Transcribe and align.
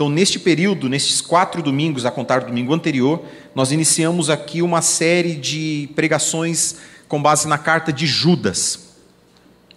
Então, 0.00 0.08
neste 0.08 0.38
período, 0.38 0.88
nesses 0.88 1.20
quatro 1.20 1.62
domingos, 1.62 2.06
a 2.06 2.10
contar 2.10 2.40
do 2.40 2.46
domingo 2.46 2.72
anterior, 2.72 3.22
nós 3.54 3.70
iniciamos 3.70 4.30
aqui 4.30 4.62
uma 4.62 4.80
série 4.80 5.34
de 5.34 5.90
pregações 5.94 6.76
com 7.06 7.20
base 7.20 7.46
na 7.46 7.58
carta 7.58 7.92
de 7.92 8.06
Judas. 8.06 8.94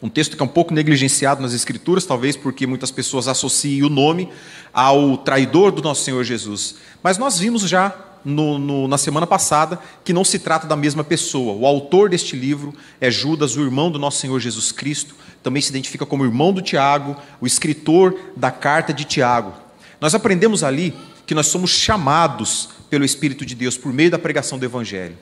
Um 0.01 0.07
texto 0.07 0.37
que 0.37 0.41
é 0.41 0.45
um 0.45 0.47
pouco 0.47 0.73
negligenciado 0.73 1.41
nas 1.41 1.53
Escrituras, 1.53 2.05
talvez 2.05 2.37
porque 2.37 2.65
muitas 2.65 2.89
pessoas 2.89 3.27
associem 3.27 3.83
o 3.83 3.89
nome 3.89 4.29
ao 4.73 5.17
traidor 5.17 5.73
do 5.73 5.81
nosso 5.81 6.05
Senhor 6.05 6.23
Jesus. 6.23 6.75
Mas 7.03 7.17
nós 7.17 7.37
vimos 7.37 7.63
já 7.63 7.93
no, 8.23 8.57
no, 8.57 8.87
na 8.87 8.97
semana 8.97 9.27
passada 9.27 9.77
que 10.05 10.13
não 10.13 10.23
se 10.23 10.39
trata 10.39 10.65
da 10.65 10.77
mesma 10.77 11.03
pessoa. 11.03 11.51
O 11.51 11.67
autor 11.67 12.09
deste 12.09 12.33
livro 12.33 12.73
é 13.01 13.11
Judas, 13.11 13.57
o 13.57 13.61
irmão 13.61 13.91
do 13.91 13.99
nosso 13.99 14.21
Senhor 14.21 14.39
Jesus 14.39 14.71
Cristo, 14.71 15.15
também 15.43 15.61
se 15.61 15.69
identifica 15.69 16.05
como 16.05 16.23
irmão 16.23 16.53
do 16.53 16.61
Tiago, 16.61 17.17
o 17.41 17.45
escritor 17.45 18.17
da 18.37 18.51
carta 18.51 18.93
de 18.93 19.03
Tiago. 19.03 19.62
Nós 20.03 20.13
aprendemos 20.13 20.65
ali 20.65 20.93
que 21.25 21.33
nós 21.33 21.47
somos 21.47 21.69
chamados 21.69 22.67
pelo 22.89 23.05
Espírito 23.05 23.45
de 23.45 23.55
Deus 23.55 23.77
por 23.77 23.93
meio 23.93 24.11
da 24.11 24.19
pregação 24.19 24.59
do 24.59 24.65
Evangelho. 24.65 25.17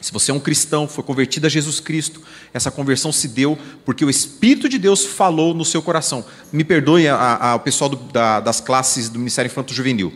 Se 0.00 0.12
você 0.12 0.32
é 0.32 0.34
um 0.34 0.40
cristão, 0.40 0.88
foi 0.88 1.04
convertido 1.04 1.46
a 1.46 1.48
Jesus 1.48 1.78
Cristo, 1.78 2.20
essa 2.52 2.68
conversão 2.68 3.12
se 3.12 3.28
deu 3.28 3.56
porque 3.84 4.04
o 4.04 4.10
Espírito 4.10 4.68
de 4.68 4.76
Deus 4.76 5.06
falou 5.06 5.54
no 5.54 5.64
seu 5.64 5.80
coração. 5.80 6.24
Me 6.52 6.64
perdoe 6.64 7.04
o 7.08 7.58
pessoal 7.60 7.90
do, 7.90 7.94
da, 7.94 8.40
das 8.40 8.60
classes 8.60 9.08
do 9.08 9.20
Ministério 9.20 9.48
Infanto 9.48 9.72
Juvenil. 9.72 10.12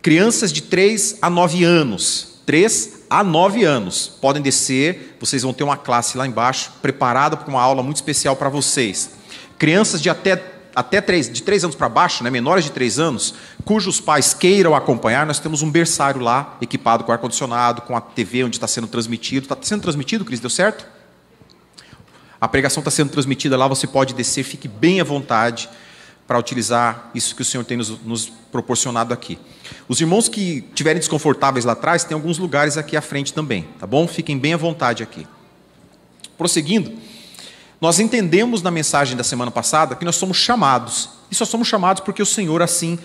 Crianças 0.00 0.52
de 0.52 0.62
3 0.62 1.18
a 1.20 1.28
9 1.28 1.64
anos. 1.64 2.34
3 2.46 3.00
a 3.10 3.24
9 3.24 3.64
anos. 3.64 4.12
Podem 4.20 4.40
descer, 4.40 5.16
vocês 5.18 5.42
vão 5.42 5.52
ter 5.52 5.64
uma 5.64 5.76
classe 5.76 6.16
lá 6.16 6.24
embaixo, 6.24 6.70
preparada 6.80 7.36
para 7.36 7.48
uma 7.48 7.60
aula 7.60 7.82
muito 7.82 7.96
especial 7.96 8.36
para 8.36 8.48
vocês. 8.48 9.10
Crianças 9.58 10.00
de 10.00 10.08
até 10.08 10.52
até 10.74 11.00
três, 11.00 11.30
de 11.30 11.42
três 11.42 11.64
anos 11.64 11.76
para 11.76 11.88
baixo, 11.88 12.24
né, 12.24 12.30
menores 12.30 12.64
de 12.64 12.70
três 12.70 12.98
anos, 12.98 13.34
cujos 13.64 14.00
pais 14.00 14.32
queiram 14.32 14.74
acompanhar, 14.74 15.26
nós 15.26 15.38
temos 15.38 15.62
um 15.62 15.70
berçário 15.70 16.20
lá, 16.20 16.56
equipado 16.60 17.04
com 17.04 17.12
ar-condicionado, 17.12 17.82
com 17.82 17.96
a 17.96 18.00
TV 18.00 18.44
onde 18.44 18.56
está 18.56 18.66
sendo 18.66 18.86
transmitido. 18.86 19.44
Está 19.44 19.56
sendo 19.60 19.82
transmitido, 19.82 20.24
Cris? 20.24 20.40
Deu 20.40 20.50
certo? 20.50 20.86
A 22.40 22.48
pregação 22.48 22.80
está 22.80 22.90
sendo 22.90 23.10
transmitida 23.10 23.56
lá, 23.56 23.68
você 23.68 23.86
pode 23.86 24.14
descer, 24.14 24.42
fique 24.42 24.66
bem 24.66 25.00
à 25.00 25.04
vontade 25.04 25.68
para 26.26 26.38
utilizar 26.38 27.10
isso 27.14 27.36
que 27.36 27.42
o 27.42 27.44
Senhor 27.44 27.64
tem 27.64 27.76
nos, 27.76 27.90
nos 28.02 28.32
proporcionado 28.50 29.12
aqui. 29.12 29.38
Os 29.86 30.00
irmãos 30.00 30.28
que 30.28 30.64
estiverem 30.68 30.98
desconfortáveis 30.98 31.64
lá 31.64 31.72
atrás, 31.72 32.04
tem 32.04 32.14
alguns 32.14 32.38
lugares 32.38 32.76
aqui 32.76 32.96
à 32.96 33.00
frente 33.00 33.32
também, 33.32 33.68
tá 33.78 33.86
bom? 33.86 34.08
Fiquem 34.08 34.38
bem 34.38 34.54
à 34.54 34.56
vontade 34.56 35.02
aqui. 35.02 35.26
Prosseguindo. 36.36 36.92
Nós 37.82 37.98
entendemos 37.98 38.62
na 38.62 38.70
mensagem 38.70 39.16
da 39.16 39.24
semana 39.24 39.50
passada 39.50 39.96
que 39.96 40.04
nós 40.04 40.14
somos 40.14 40.36
chamados, 40.36 41.08
e 41.28 41.34
só 41.34 41.44
somos 41.44 41.66
chamados 41.66 42.00
porque 42.00 42.22
o 42.22 42.26
Senhor 42.26 42.62
assim 42.62 42.96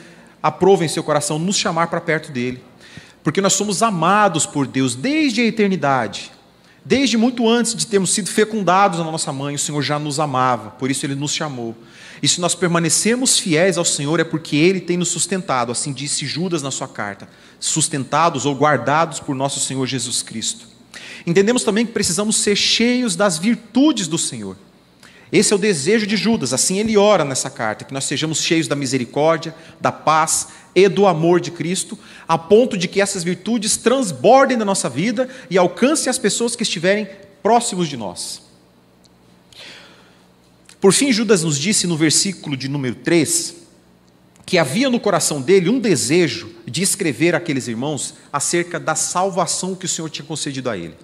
aprova 0.42 0.86
em 0.86 0.88
seu 0.88 1.04
coração 1.04 1.40
nos 1.40 1.58
chamar 1.58 1.88
para 1.88 2.00
perto 2.00 2.32
dele. 2.32 2.64
Porque 3.24 3.42
nós 3.42 3.54
somos 3.54 3.82
amados 3.82 4.46
por 4.46 4.68
Deus 4.68 4.94
desde 4.94 5.42
a 5.42 5.46
eternidade. 5.46 6.32
Desde 6.86 7.18
muito 7.18 7.50
antes 7.50 7.74
de 7.74 7.88
termos 7.88 8.14
sido 8.14 8.30
fecundados 8.30 9.00
na 9.00 9.06
nossa 9.06 9.34
mãe, 9.34 9.56
o 9.56 9.60
Senhor 9.60 9.82
já 9.82 9.98
nos 9.98 10.20
amava, 10.20 10.70
por 10.70 10.92
isso 10.92 11.08
ele 11.08 11.16
nos 11.16 11.34
chamou. 11.34 11.76
E 12.22 12.28
se 12.28 12.40
nós 12.40 12.54
permanecemos 12.54 13.40
fiéis 13.40 13.80
ao 13.80 13.86
Senhor 13.86 14.20
é 14.20 14.24
porque 14.24 14.56
ele 14.56 14.80
tem 14.80 14.96
nos 14.96 15.10
sustentado, 15.10 15.72
assim 15.72 15.92
disse 15.92 16.24
Judas 16.28 16.62
na 16.62 16.70
sua 16.70 16.88
carta, 16.88 17.28
sustentados 17.60 18.46
ou 18.46 18.54
guardados 18.54 19.20
por 19.20 19.36
nosso 19.36 19.60
Senhor 19.60 19.88
Jesus 19.88 20.22
Cristo. 20.22 20.68
Entendemos 21.26 21.64
também 21.64 21.84
que 21.84 21.94
precisamos 21.94 22.38
ser 22.38 22.56
cheios 22.56 23.16
das 23.16 23.40
virtudes 23.40 24.08
do 24.08 24.20
Senhor. 24.20 24.56
Esse 25.32 25.52
é 25.52 25.56
o 25.56 25.60
desejo 25.60 26.08
de 26.08 26.16
Judas, 26.16 26.54
assim 26.54 26.80
ele 26.80 26.96
ora 26.98 27.26
nessa 27.26 27.50
carta, 27.50 27.84
que 27.84 27.94
nós 27.94 28.06
sejamos 28.06 28.42
cheios 28.42 28.68
da 28.68 28.76
misericórdia, 28.76 29.54
da 29.80 29.92
paz 29.92 30.48
e 30.74 30.88
do 30.88 31.06
amor 31.06 31.42
de 31.42 31.52
Cristo, 31.52 32.00
a 32.28 32.38
ponto 32.38 32.78
de 32.78 32.88
que 32.88 33.02
essas 33.02 33.24
virtudes 33.24 33.76
transbordem 33.76 34.58
da 34.58 34.64
nossa 34.64 34.90
vida 34.90 35.28
e 35.50 35.58
alcancem 35.58 36.10
as 36.10 36.18
pessoas 36.18 36.56
que 36.56 36.64
estiverem 36.64 37.10
próximos 37.44 37.90
de 37.90 37.98
nós. 37.98 38.42
Por 40.80 40.94
fim, 40.94 41.12
Judas 41.12 41.44
nos 41.44 41.58
disse 41.58 41.88
no 41.88 41.98
versículo 41.98 42.56
de 42.56 42.70
número 42.70 42.96
3 42.96 43.56
que 44.46 44.58
havia 44.58 44.90
no 44.90 44.98
coração 44.98 45.42
dele 45.42 45.68
um 45.68 45.78
desejo 45.78 46.50
de 46.66 46.82
escrever 46.82 47.36
àqueles 47.36 47.68
irmãos 47.68 48.14
acerca 48.32 48.80
da 48.80 48.96
salvação 48.96 49.76
que 49.76 49.86
o 49.86 49.90
Senhor 49.90 50.10
tinha 50.10 50.26
concedido 50.26 50.70
a 50.70 50.78
ele. 50.78 50.96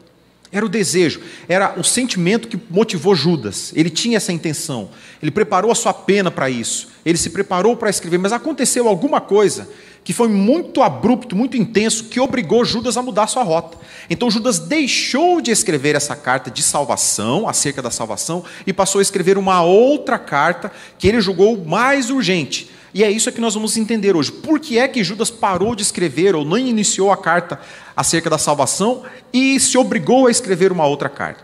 Era 0.53 0.64
o 0.64 0.69
desejo, 0.69 1.19
era 1.50 1.74
o 1.80 1.84
sentimento 1.84 2.47
que 2.47 2.59
motivou 2.69 3.16
Judas. 3.16 3.74
Ele 3.75 3.90
tinha 3.90 4.18
essa 4.18 4.31
intenção. 4.31 4.91
Ele 5.19 5.31
preparou 5.31 5.72
a 5.72 5.75
sua 5.75 5.94
pena 5.94 6.30
para 6.30 6.47
isso. 6.47 6.90
Ele 7.03 7.18
se 7.18 7.31
preparou 7.31 7.75
para 7.75 7.90
escrever, 7.90 8.19
mas 8.19 8.31
aconteceu 8.31 8.88
alguma 8.88 9.19
coisa 9.19 9.68
que 10.03 10.13
foi 10.13 10.28
muito 10.28 10.81
abrupto, 10.81 11.36
muito 11.36 11.56
intenso, 11.56 12.03
que 12.06 12.19
obrigou 12.19 12.66
Judas 12.66 12.97
a 12.97 13.02
mudar 13.02 13.28
sua 13.28 13.42
rota. 13.42 13.78
Então 14.09 14.30
Judas 14.30 14.59
deixou 14.59 15.42
de 15.42 15.50
escrever 15.50 15.96
essa 15.96 16.16
carta 16.16 16.52
de 16.52 16.62
salvação, 16.62 17.47
acerca 17.47 17.81
da 17.81 17.90
salvação, 17.90 18.44
e 18.68 18.74
passou 18.74 19.00
a 19.00 19.02
escrever 19.02 19.38
uma 19.38 19.63
outra 19.63 20.19
carta 20.19 20.72
que 21.00 21.08
ele 21.08 21.22
julgou 21.22 21.66
mais 21.66 22.09
urgente. 22.09 22.69
E 22.94 23.04
é 23.04 23.09
isso 23.09 23.31
que 23.31 23.42
nós 23.42 23.56
vamos 23.56 23.76
entender 23.76 24.16
hoje. 24.16 24.31
Por 24.31 24.59
que 24.59 24.78
é 24.78 24.88
que 24.88 25.04
Judas 25.04 25.31
parou 25.31 25.76
de 25.76 25.81
escrever 25.81 26.36
ou 26.36 26.46
não 26.46 26.58
iniciou 26.58 27.12
a 27.12 27.18
carta 27.18 27.59
acerca 27.96 28.30
da 28.30 28.38
salvação 28.38 29.04
e 29.34 29.59
se 29.59 29.78
obrigou 29.78 30.28
a 30.28 30.31
escrever 30.31 30.72
uma 30.72 30.86
outra 30.86 31.09
carta? 31.09 31.44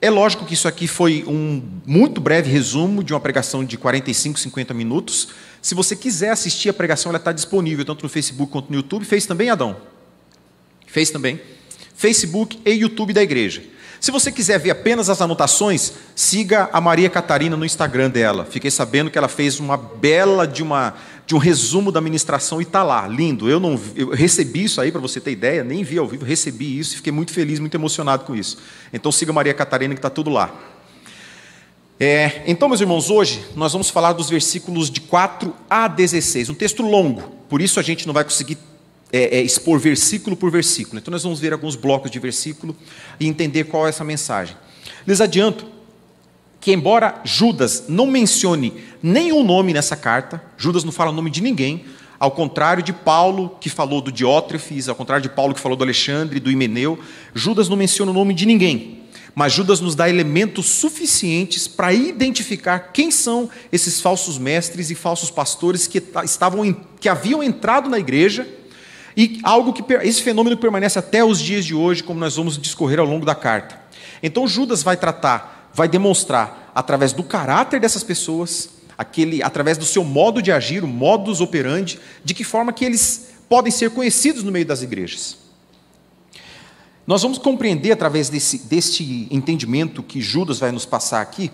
É 0.00 0.08
lógico 0.08 0.46
que 0.46 0.54
isso 0.54 0.68
aqui 0.68 0.86
foi 0.86 1.24
um 1.26 1.62
muito 1.84 2.20
breve 2.20 2.50
resumo 2.50 3.02
de 3.02 3.12
uma 3.12 3.20
pregação 3.20 3.64
de 3.64 3.76
45, 3.76 4.38
50 4.38 4.72
minutos. 4.72 5.28
Se 5.60 5.74
você 5.74 5.96
quiser 5.96 6.30
assistir 6.30 6.68
a 6.68 6.72
pregação, 6.72 7.10
ela 7.10 7.18
está 7.18 7.32
disponível 7.32 7.84
tanto 7.84 8.04
no 8.04 8.08
Facebook 8.08 8.52
quanto 8.52 8.70
no 8.70 8.76
YouTube. 8.76 9.04
Fez 9.04 9.26
também, 9.26 9.50
Adão? 9.50 9.76
Fez 10.86 11.10
também. 11.10 11.40
Facebook 11.94 12.60
e 12.64 12.70
YouTube 12.70 13.12
da 13.12 13.22
igreja. 13.22 13.62
Se 14.00 14.10
você 14.10 14.30
quiser 14.30 14.58
ver 14.58 14.70
apenas 14.70 15.10
as 15.10 15.20
anotações, 15.20 15.92
siga 16.14 16.68
a 16.72 16.80
Maria 16.80 17.10
Catarina 17.10 17.56
no 17.56 17.64
Instagram 17.64 18.10
dela. 18.10 18.44
Fiquei 18.44 18.70
sabendo 18.70 19.10
que 19.10 19.18
ela 19.18 19.28
fez 19.28 19.58
uma 19.58 19.76
bela 19.76 20.46
de 20.46 20.62
uma 20.62 20.94
de 21.26 21.34
um 21.34 21.38
resumo 21.38 21.92
da 21.92 22.00
ministração 22.00 22.58
e 22.58 22.64
está 22.64 22.82
lá, 22.82 23.06
lindo. 23.06 23.50
Eu 23.50 23.60
não 23.60 23.78
eu 23.94 24.10
recebi 24.10 24.64
isso 24.64 24.80
aí 24.80 24.90
para 24.90 25.00
você 25.00 25.20
ter 25.20 25.32
ideia, 25.32 25.62
nem 25.62 25.84
vi 25.84 25.98
ao 25.98 26.06
vivo, 26.06 26.24
recebi 26.24 26.78
isso 26.78 26.94
e 26.94 26.96
fiquei 26.96 27.12
muito 27.12 27.34
feliz, 27.34 27.58
muito 27.58 27.74
emocionado 27.74 28.24
com 28.24 28.34
isso. 28.34 28.56
Então 28.92 29.12
siga 29.12 29.30
a 29.30 29.34
Maria 29.34 29.52
Catarina 29.52 29.94
que 29.94 29.98
está 29.98 30.08
tudo 30.08 30.30
lá. 30.30 30.54
É, 32.00 32.44
então, 32.46 32.68
meus 32.68 32.80
irmãos, 32.80 33.10
hoje 33.10 33.44
nós 33.56 33.72
vamos 33.72 33.90
falar 33.90 34.12
dos 34.12 34.30
versículos 34.30 34.88
de 34.88 35.00
4 35.00 35.52
a 35.68 35.88
16, 35.88 36.48
um 36.48 36.54
texto 36.54 36.80
longo, 36.80 37.22
por 37.48 37.60
isso 37.60 37.80
a 37.80 37.82
gente 37.82 38.06
não 38.06 38.14
vai 38.14 38.22
conseguir 38.22 38.56
é, 39.12 39.38
é, 39.38 39.42
expor 39.42 39.78
versículo 39.78 40.36
por 40.36 40.50
versículo. 40.50 40.98
Então, 40.98 41.10
nós 41.10 41.22
vamos 41.22 41.40
ver 41.40 41.52
alguns 41.52 41.76
blocos 41.76 42.10
de 42.10 42.18
versículo 42.18 42.76
e 43.18 43.26
entender 43.26 43.64
qual 43.64 43.86
é 43.86 43.90
essa 43.90 44.04
mensagem. 44.04 44.56
Lhes 45.06 45.20
adianto 45.20 45.66
que, 46.60 46.72
embora 46.72 47.20
Judas 47.24 47.84
não 47.88 48.06
mencione 48.06 48.74
nenhum 49.02 49.44
nome 49.44 49.72
nessa 49.72 49.96
carta, 49.96 50.42
Judas 50.56 50.84
não 50.84 50.92
fala 50.92 51.10
o 51.10 51.14
nome 51.14 51.30
de 51.30 51.40
ninguém, 51.40 51.84
ao 52.18 52.32
contrário 52.32 52.82
de 52.82 52.92
Paulo, 52.92 53.56
que 53.60 53.70
falou 53.70 54.00
do 54.00 54.10
Diótrefes, 54.10 54.88
ao 54.88 54.94
contrário 54.94 55.22
de 55.22 55.28
Paulo, 55.28 55.54
que 55.54 55.60
falou 55.60 55.76
do 55.76 55.84
Alexandre, 55.84 56.40
do 56.40 56.50
Himeneu, 56.50 56.98
Judas 57.32 57.68
não 57.68 57.76
menciona 57.76 58.10
o 58.10 58.14
nome 58.14 58.34
de 58.34 58.44
ninguém. 58.44 58.98
Mas 59.34 59.52
Judas 59.52 59.80
nos 59.80 59.94
dá 59.94 60.10
elementos 60.10 60.66
suficientes 60.66 61.68
para 61.68 61.92
identificar 61.92 62.90
quem 62.92 63.08
são 63.08 63.48
esses 63.70 64.00
falsos 64.00 64.36
mestres 64.36 64.90
e 64.90 64.96
falsos 64.96 65.30
pastores 65.30 65.86
que, 65.86 66.02
estavam, 66.24 66.76
que 66.98 67.08
haviam 67.08 67.40
entrado 67.40 67.88
na 67.88 68.00
igreja 68.00 68.57
e 69.18 69.40
algo 69.42 69.72
que 69.72 69.82
esse 70.04 70.22
fenômeno 70.22 70.56
permanece 70.56 70.96
até 70.96 71.24
os 71.24 71.40
dias 71.40 71.64
de 71.64 71.74
hoje, 71.74 72.04
como 72.04 72.20
nós 72.20 72.36
vamos 72.36 72.56
discorrer 72.56 73.00
ao 73.00 73.04
longo 73.04 73.26
da 73.26 73.34
carta. 73.34 73.76
Então 74.22 74.46
Judas 74.46 74.80
vai 74.84 74.96
tratar, 74.96 75.72
vai 75.74 75.88
demonstrar 75.88 76.70
através 76.72 77.12
do 77.12 77.24
caráter 77.24 77.80
dessas 77.80 78.04
pessoas, 78.04 78.70
aquele, 78.96 79.42
através 79.42 79.76
do 79.76 79.84
seu 79.84 80.04
modo 80.04 80.40
de 80.40 80.52
agir, 80.52 80.84
o 80.84 80.86
modus 80.86 81.40
operandi, 81.40 81.98
de 82.24 82.32
que 82.32 82.44
forma 82.44 82.72
que 82.72 82.84
eles 82.84 83.30
podem 83.48 83.72
ser 83.72 83.90
conhecidos 83.90 84.44
no 84.44 84.52
meio 84.52 84.64
das 84.64 84.82
igrejas. 84.82 85.38
Nós 87.04 87.20
vamos 87.20 87.38
compreender 87.38 87.90
através 87.90 88.28
desse, 88.28 88.68
deste 88.68 89.26
entendimento 89.32 90.00
que 90.00 90.20
Judas 90.20 90.60
vai 90.60 90.70
nos 90.70 90.86
passar 90.86 91.22
aqui, 91.22 91.50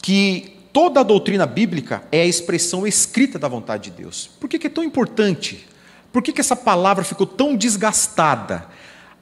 que 0.00 0.56
toda 0.72 1.00
a 1.00 1.02
doutrina 1.02 1.44
bíblica 1.44 2.02
é 2.10 2.22
a 2.22 2.26
expressão 2.26 2.86
escrita 2.86 3.38
da 3.38 3.46
vontade 3.46 3.90
de 3.90 4.02
Deus. 4.02 4.30
Por 4.40 4.48
que 4.48 4.66
é 4.66 4.70
tão 4.70 4.82
importante 4.82 5.66
por 6.14 6.22
que, 6.22 6.32
que 6.32 6.40
essa 6.40 6.54
palavra 6.54 7.02
ficou 7.02 7.26
tão 7.26 7.56
desgastada? 7.56 8.68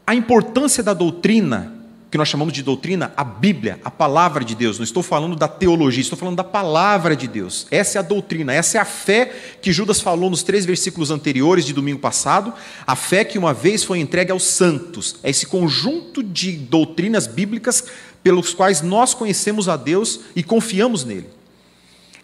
A 0.07 0.15
importância 0.15 0.83
da 0.83 0.93
doutrina, 0.93 1.73
que 2.11 2.19
nós 2.19 2.29
chamamos 2.29 2.53
de 2.53 2.63
doutrina, 2.63 3.15
a 3.17 3.25
Bíblia, 3.25 3.81
a 3.83 3.91
palavra 3.91 4.45
de 4.45 4.55
Deus. 4.55 4.77
Não 4.77 4.85
estou 4.85 5.03
falando 5.03 5.35
da 5.35 5.49
teologia, 5.49 6.03
estou 6.03 6.19
falando 6.19 6.37
da 6.37 6.45
palavra 6.45 7.17
de 7.17 7.27
Deus. 7.27 7.67
Essa 7.71 7.97
é 7.97 8.01
a 8.01 8.03
doutrina, 8.03 8.53
essa 8.53 8.77
é 8.77 8.81
a 8.83 8.85
fé 8.85 9.33
que 9.63 9.73
Judas 9.73 10.03
falou 10.03 10.29
nos 10.29 10.43
três 10.43 10.67
versículos 10.67 11.11
anteriores 11.11 11.65
de 11.65 11.73
domingo 11.73 11.99
passado. 11.99 12.53
A 12.87 12.95
fé 12.95 13.25
que 13.25 13.39
uma 13.39 13.55
vez 13.55 13.83
foi 13.83 13.99
entregue 13.99 14.31
aos 14.31 14.45
santos. 14.45 15.17
É 15.23 15.31
esse 15.31 15.47
conjunto 15.47 16.23
de 16.23 16.53
doutrinas 16.53 17.27
bíblicas 17.27 17.87
pelos 18.23 18.53
quais 18.53 18.83
nós 18.83 19.15
conhecemos 19.15 19.67
a 19.67 19.79
Deus 19.79 20.21
e 20.37 20.43
confiamos 20.43 21.07
nele. 21.07 21.31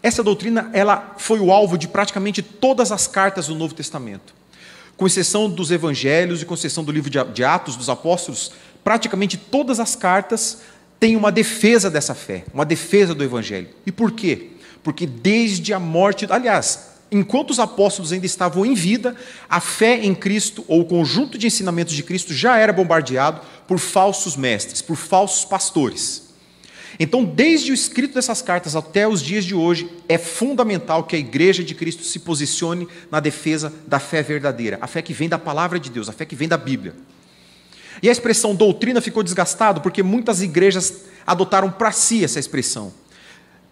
Essa 0.02 0.22
doutrina 0.22 0.68
ela 0.74 1.14
foi 1.16 1.40
o 1.40 1.50
alvo 1.50 1.78
de 1.78 1.88
praticamente 1.88 2.42
todas 2.42 2.92
as 2.92 3.06
cartas 3.06 3.46
do 3.46 3.54
Novo 3.54 3.72
Testamento. 3.72 4.36
Com 4.98 5.06
exceção 5.06 5.48
dos 5.48 5.70
evangelhos 5.70 6.42
e 6.42 6.44
com 6.44 6.54
exceção 6.54 6.82
do 6.82 6.92
livro 6.92 7.08
de 7.08 7.44
Atos 7.44 7.76
dos 7.76 7.88
Apóstolos, 7.88 8.50
praticamente 8.82 9.36
todas 9.36 9.78
as 9.78 9.94
cartas 9.94 10.58
têm 10.98 11.14
uma 11.14 11.30
defesa 11.30 11.88
dessa 11.88 12.16
fé, 12.16 12.44
uma 12.52 12.66
defesa 12.66 13.14
do 13.14 13.22
evangelho. 13.22 13.68
E 13.86 13.92
por 13.92 14.10
quê? 14.10 14.50
Porque 14.82 15.06
desde 15.06 15.72
a 15.72 15.78
morte, 15.78 16.26
aliás, 16.28 16.88
enquanto 17.12 17.50
os 17.50 17.60
apóstolos 17.60 18.12
ainda 18.12 18.26
estavam 18.26 18.66
em 18.66 18.74
vida, 18.74 19.14
a 19.48 19.60
fé 19.60 20.04
em 20.04 20.14
Cristo 20.14 20.64
ou 20.66 20.80
o 20.80 20.84
conjunto 20.84 21.38
de 21.38 21.46
ensinamentos 21.46 21.94
de 21.94 22.02
Cristo 22.02 22.34
já 22.34 22.58
era 22.58 22.72
bombardeado 22.72 23.40
por 23.68 23.78
falsos 23.78 24.36
mestres, 24.36 24.82
por 24.82 24.96
falsos 24.96 25.44
pastores. 25.44 26.27
Então, 27.00 27.24
desde 27.24 27.70
o 27.70 27.74
escrito 27.74 28.14
dessas 28.14 28.42
cartas 28.42 28.74
até 28.74 29.06
os 29.06 29.22
dias 29.22 29.44
de 29.44 29.54
hoje, 29.54 29.88
é 30.08 30.18
fundamental 30.18 31.04
que 31.04 31.14
a 31.14 31.18
igreja 31.18 31.62
de 31.62 31.74
Cristo 31.74 32.02
se 32.02 32.18
posicione 32.18 32.88
na 33.10 33.20
defesa 33.20 33.72
da 33.86 34.00
fé 34.00 34.20
verdadeira, 34.22 34.78
a 34.80 34.86
fé 34.86 35.00
que 35.00 35.12
vem 35.12 35.28
da 35.28 35.38
palavra 35.38 35.78
de 35.78 35.90
Deus, 35.90 36.08
a 36.08 36.12
fé 36.12 36.24
que 36.24 36.34
vem 36.34 36.48
da 36.48 36.56
Bíblia. 36.56 36.94
E 38.02 38.08
a 38.08 38.12
expressão 38.12 38.54
doutrina 38.54 39.00
ficou 39.00 39.22
desgastada 39.22 39.80
porque 39.80 40.02
muitas 40.02 40.42
igrejas 40.42 41.04
adotaram 41.26 41.70
para 41.70 41.92
si 41.92 42.24
essa 42.24 42.40
expressão, 42.40 42.92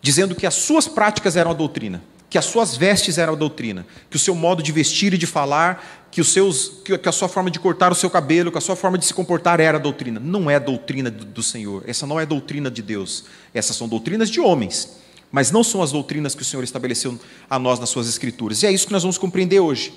dizendo 0.00 0.34
que 0.34 0.46
as 0.46 0.54
suas 0.54 0.86
práticas 0.86 1.36
eram 1.36 1.50
a 1.50 1.54
doutrina 1.54 2.02
que 2.28 2.36
as 2.36 2.44
suas 2.44 2.76
vestes 2.76 3.18
eram 3.18 3.34
a 3.34 3.36
doutrina, 3.36 3.86
que 4.10 4.16
o 4.16 4.18
seu 4.18 4.34
modo 4.34 4.62
de 4.62 4.72
vestir 4.72 5.14
e 5.14 5.18
de 5.18 5.26
falar, 5.26 6.06
que, 6.10 6.20
os 6.20 6.32
seus, 6.32 6.82
que 6.84 7.08
a 7.08 7.12
sua 7.12 7.28
forma 7.28 7.50
de 7.50 7.58
cortar 7.60 7.92
o 7.92 7.94
seu 7.94 8.10
cabelo, 8.10 8.50
que 8.50 8.58
a 8.58 8.60
sua 8.60 8.74
forma 8.74 8.98
de 8.98 9.04
se 9.04 9.14
comportar 9.14 9.60
era 9.60 9.78
a 9.78 9.80
doutrina. 9.80 10.18
Não 10.18 10.50
é 10.50 10.56
a 10.56 10.58
doutrina 10.58 11.10
do 11.10 11.42
Senhor, 11.42 11.84
essa 11.86 12.06
não 12.06 12.18
é 12.18 12.22
a 12.22 12.26
doutrina 12.26 12.70
de 12.70 12.82
Deus. 12.82 13.24
Essas 13.54 13.76
são 13.76 13.88
doutrinas 13.88 14.28
de 14.28 14.40
homens, 14.40 14.96
mas 15.30 15.50
não 15.50 15.62
são 15.62 15.82
as 15.82 15.92
doutrinas 15.92 16.34
que 16.34 16.42
o 16.42 16.44
Senhor 16.44 16.64
estabeleceu 16.64 17.18
a 17.48 17.58
nós 17.58 17.78
nas 17.78 17.90
suas 17.90 18.08
escrituras. 18.08 18.62
E 18.62 18.66
é 18.66 18.72
isso 18.72 18.86
que 18.86 18.92
nós 18.92 19.02
vamos 19.02 19.18
compreender 19.18 19.60
hoje. 19.60 19.92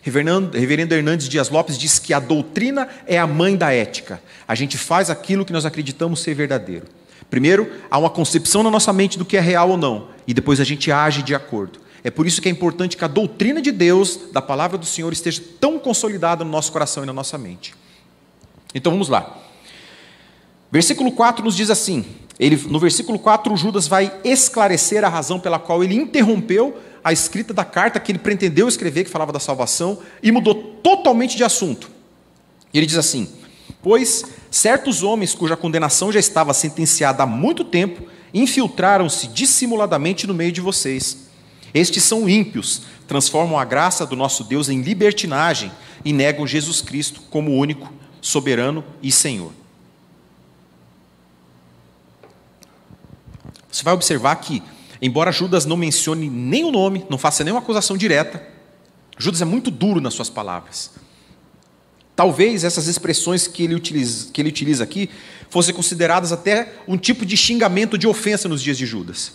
Reverendo, 0.00 0.94
Hernandes 0.94 1.28
Dias 1.28 1.50
Lopes 1.50 1.76
diz 1.76 1.98
que 1.98 2.14
a 2.14 2.20
doutrina 2.20 2.88
é 3.06 3.18
a 3.18 3.26
mãe 3.26 3.56
da 3.56 3.72
ética. 3.72 4.22
A 4.46 4.54
gente 4.54 4.78
faz 4.78 5.10
aquilo 5.10 5.44
que 5.44 5.52
nós 5.52 5.66
acreditamos 5.66 6.20
ser 6.20 6.34
verdadeiro. 6.34 6.86
Primeiro, 7.30 7.70
há 7.90 7.98
uma 7.98 8.10
concepção 8.10 8.62
na 8.62 8.70
nossa 8.70 8.92
mente 8.92 9.18
do 9.18 9.24
que 9.24 9.36
é 9.36 9.40
real 9.40 9.70
ou 9.70 9.76
não, 9.76 10.08
e 10.26 10.32
depois 10.32 10.60
a 10.60 10.64
gente 10.64 10.90
age 10.90 11.22
de 11.22 11.34
acordo. 11.34 11.80
É 12.02 12.10
por 12.10 12.26
isso 12.26 12.40
que 12.40 12.48
é 12.48 12.52
importante 12.52 12.96
que 12.96 13.04
a 13.04 13.08
doutrina 13.08 13.60
de 13.60 13.72
Deus, 13.72 14.30
da 14.32 14.40
palavra 14.40 14.78
do 14.78 14.86
Senhor, 14.86 15.12
esteja 15.12 15.42
tão 15.60 15.78
consolidada 15.78 16.44
no 16.44 16.50
nosso 16.50 16.72
coração 16.72 17.02
e 17.02 17.06
na 17.06 17.12
nossa 17.12 17.36
mente. 17.36 17.74
Então 18.74 18.92
vamos 18.92 19.08
lá. 19.08 19.38
Versículo 20.70 21.12
4 21.12 21.44
nos 21.44 21.56
diz 21.56 21.70
assim: 21.70 22.04
ele, 22.38 22.56
no 22.68 22.78
versículo 22.78 23.18
4, 23.18 23.56
Judas 23.56 23.88
vai 23.88 24.12
esclarecer 24.22 25.04
a 25.04 25.08
razão 25.08 25.40
pela 25.40 25.58
qual 25.58 25.82
ele 25.82 25.94
interrompeu 25.94 26.76
a 27.02 27.12
escrita 27.12 27.52
da 27.52 27.64
carta 27.64 27.98
que 27.98 28.12
ele 28.12 28.18
pretendeu 28.18 28.68
escrever, 28.68 29.04
que 29.04 29.10
falava 29.10 29.32
da 29.32 29.40
salvação, 29.40 29.98
e 30.22 30.30
mudou 30.30 30.54
totalmente 30.54 31.36
de 31.36 31.42
assunto. 31.42 31.90
Ele 32.72 32.86
diz 32.86 32.96
assim: 32.96 33.28
Pois 33.82 34.24
certos 34.50 35.02
homens 35.02 35.34
cuja 35.34 35.56
condenação 35.56 36.10
já 36.10 36.20
estava 36.20 36.54
sentenciada 36.54 37.22
há 37.22 37.26
muito 37.26 37.64
tempo 37.64 38.08
infiltraram-se 38.32 39.28
dissimuladamente 39.28 40.26
no 40.26 40.34
meio 40.34 40.52
de 40.52 40.60
vocês. 40.60 41.28
Estes 41.72 42.02
são 42.02 42.28
ímpios, 42.28 42.82
transformam 43.06 43.58
a 43.58 43.64
graça 43.64 44.06
do 44.06 44.16
nosso 44.16 44.44
Deus 44.44 44.68
em 44.68 44.80
libertinagem 44.80 45.70
e 46.04 46.12
negam 46.12 46.46
Jesus 46.46 46.80
Cristo 46.80 47.20
como 47.30 47.52
único, 47.52 47.92
soberano 48.20 48.84
e 49.02 49.12
Senhor. 49.12 49.52
Você 53.70 53.84
vai 53.84 53.94
observar 53.94 54.36
que, 54.36 54.62
embora 55.00 55.30
Judas 55.30 55.64
não 55.64 55.76
mencione 55.76 56.28
nem 56.28 56.64
o 56.64 56.72
nome, 56.72 57.04
não 57.08 57.18
faça 57.18 57.44
nenhuma 57.44 57.60
acusação 57.60 57.96
direta, 57.96 58.42
Judas 59.18 59.42
é 59.42 59.44
muito 59.44 59.70
duro 59.70 60.00
nas 60.00 60.14
suas 60.14 60.30
palavras. 60.30 60.92
Talvez 62.18 62.64
essas 62.64 62.88
expressões 62.88 63.46
que 63.46 63.62
ele, 63.62 63.76
utiliza, 63.76 64.26
que 64.32 64.40
ele 64.40 64.48
utiliza 64.48 64.82
aqui 64.82 65.08
fossem 65.48 65.72
consideradas 65.72 66.32
até 66.32 66.72
um 66.88 66.98
tipo 66.98 67.24
de 67.24 67.36
xingamento 67.36 67.96
de 67.96 68.08
ofensa 68.08 68.48
nos 68.48 68.60
dias 68.60 68.76
de 68.76 68.84
Judas. 68.84 69.34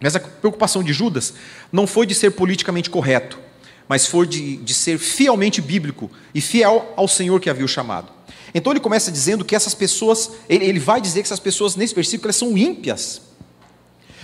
Mas 0.00 0.14
a 0.14 0.20
preocupação 0.20 0.84
de 0.84 0.92
Judas 0.92 1.34
não 1.72 1.84
foi 1.84 2.06
de 2.06 2.14
ser 2.14 2.30
politicamente 2.30 2.88
correto, 2.88 3.40
mas 3.88 4.06
foi 4.06 4.24
de, 4.24 4.56
de 4.58 4.72
ser 4.72 4.98
fielmente 4.98 5.60
bíblico 5.60 6.08
e 6.32 6.40
fiel 6.40 6.94
ao 6.96 7.08
Senhor 7.08 7.40
que 7.40 7.50
havia 7.50 7.64
o 7.64 7.68
chamado. 7.68 8.12
Então 8.54 8.72
ele 8.72 8.78
começa 8.78 9.10
dizendo 9.10 9.44
que 9.44 9.56
essas 9.56 9.74
pessoas, 9.74 10.30
ele, 10.48 10.64
ele 10.64 10.78
vai 10.78 11.00
dizer 11.00 11.22
que 11.22 11.26
essas 11.26 11.40
pessoas, 11.40 11.74
nesse 11.74 11.92
versículo, 11.92 12.26
elas 12.26 12.36
são 12.36 12.56
ímpias. 12.56 13.20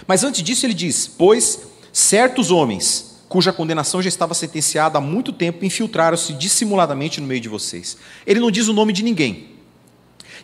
Mas 0.06 0.22
antes 0.22 0.40
disso 0.40 0.64
ele 0.64 0.74
diz: 0.74 1.08
Pois 1.08 1.58
certos 1.92 2.52
homens 2.52 3.11
cuja 3.32 3.50
condenação 3.50 4.02
já 4.02 4.10
estava 4.10 4.34
sentenciada 4.34 4.98
há 4.98 5.00
muito 5.00 5.32
tempo, 5.32 5.64
infiltraram-se 5.64 6.34
dissimuladamente 6.34 7.18
no 7.18 7.26
meio 7.26 7.40
de 7.40 7.48
vocês. 7.48 7.96
Ele 8.26 8.38
não 8.38 8.50
diz 8.50 8.68
o 8.68 8.74
nome 8.74 8.92
de 8.92 9.02
ninguém. 9.02 9.52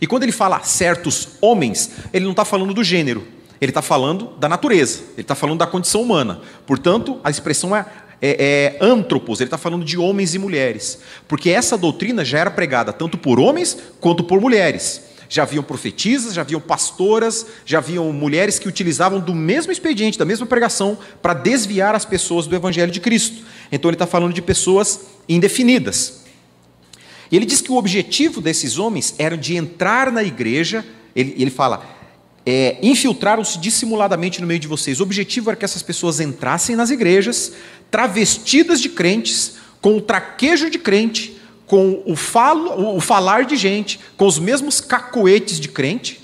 E 0.00 0.06
quando 0.06 0.22
ele 0.22 0.32
fala 0.32 0.60
certos 0.60 1.36
homens, 1.42 1.90
ele 2.14 2.24
não 2.24 2.30
está 2.30 2.46
falando 2.46 2.72
do 2.72 2.82
gênero, 2.82 3.28
ele 3.60 3.70
está 3.72 3.82
falando 3.82 4.28
da 4.38 4.48
natureza, 4.48 5.00
ele 5.12 5.20
está 5.20 5.34
falando 5.34 5.58
da 5.58 5.66
condição 5.66 6.00
humana. 6.00 6.40
Portanto, 6.66 7.20
a 7.22 7.28
expressão 7.28 7.76
é, 7.76 7.84
é, 8.22 8.78
é 8.78 8.78
antropos, 8.80 9.38
ele 9.38 9.48
está 9.48 9.58
falando 9.58 9.84
de 9.84 9.98
homens 9.98 10.34
e 10.34 10.38
mulheres. 10.38 11.00
Porque 11.28 11.50
essa 11.50 11.76
doutrina 11.76 12.24
já 12.24 12.38
era 12.38 12.50
pregada 12.50 12.90
tanto 12.90 13.18
por 13.18 13.38
homens 13.38 13.76
quanto 14.00 14.24
por 14.24 14.40
mulheres 14.40 15.07
já 15.28 15.42
haviam 15.42 15.62
profetisas, 15.62 16.34
já 16.34 16.40
haviam 16.40 16.60
pastoras, 16.60 17.46
já 17.66 17.78
haviam 17.78 18.10
mulheres 18.12 18.58
que 18.58 18.68
utilizavam 18.68 19.20
do 19.20 19.34
mesmo 19.34 19.70
expediente, 19.70 20.18
da 20.18 20.24
mesma 20.24 20.46
pregação, 20.46 20.98
para 21.20 21.34
desviar 21.34 21.94
as 21.94 22.04
pessoas 22.04 22.46
do 22.46 22.56
Evangelho 22.56 22.90
de 22.90 23.00
Cristo. 23.00 23.44
Então 23.70 23.90
ele 23.90 23.96
está 23.96 24.06
falando 24.06 24.32
de 24.32 24.40
pessoas 24.40 25.00
indefinidas. 25.28 26.24
E 27.30 27.36
ele 27.36 27.44
diz 27.44 27.60
que 27.60 27.70
o 27.70 27.76
objetivo 27.76 28.40
desses 28.40 28.78
homens 28.78 29.14
era 29.18 29.36
de 29.36 29.54
entrar 29.54 30.10
na 30.10 30.22
igreja, 30.22 30.84
ele, 31.14 31.34
ele 31.36 31.50
fala, 31.50 31.84
é, 32.46 32.78
infiltraram-se 32.82 33.58
dissimuladamente 33.58 34.40
no 34.40 34.46
meio 34.46 34.58
de 34.60 34.66
vocês. 34.66 35.00
O 35.00 35.02
objetivo 35.02 35.50
era 35.50 35.56
que 35.56 35.64
essas 35.64 35.82
pessoas 35.82 36.20
entrassem 36.20 36.74
nas 36.74 36.90
igrejas, 36.90 37.52
travestidas 37.90 38.80
de 38.80 38.88
crentes, 38.88 39.56
com 39.82 39.98
o 39.98 40.00
traquejo 40.00 40.70
de 40.70 40.78
crente, 40.78 41.37
com 41.68 42.02
o, 42.06 42.16
falo, 42.16 42.96
o 42.96 43.00
falar 43.00 43.44
de 43.44 43.54
gente, 43.54 44.00
com 44.16 44.26
os 44.26 44.38
mesmos 44.38 44.80
cacoetes 44.80 45.60
de 45.60 45.68
crente, 45.68 46.20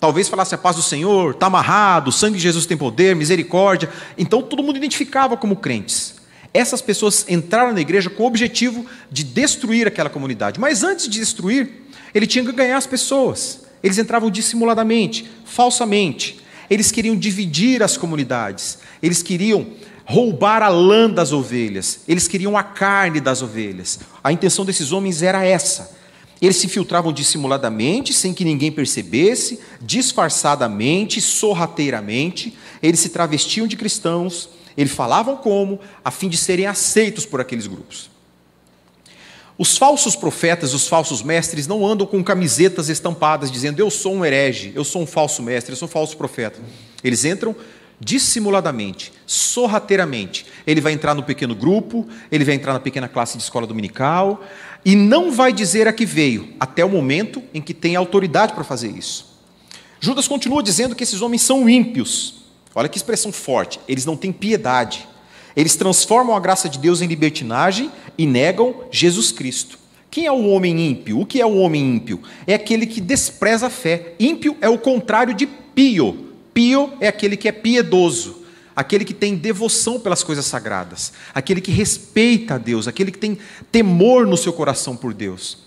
talvez 0.00 0.26
falasse 0.28 0.54
a 0.54 0.58
paz 0.58 0.74
do 0.74 0.82
Senhor, 0.82 1.32
está 1.32 1.46
amarrado, 1.46 2.08
o 2.08 2.12
sangue 2.12 2.38
de 2.38 2.42
Jesus 2.42 2.64
tem 2.64 2.76
poder, 2.76 3.14
misericórdia. 3.14 3.90
Então 4.16 4.42
todo 4.42 4.62
mundo 4.62 4.78
identificava 4.78 5.36
como 5.36 5.54
crentes. 5.54 6.16
Essas 6.52 6.80
pessoas 6.80 7.26
entraram 7.28 7.74
na 7.74 7.80
igreja 7.80 8.08
com 8.08 8.22
o 8.22 8.26
objetivo 8.26 8.86
de 9.12 9.22
destruir 9.22 9.86
aquela 9.86 10.08
comunidade. 10.08 10.58
Mas 10.58 10.82
antes 10.82 11.06
de 11.06 11.20
destruir, 11.20 11.70
ele 12.14 12.26
tinha 12.26 12.42
que 12.42 12.52
ganhar 12.52 12.78
as 12.78 12.86
pessoas. 12.86 13.66
Eles 13.82 13.98
entravam 13.98 14.30
dissimuladamente, 14.30 15.30
falsamente. 15.44 16.40
Eles 16.70 16.90
queriam 16.90 17.14
dividir 17.14 17.82
as 17.82 17.98
comunidades. 17.98 18.78
Eles 19.02 19.22
queriam 19.22 19.66
roubar 20.06 20.62
a 20.62 20.68
lã 20.68 21.10
das 21.10 21.32
ovelhas, 21.32 22.00
eles 22.06 22.28
queriam 22.28 22.56
a 22.56 22.62
carne 22.62 23.20
das 23.20 23.42
ovelhas. 23.42 23.98
A 24.22 24.32
intenção 24.32 24.64
desses 24.64 24.92
homens 24.92 25.20
era 25.20 25.44
essa. 25.44 25.96
Eles 26.40 26.56
se 26.56 26.68
filtravam 26.68 27.12
dissimuladamente, 27.12 28.12
sem 28.12 28.32
que 28.32 28.44
ninguém 28.44 28.70
percebesse, 28.70 29.58
disfarçadamente, 29.80 31.20
sorrateiramente, 31.20 32.56
eles 32.82 33.00
se 33.00 33.08
travestiam 33.08 33.66
de 33.66 33.76
cristãos, 33.76 34.50
eles 34.76 34.92
falavam 34.92 35.36
como, 35.36 35.80
a 36.04 36.10
fim 36.10 36.28
de 36.28 36.36
serem 36.36 36.66
aceitos 36.66 37.26
por 37.26 37.40
aqueles 37.40 37.66
grupos. 37.66 38.10
Os 39.58 39.78
falsos 39.78 40.14
profetas, 40.14 40.74
os 40.74 40.86
falsos 40.86 41.22
mestres, 41.22 41.66
não 41.66 41.86
andam 41.86 42.06
com 42.06 42.22
camisetas 42.22 42.90
estampadas 42.90 43.50
dizendo 43.50 43.80
eu 43.80 43.90
sou 43.90 44.14
um 44.14 44.24
herege, 44.24 44.70
eu 44.74 44.84
sou 44.84 45.02
um 45.02 45.06
falso 45.06 45.42
mestre, 45.42 45.72
eu 45.72 45.76
sou 45.76 45.88
um 45.88 45.90
falso 45.90 46.14
profeta. 46.16 46.60
Eles 47.02 47.24
entram 47.24 47.56
dissimuladamente, 48.00 49.12
sorrateiramente. 49.26 50.46
Ele 50.66 50.80
vai 50.80 50.92
entrar 50.92 51.14
no 51.14 51.22
pequeno 51.22 51.54
grupo, 51.54 52.06
ele 52.30 52.44
vai 52.44 52.54
entrar 52.54 52.72
na 52.72 52.80
pequena 52.80 53.08
classe 53.08 53.36
de 53.36 53.42
escola 53.42 53.66
dominical 53.66 54.42
e 54.84 54.94
não 54.94 55.32
vai 55.32 55.52
dizer 55.52 55.88
a 55.88 55.92
que 55.92 56.06
veio, 56.06 56.48
até 56.60 56.84
o 56.84 56.88
momento 56.88 57.42
em 57.52 57.60
que 57.60 57.74
tem 57.74 57.96
autoridade 57.96 58.52
para 58.52 58.64
fazer 58.64 58.88
isso. 58.88 59.36
Judas 59.98 60.28
continua 60.28 60.62
dizendo 60.62 60.94
que 60.94 61.02
esses 61.02 61.22
homens 61.22 61.42
são 61.42 61.68
ímpios. 61.68 62.34
Olha 62.74 62.88
que 62.88 62.98
expressão 62.98 63.32
forte. 63.32 63.80
Eles 63.88 64.04
não 64.04 64.16
têm 64.16 64.30
piedade. 64.30 65.08
Eles 65.56 65.74
transformam 65.74 66.36
a 66.36 66.40
graça 66.40 66.68
de 66.68 66.78
Deus 66.78 67.00
em 67.00 67.06
libertinagem 67.06 67.90
e 68.18 68.26
negam 68.26 68.82
Jesus 68.90 69.32
Cristo. 69.32 69.78
Quem 70.10 70.26
é 70.26 70.32
o 70.32 70.48
homem 70.48 70.78
ímpio? 70.90 71.20
O 71.20 71.26
que 71.26 71.40
é 71.40 71.46
o 71.46 71.56
homem 71.56 71.82
ímpio? 71.82 72.20
É 72.46 72.54
aquele 72.54 72.86
que 72.86 73.00
despreza 73.00 73.66
a 73.66 73.70
fé. 73.70 74.14
Ímpio 74.20 74.56
é 74.60 74.68
o 74.68 74.78
contrário 74.78 75.34
de 75.34 75.46
pio. 75.46 76.25
Pio 76.56 76.94
é 77.02 77.06
aquele 77.06 77.36
que 77.36 77.48
é 77.48 77.52
piedoso, 77.52 78.42
aquele 78.74 79.04
que 79.04 79.12
tem 79.12 79.36
devoção 79.36 80.00
pelas 80.00 80.22
coisas 80.22 80.46
sagradas, 80.46 81.12
aquele 81.34 81.60
que 81.60 81.70
respeita 81.70 82.54
a 82.54 82.58
Deus, 82.58 82.88
aquele 82.88 83.10
que 83.10 83.18
tem 83.18 83.36
temor 83.70 84.26
no 84.26 84.38
seu 84.38 84.54
coração 84.54 84.96
por 84.96 85.12
Deus. 85.12 85.58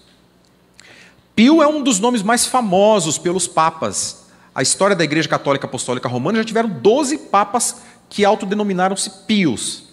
Pio 1.35 1.61
é 1.61 1.67
um 1.67 1.83
dos 1.83 1.99
nomes 1.99 2.23
mais 2.23 2.47
famosos 2.47 3.19
pelos 3.19 3.47
papas. 3.47 4.23
A 4.55 4.63
história 4.63 4.95
da 4.95 5.03
Igreja 5.03 5.29
Católica 5.29 5.67
Apostólica 5.67 6.09
Romana 6.09 6.39
já 6.39 6.43
tiveram 6.43 6.67
12 6.67 7.19
papas 7.19 7.75
que 8.09 8.25
autodenominaram-se 8.25 9.11
pios. 9.27 9.83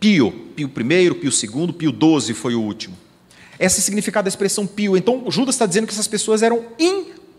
Pio, 0.00 0.30
Pio 0.56 0.66
I, 0.66 1.14
Pio 1.14 1.30
II, 1.30 1.74
Pio 1.74 1.94
XII 2.22 2.32
foi 2.32 2.54
o 2.54 2.62
último. 2.62 2.96
Esse 3.60 3.76
é 3.76 3.80
o 3.80 3.82
significado 3.82 4.24
da 4.24 4.30
expressão 4.30 4.66
pio. 4.66 4.96
Então, 4.96 5.24
Judas 5.28 5.56
está 5.56 5.66
dizendo 5.66 5.86
que 5.86 5.92
essas 5.92 6.08
pessoas 6.08 6.42
eram 6.42 6.64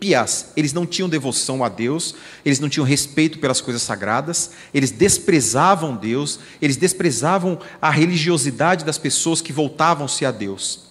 ímpias. 0.00 0.52
Eles 0.56 0.72
não 0.72 0.86
tinham 0.86 1.08
devoção 1.08 1.62
a 1.62 1.68
Deus, 1.68 2.14
eles 2.44 2.58
não 2.58 2.68
tinham 2.68 2.86
respeito 2.86 3.38
pelas 3.38 3.60
coisas 3.60 3.82
sagradas, 3.82 4.52
eles 4.72 4.90
desprezavam 4.90 5.94
Deus, 5.94 6.40
eles 6.60 6.76
desprezavam 6.76 7.58
a 7.80 7.90
religiosidade 7.90 8.84
das 8.84 8.96
pessoas 8.96 9.42
que 9.42 9.52
voltavam-se 9.52 10.24
a 10.24 10.30
Deus. 10.30 10.90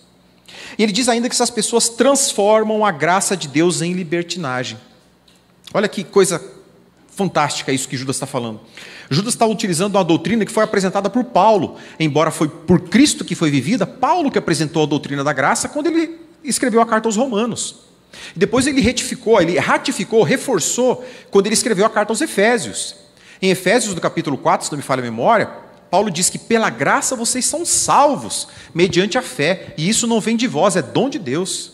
E 0.78 0.84
ele 0.84 0.92
diz 0.92 1.10
ainda 1.10 1.28
que 1.28 1.34
essas 1.34 1.50
pessoas 1.50 1.90
transformam 1.90 2.86
a 2.86 2.92
graça 2.92 3.36
de 3.36 3.48
Deus 3.48 3.82
em 3.82 3.94
libertinagem. 3.94 4.78
Olha 5.74 5.88
que 5.88 6.04
coisa 6.04 6.42
fantástica 7.10 7.72
isso 7.72 7.88
que 7.88 7.98
Judas 7.98 8.16
está 8.16 8.26
falando. 8.26 8.62
Judas 9.10 9.34
está 9.34 9.46
utilizando 9.46 9.96
uma 9.96 10.04
doutrina 10.04 10.46
que 10.46 10.52
foi 10.52 10.64
apresentada 10.64 11.10
por 11.10 11.24
Paulo, 11.26 11.78
embora 12.00 12.32
foi 12.32 12.48
por 12.48 12.82
Cristo 12.82 13.26
que 13.26 13.36
foi 13.36 13.50
vivida, 13.50 13.86
Paulo 13.86 14.32
que 14.32 14.38
apresentou 14.38 14.84
a 14.84 14.86
doutrina 14.86 15.24
da 15.24 15.34
graça 15.34 15.68
quando 15.68 15.88
ele 15.88 16.20
escreveu 16.44 16.80
a 16.82 16.86
carta 16.86 17.08
aos 17.08 17.18
Romanos. 17.18 17.89
Depois 18.36 18.68
ele 18.68 18.82
retificou, 18.82 19.42
ele 19.42 19.58
ratificou, 19.58 20.24
reforçou 20.24 21.06
quando 21.30 21.48
ele 21.48 21.54
escreveu 21.54 21.86
a 21.86 21.90
carta 21.90 22.12
aos 22.12 22.22
Efésios. 22.22 22.96
Em 23.42 23.50
Efésios, 23.50 23.94
do 23.94 24.02
capítulo 24.02 24.38
4, 24.38 24.66
se 24.66 24.72
não 24.72 24.78
me 24.78 24.84
falha 24.84 25.02
a 25.02 25.04
memória, 25.04 25.50
Paulo 25.90 26.12
diz 26.12 26.30
que 26.30 26.38
pela 26.38 26.70
graça 26.70 27.16
vocês 27.16 27.46
são 27.46 27.66
salvos, 27.66 28.48
mediante 28.74 29.18
a 29.18 29.22
fé, 29.22 29.74
e 29.78 29.90
isso 29.90 30.06
não 30.06 30.22
vem 30.22 30.36
de 30.36 30.48
vós, 30.48 30.76
é 30.76 30.82
dom 30.82 31.10
de 31.10 31.18
Deus. 31.18 31.74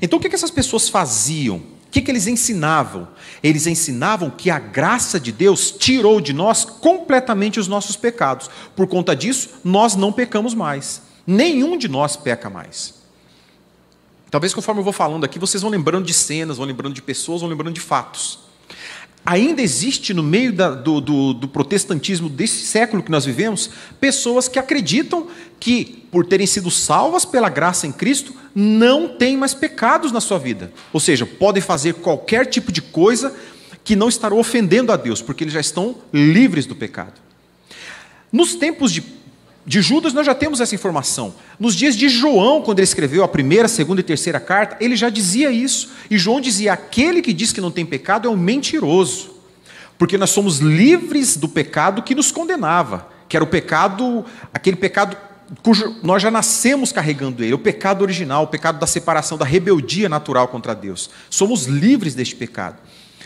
Então 0.00 0.18
o 0.18 0.22
que 0.22 0.34
essas 0.34 0.50
pessoas 0.50 0.88
faziam? 0.88 1.56
O 1.56 1.90
que 1.90 2.10
eles 2.10 2.26
ensinavam? 2.26 3.08
Eles 3.42 3.66
ensinavam 3.66 4.28
que 4.28 4.50
a 4.50 4.58
graça 4.58 5.18
de 5.18 5.30
Deus 5.30 5.70
tirou 5.70 6.20
de 6.20 6.32
nós 6.32 6.64
completamente 6.64 7.60
os 7.60 7.68
nossos 7.68 7.96
pecados. 7.96 8.50
Por 8.74 8.86
conta 8.86 9.14
disso, 9.14 9.60
nós 9.62 9.94
não 9.94 10.12
pecamos 10.12 10.54
mais. 10.54 11.02
Nenhum 11.26 11.78
de 11.78 11.88
nós 11.88 12.16
peca 12.16 12.50
mais. 12.50 13.03
Talvez 14.34 14.52
conforme 14.52 14.80
eu 14.80 14.84
vou 14.84 14.92
falando 14.92 15.22
aqui, 15.22 15.38
vocês 15.38 15.62
vão 15.62 15.70
lembrando 15.70 16.04
de 16.04 16.12
cenas, 16.12 16.56
vão 16.56 16.66
lembrando 16.66 16.92
de 16.92 17.00
pessoas, 17.00 17.42
vão 17.42 17.48
lembrando 17.48 17.72
de 17.72 17.80
fatos. 17.80 18.40
Ainda 19.24 19.62
existe 19.62 20.12
no 20.12 20.24
meio 20.24 20.52
da, 20.52 20.70
do, 20.70 21.00
do, 21.00 21.32
do, 21.32 21.46
protestantismo 21.46 22.28
desse 22.28 22.66
século 22.66 23.00
que 23.00 23.12
nós 23.12 23.24
vivemos, 23.24 23.70
pessoas 24.00 24.48
que 24.48 24.58
acreditam 24.58 25.28
que, 25.60 26.04
por 26.10 26.26
terem 26.26 26.48
sido 26.48 26.68
salvas 26.68 27.24
pela 27.24 27.48
graça 27.48 27.86
em 27.86 27.92
Cristo, 27.92 28.34
não 28.52 29.06
têm 29.06 29.36
mais 29.36 29.54
pecados 29.54 30.10
na 30.10 30.20
sua 30.20 30.40
vida. 30.40 30.72
Ou 30.92 30.98
seja, 30.98 31.24
podem 31.24 31.62
fazer 31.62 31.94
qualquer 31.94 32.44
tipo 32.46 32.72
de 32.72 32.82
coisa 32.82 33.32
que 33.84 33.94
não 33.94 34.08
estará 34.08 34.34
ofendendo 34.34 34.90
a 34.90 34.96
Deus, 34.96 35.22
porque 35.22 35.44
eles 35.44 35.54
já 35.54 35.60
estão 35.60 35.94
livres 36.12 36.66
do 36.66 36.74
pecado. 36.74 37.20
Nos 38.32 38.56
tempos 38.56 38.90
de 38.90 39.00
de 39.66 39.80
Judas 39.80 40.12
nós 40.12 40.26
já 40.26 40.34
temos 40.34 40.60
essa 40.60 40.74
informação. 40.74 41.34
Nos 41.58 41.74
dias 41.74 41.96
de 41.96 42.08
João, 42.08 42.60
quando 42.60 42.80
ele 42.80 42.84
escreveu 42.84 43.24
a 43.24 43.28
primeira, 43.28 43.66
segunda 43.66 44.00
e 44.00 44.04
terceira 44.04 44.38
carta, 44.38 44.76
ele 44.78 44.94
já 44.94 45.08
dizia 45.08 45.50
isso. 45.50 45.90
E 46.10 46.18
João 46.18 46.40
dizia: 46.40 46.74
aquele 46.74 47.22
que 47.22 47.32
diz 47.32 47.50
que 47.50 47.60
não 47.60 47.70
tem 47.70 47.86
pecado 47.86 48.28
é 48.28 48.30
um 48.30 48.36
mentiroso. 48.36 49.32
Porque 49.96 50.18
nós 50.18 50.30
somos 50.30 50.58
livres 50.58 51.36
do 51.36 51.48
pecado 51.48 52.02
que 52.02 52.14
nos 52.14 52.30
condenava, 52.30 53.08
que 53.28 53.36
era 53.36 53.44
o 53.44 53.48
pecado, 53.48 54.24
aquele 54.52 54.76
pecado 54.76 55.16
cujo 55.62 55.96
nós 56.02 56.22
já 56.22 56.30
nascemos 56.30 56.90
carregando 56.90 57.44
ele, 57.44 57.54
o 57.54 57.58
pecado 57.58 58.02
original, 58.02 58.44
o 58.44 58.48
pecado 58.48 58.78
da 58.78 58.86
separação, 58.86 59.38
da 59.38 59.44
rebeldia 59.44 60.08
natural 60.08 60.48
contra 60.48 60.74
Deus. 60.74 61.10
Somos 61.30 61.66
livres 61.66 62.14
deste 62.14 62.34
pecado. 62.34 62.78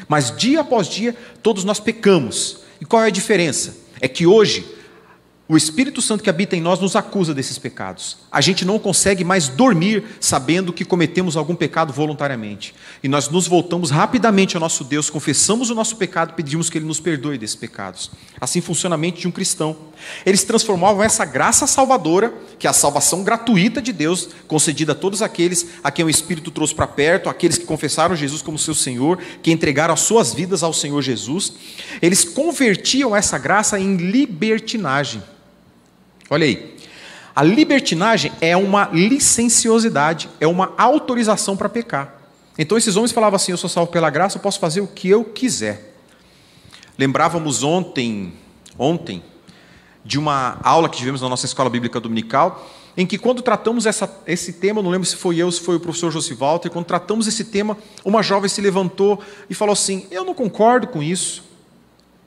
Mas 0.07 0.37
dia 0.37 0.61
após 0.61 0.89
dia, 0.89 1.17
todos 1.43 1.65
nós 1.65 1.81
pecamos. 1.81 2.61
E 2.81 2.85
qual 2.85 3.03
é 3.03 3.07
a 3.07 3.11
diferença? 3.11 3.77
É 4.01 4.07
que 4.07 4.27
hoje 4.27 4.65
o 5.49 5.57
Espírito 5.57 6.03
Santo 6.03 6.23
que 6.23 6.29
habita 6.29 6.55
em 6.55 6.61
nós 6.61 6.79
nos 6.79 6.95
acusa 6.95 7.33
desses 7.33 7.57
pecados. 7.59 8.19
A 8.31 8.39
gente 8.39 8.67
não 8.67 8.79
consegue 8.79 9.25
mais 9.25 9.49
dormir 9.49 10.05
sabendo 10.21 10.75
que 10.75 10.85
cometemos 10.85 11.39
algum 11.39 11.55
pecado 11.55 11.91
voluntariamente. 11.91 12.75
E 13.03 13.09
nós 13.09 13.31
nos 13.31 13.47
voltamos 13.47 13.91
rapidamente 13.91 14.59
ao 14.59 14.61
nosso 14.61 14.85
Deus, 14.85 15.09
confessamos 15.09 15.71
o 15.71 15.75
nosso 15.75 15.97
pecado, 15.97 16.35
pedimos 16.35 16.69
que 16.69 16.77
Ele 16.77 16.85
nos 16.85 17.01
perdoe 17.01 17.39
desses 17.39 17.57
pecados. 17.57 18.11
Assim 18.39 18.61
funciona 18.61 18.95
a 18.95 18.99
mente 18.99 19.23
de 19.23 19.29
um 19.29 19.31
cristão. 19.31 19.75
Eles 20.27 20.45
transformavam 20.45 21.03
essa 21.03 21.25
graça 21.25 21.67
salvadora, 21.67 22.31
que 22.59 22.67
é 22.67 22.71
a 22.71 22.75
salvação 22.75 23.25
gratuita 23.25 23.81
de 23.81 23.91
Deus, 23.91 24.29
concedida 24.47 24.93
a 24.93 24.95
todos 24.95 25.23
aqueles 25.23 25.67
a 25.83 25.91
quem 25.91 26.05
o 26.05 26.11
Espírito 26.11 26.51
trouxe 26.51 26.75
para 26.75 26.87
perto, 26.87 27.31
aqueles 27.31 27.57
que 27.57 27.65
confessaram 27.65 28.15
Jesus 28.15 28.43
como 28.43 28.59
seu 28.59 28.75
Senhor, 28.75 29.19
que 29.43 29.51
entregaram 29.51 29.95
as 29.95 30.01
suas 30.01 30.35
vidas 30.35 30.63
ao 30.63 30.75
Senhor 30.75 31.01
Jesus. 31.01 31.55
Eles 32.03 32.23
convertiam 32.23 33.17
essa 33.17 33.39
graça 33.39 33.81
em 33.81 33.97
libertinagem. 33.97 35.23
Olha 36.31 36.45
aí. 36.45 36.77
A 37.35 37.43
libertinagem 37.43 38.33
é 38.41 38.57
uma 38.57 38.91
licenciosidade, 38.93 40.29
é 40.41 40.47
uma 40.47 40.75
autorização 40.77 41.57
para 41.57 41.69
pecar. 41.69 42.15
Então 42.59 42.77
esses 42.77 42.97
homens 42.97 43.13
falavam 43.13 43.37
assim: 43.37 43.53
Eu 43.53 43.59
sou 43.59 43.71
salvo 43.71 43.93
pela 43.93 44.11
graça, 44.11 44.37
eu 44.37 44.43
posso 44.43 44.59
fazer 44.59 44.81
o 44.81 44.89
que 44.89 45.09
eu 45.09 45.25
quiser. 45.25 45.95
Lembrávamos 46.99 47.63
ontem, 47.63 48.33
ontem, 48.77 49.23
de 50.05 50.19
uma 50.19 50.59
aula 50.65 50.89
que 50.89 50.97
tivemos 50.97 51.21
na 51.21 51.29
nossa 51.29 51.47
escola 51.47 51.71
bíblica 51.71 52.01
dominical, 52.01 52.69
em 52.97 53.07
que 53.07 53.17
quando 53.17 53.41
tratamos 53.41 53.87
essa, 53.87 54.13
esse 54.27 54.55
tema, 54.55 54.83
não 54.83 54.91
lembro 54.91 55.07
se 55.07 55.15
foi 55.15 55.37
eu, 55.37 55.53
se 55.53 55.61
foi 55.61 55.77
o 55.77 55.81
professor 55.81 56.11
Josi 56.11 56.35
Walter, 56.35 56.69
quando 56.71 56.87
tratamos 56.87 57.29
esse 57.29 57.45
tema, 57.45 57.79
uma 58.05 58.21
jovem 58.21 58.49
se 58.49 58.61
levantou 58.61 59.23
e 59.49 59.55
falou 59.55 59.75
assim: 59.75 60.09
Eu 60.11 60.25
não 60.25 60.35
concordo 60.35 60.89
com 60.89 61.01
isso. 61.01 61.45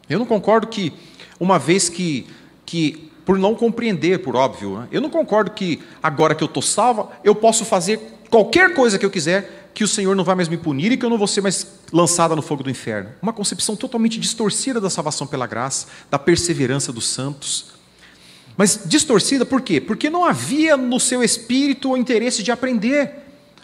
Eu 0.10 0.20
não 0.20 0.25
concordo 0.25 0.67
que, 0.67 0.93
uma 1.38 1.60
vez 1.60 1.89
que, 1.89 2.25
que 2.65 3.11
por 3.25 3.38
não 3.38 3.56
compreender, 3.56 4.20
por 4.20 4.36
óbvio. 4.36 4.80
Né? 4.80 4.88
Eu 4.92 5.01
não 5.01 5.10
concordo 5.10 5.51
que 5.51 5.82
agora 6.01 6.36
que 6.36 6.44
eu 6.44 6.48
estou 6.48 6.62
salva, 6.62 7.10
eu 7.24 7.36
posso 7.36 7.66
fazer 7.66 8.00
qualquer 8.30 8.74
coisa 8.74 8.98
que 8.98 9.06
eu 9.06 9.10
quiser, 9.10 9.70
que 9.74 9.84
o 9.84 9.88
Senhor 9.88 10.16
não 10.16 10.24
vai 10.24 10.36
mais 10.36 10.48
me 10.48 10.58
punir 10.58 10.92
e 10.92 10.98
que 10.98 11.06
eu 11.06 11.10
não 11.10 11.18
vou 11.18 11.28
ser 11.28 11.42
mais 11.42 11.66
lançada 11.92 12.36
no 12.36 12.42
fogo 12.42 12.63
do 12.63 12.70
inferno. 12.70 13.10
Uma 13.22 13.34
concepção 13.34 13.75
totalmente 13.75 14.20
distorcida 14.20 14.82
da 14.82 14.90
salvação 14.90 15.25
pela 15.28 15.48
graça, 15.48 15.88
da 16.10 16.20
perseverança 16.20 16.92
dos 16.92 17.08
santos. 17.08 17.72
Mas 18.58 18.82
distorcida 18.86 19.46
por 19.46 19.62
quê? 19.62 19.80
Porque 19.80 20.10
não 20.10 20.25
havia 20.25 20.75
no 20.75 21.00
seu 21.00 21.24
espírito 21.24 21.92
o 21.92 21.98
interesse 21.98 22.44
de 22.44 22.51
aprender. 22.51 23.21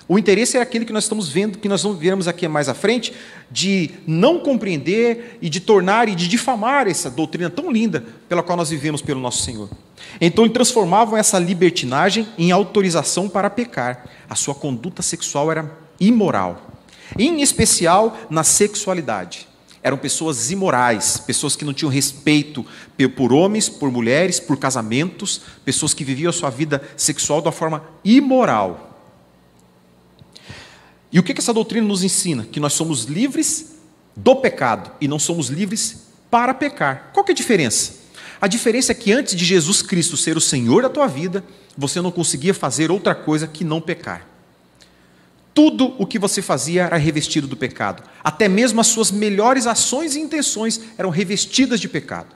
O 0.09 0.17
interesse 0.17 0.57
é 0.57 0.61
aquele 0.61 0.85
que 0.85 0.93
nós 0.93 1.03
estamos 1.03 1.27
vendo, 1.27 1.57
que 1.57 1.67
nós 1.67 1.83
vermos 1.83 2.29
aqui 2.29 2.47
mais 2.47 2.69
à 2.69 2.73
frente, 2.73 3.13
de 3.51 3.91
não 4.07 4.39
compreender 4.39 5.37
e 5.41 5.49
de 5.49 5.59
tornar 5.59 6.07
e 6.07 6.15
de 6.15 6.29
difamar 6.29 6.87
essa 6.87 7.09
doutrina 7.09 7.49
tão 7.49 7.69
linda 7.69 8.05
pela 8.29 8.41
qual 8.41 8.57
nós 8.57 8.69
vivemos 8.69 9.01
pelo 9.01 9.19
nosso 9.19 9.43
Senhor. 9.43 9.69
Então, 10.21 10.45
eles 10.45 10.53
transformavam 10.53 11.17
essa 11.17 11.37
libertinagem 11.37 12.25
em 12.37 12.51
autorização 12.51 13.27
para 13.27 13.49
pecar. 13.49 14.05
A 14.29 14.35
sua 14.35 14.55
conduta 14.55 15.01
sexual 15.01 15.51
era 15.51 15.77
imoral, 15.99 16.71
em 17.17 17.41
especial 17.41 18.17
na 18.29 18.45
sexualidade. 18.45 19.45
Eram 19.83 19.97
pessoas 19.97 20.51
imorais, 20.51 21.17
pessoas 21.17 21.55
que 21.55 21.65
não 21.65 21.73
tinham 21.73 21.91
respeito 21.91 22.65
por 23.15 23.33
homens, 23.33 23.67
por 23.67 23.91
mulheres, 23.91 24.39
por 24.39 24.57
casamentos, 24.57 25.41
pessoas 25.65 25.93
que 25.93 26.03
viviam 26.03 26.29
a 26.29 26.33
sua 26.33 26.49
vida 26.49 26.81
sexual 26.95 27.41
de 27.41 27.47
uma 27.47 27.53
forma 27.53 27.83
imoral. 28.03 28.86
E 31.11 31.19
o 31.19 31.23
que 31.23 31.33
essa 31.37 31.53
doutrina 31.53 31.87
nos 31.87 32.03
ensina? 32.03 32.45
Que 32.51 32.59
nós 32.59 32.73
somos 32.73 33.05
livres 33.05 33.77
do 34.15 34.35
pecado 34.35 34.91
e 34.99 35.07
não 35.07 35.19
somos 35.19 35.47
livres 35.47 36.07
para 36.29 36.53
pecar. 36.53 37.11
Qual 37.13 37.23
que 37.23 37.31
é 37.31 37.33
a 37.33 37.35
diferença? 37.35 37.93
A 38.41 38.47
diferença 38.47 38.91
é 38.91 38.95
que 38.95 39.11
antes 39.11 39.35
de 39.35 39.45
Jesus 39.45 39.81
Cristo 39.81 40.17
ser 40.17 40.37
o 40.37 40.41
Senhor 40.41 40.83
da 40.83 40.89
tua 40.89 41.07
vida, 41.07 41.43
você 41.77 42.01
não 42.01 42.11
conseguia 42.11 42.53
fazer 42.53 42.91
outra 42.91 43.15
coisa 43.15 43.47
que 43.47 43.63
não 43.63 43.79
pecar. 43.79 44.27
Tudo 45.53 45.95
o 45.97 46.05
que 46.05 46.19
você 46.19 46.41
fazia 46.41 46.83
era 46.83 46.97
revestido 46.97 47.47
do 47.47 47.57
pecado. 47.57 48.03
Até 48.23 48.47
mesmo 48.47 48.79
as 48.79 48.87
suas 48.87 49.09
melhores 49.09 49.65
ações 49.65 50.15
e 50.15 50.19
intenções 50.19 50.81
eram 50.97 51.09
revestidas 51.09 51.79
de 51.79 51.89
pecado. 51.89 52.35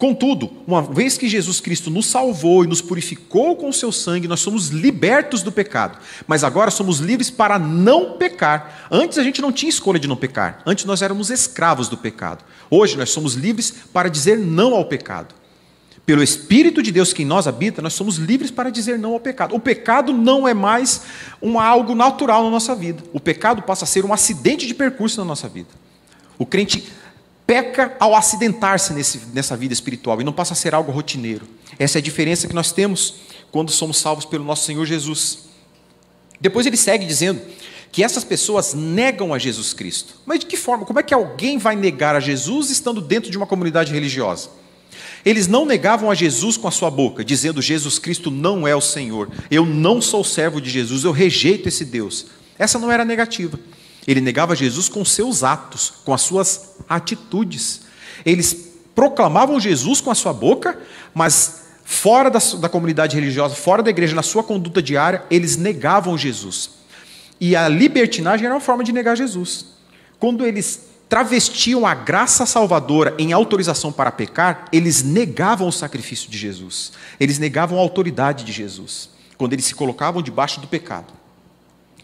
Contudo, 0.00 0.50
uma 0.66 0.80
vez 0.80 1.18
que 1.18 1.28
Jesus 1.28 1.60
Cristo 1.60 1.90
nos 1.90 2.06
salvou 2.06 2.64
e 2.64 2.66
nos 2.66 2.80
purificou 2.80 3.54
com 3.54 3.68
o 3.68 3.72
seu 3.72 3.92
sangue, 3.92 4.26
nós 4.26 4.40
somos 4.40 4.68
libertos 4.68 5.42
do 5.42 5.52
pecado. 5.52 5.98
Mas 6.26 6.42
agora 6.42 6.70
somos 6.70 7.00
livres 7.00 7.28
para 7.28 7.58
não 7.58 8.16
pecar. 8.16 8.88
Antes 8.90 9.18
a 9.18 9.22
gente 9.22 9.42
não 9.42 9.52
tinha 9.52 9.68
escolha 9.68 10.00
de 10.00 10.08
não 10.08 10.16
pecar. 10.16 10.62
Antes 10.64 10.86
nós 10.86 11.02
éramos 11.02 11.28
escravos 11.28 11.86
do 11.86 11.98
pecado. 11.98 12.42
Hoje 12.70 12.96
nós 12.96 13.10
somos 13.10 13.34
livres 13.34 13.74
para 13.92 14.08
dizer 14.08 14.38
não 14.38 14.74
ao 14.74 14.86
pecado. 14.86 15.34
Pelo 16.06 16.22
Espírito 16.22 16.82
de 16.82 16.90
Deus 16.90 17.12
que 17.12 17.22
em 17.22 17.26
nós 17.26 17.46
habita, 17.46 17.82
nós 17.82 17.92
somos 17.92 18.16
livres 18.16 18.50
para 18.50 18.70
dizer 18.70 18.98
não 18.98 19.12
ao 19.12 19.20
pecado. 19.20 19.54
O 19.54 19.60
pecado 19.60 20.14
não 20.14 20.48
é 20.48 20.54
mais 20.54 21.02
um 21.42 21.60
algo 21.60 21.94
natural 21.94 22.42
na 22.44 22.50
nossa 22.50 22.74
vida. 22.74 23.02
O 23.12 23.20
pecado 23.20 23.60
passa 23.60 23.84
a 23.84 23.86
ser 23.86 24.06
um 24.06 24.14
acidente 24.14 24.66
de 24.66 24.72
percurso 24.72 25.20
na 25.20 25.26
nossa 25.26 25.46
vida. 25.46 25.68
O 26.38 26.46
crente 26.46 26.90
peca 27.50 27.96
ao 27.98 28.14
acidentar-se 28.14 28.94
nessa 29.34 29.56
vida 29.56 29.74
espiritual 29.74 30.20
e 30.20 30.24
não 30.24 30.32
passa 30.32 30.52
a 30.52 30.56
ser 30.56 30.72
algo 30.72 30.92
rotineiro. 30.92 31.48
Essa 31.80 31.98
é 31.98 32.00
a 32.00 32.02
diferença 32.02 32.46
que 32.46 32.54
nós 32.54 32.70
temos 32.70 33.16
quando 33.50 33.72
somos 33.72 33.98
salvos 33.98 34.24
pelo 34.24 34.44
nosso 34.44 34.64
Senhor 34.64 34.86
Jesus. 34.86 35.48
Depois 36.40 36.64
ele 36.64 36.76
segue 36.76 37.04
dizendo 37.04 37.40
que 37.90 38.04
essas 38.04 38.22
pessoas 38.22 38.72
negam 38.72 39.34
a 39.34 39.38
Jesus 39.38 39.72
Cristo. 39.72 40.14
Mas 40.24 40.38
de 40.38 40.46
que 40.46 40.56
forma? 40.56 40.86
Como 40.86 41.00
é 41.00 41.02
que 41.02 41.12
alguém 41.12 41.58
vai 41.58 41.74
negar 41.74 42.14
a 42.14 42.20
Jesus 42.20 42.70
estando 42.70 43.00
dentro 43.00 43.32
de 43.32 43.36
uma 43.36 43.48
comunidade 43.48 43.92
religiosa? 43.92 44.50
Eles 45.24 45.48
não 45.48 45.66
negavam 45.66 46.08
a 46.08 46.14
Jesus 46.14 46.56
com 46.56 46.68
a 46.68 46.70
sua 46.70 46.88
boca, 46.88 47.24
dizendo: 47.24 47.60
Jesus 47.60 47.98
Cristo 47.98 48.30
não 48.30 48.68
é 48.68 48.76
o 48.76 48.80
Senhor, 48.80 49.28
eu 49.50 49.66
não 49.66 50.00
sou 50.00 50.22
servo 50.22 50.60
de 50.60 50.70
Jesus, 50.70 51.02
eu 51.02 51.10
rejeito 51.10 51.68
esse 51.68 51.84
Deus. 51.84 52.26
Essa 52.56 52.78
não 52.78 52.92
era 52.92 53.04
negativa. 53.04 53.58
Ele 54.06 54.20
negava 54.20 54.56
Jesus 54.56 54.88
com 54.88 55.04
seus 55.04 55.42
atos, 55.42 55.92
com 56.04 56.12
as 56.12 56.22
suas 56.22 56.76
atitudes. 56.88 57.82
Eles 58.24 58.70
proclamavam 58.94 59.60
Jesus 59.60 60.00
com 60.00 60.10
a 60.10 60.14
sua 60.14 60.32
boca, 60.32 60.78
mas 61.14 61.64
fora 61.84 62.30
da, 62.30 62.38
da 62.58 62.68
comunidade 62.68 63.16
religiosa, 63.16 63.54
fora 63.54 63.82
da 63.82 63.90
igreja, 63.90 64.14
na 64.14 64.22
sua 64.22 64.42
conduta 64.42 64.82
diária, 64.82 65.24
eles 65.30 65.56
negavam 65.56 66.16
Jesus. 66.16 66.70
E 67.40 67.56
a 67.56 67.68
libertinagem 67.68 68.46
era 68.46 68.54
uma 68.54 68.60
forma 68.60 68.84
de 68.84 68.92
negar 68.92 69.16
Jesus. 69.16 69.66
Quando 70.18 70.44
eles 70.44 70.88
travestiam 71.08 71.84
a 71.86 71.94
graça 71.94 72.46
salvadora 72.46 73.14
em 73.18 73.32
autorização 73.32 73.90
para 73.90 74.12
pecar, 74.12 74.66
eles 74.70 75.02
negavam 75.02 75.66
o 75.66 75.72
sacrifício 75.72 76.30
de 76.30 76.38
Jesus. 76.38 76.92
Eles 77.18 77.38
negavam 77.38 77.78
a 77.78 77.80
autoridade 77.80 78.44
de 78.44 78.52
Jesus, 78.52 79.10
quando 79.36 79.54
eles 79.54 79.64
se 79.64 79.74
colocavam 79.74 80.22
debaixo 80.22 80.60
do 80.60 80.68
pecado. 80.68 81.12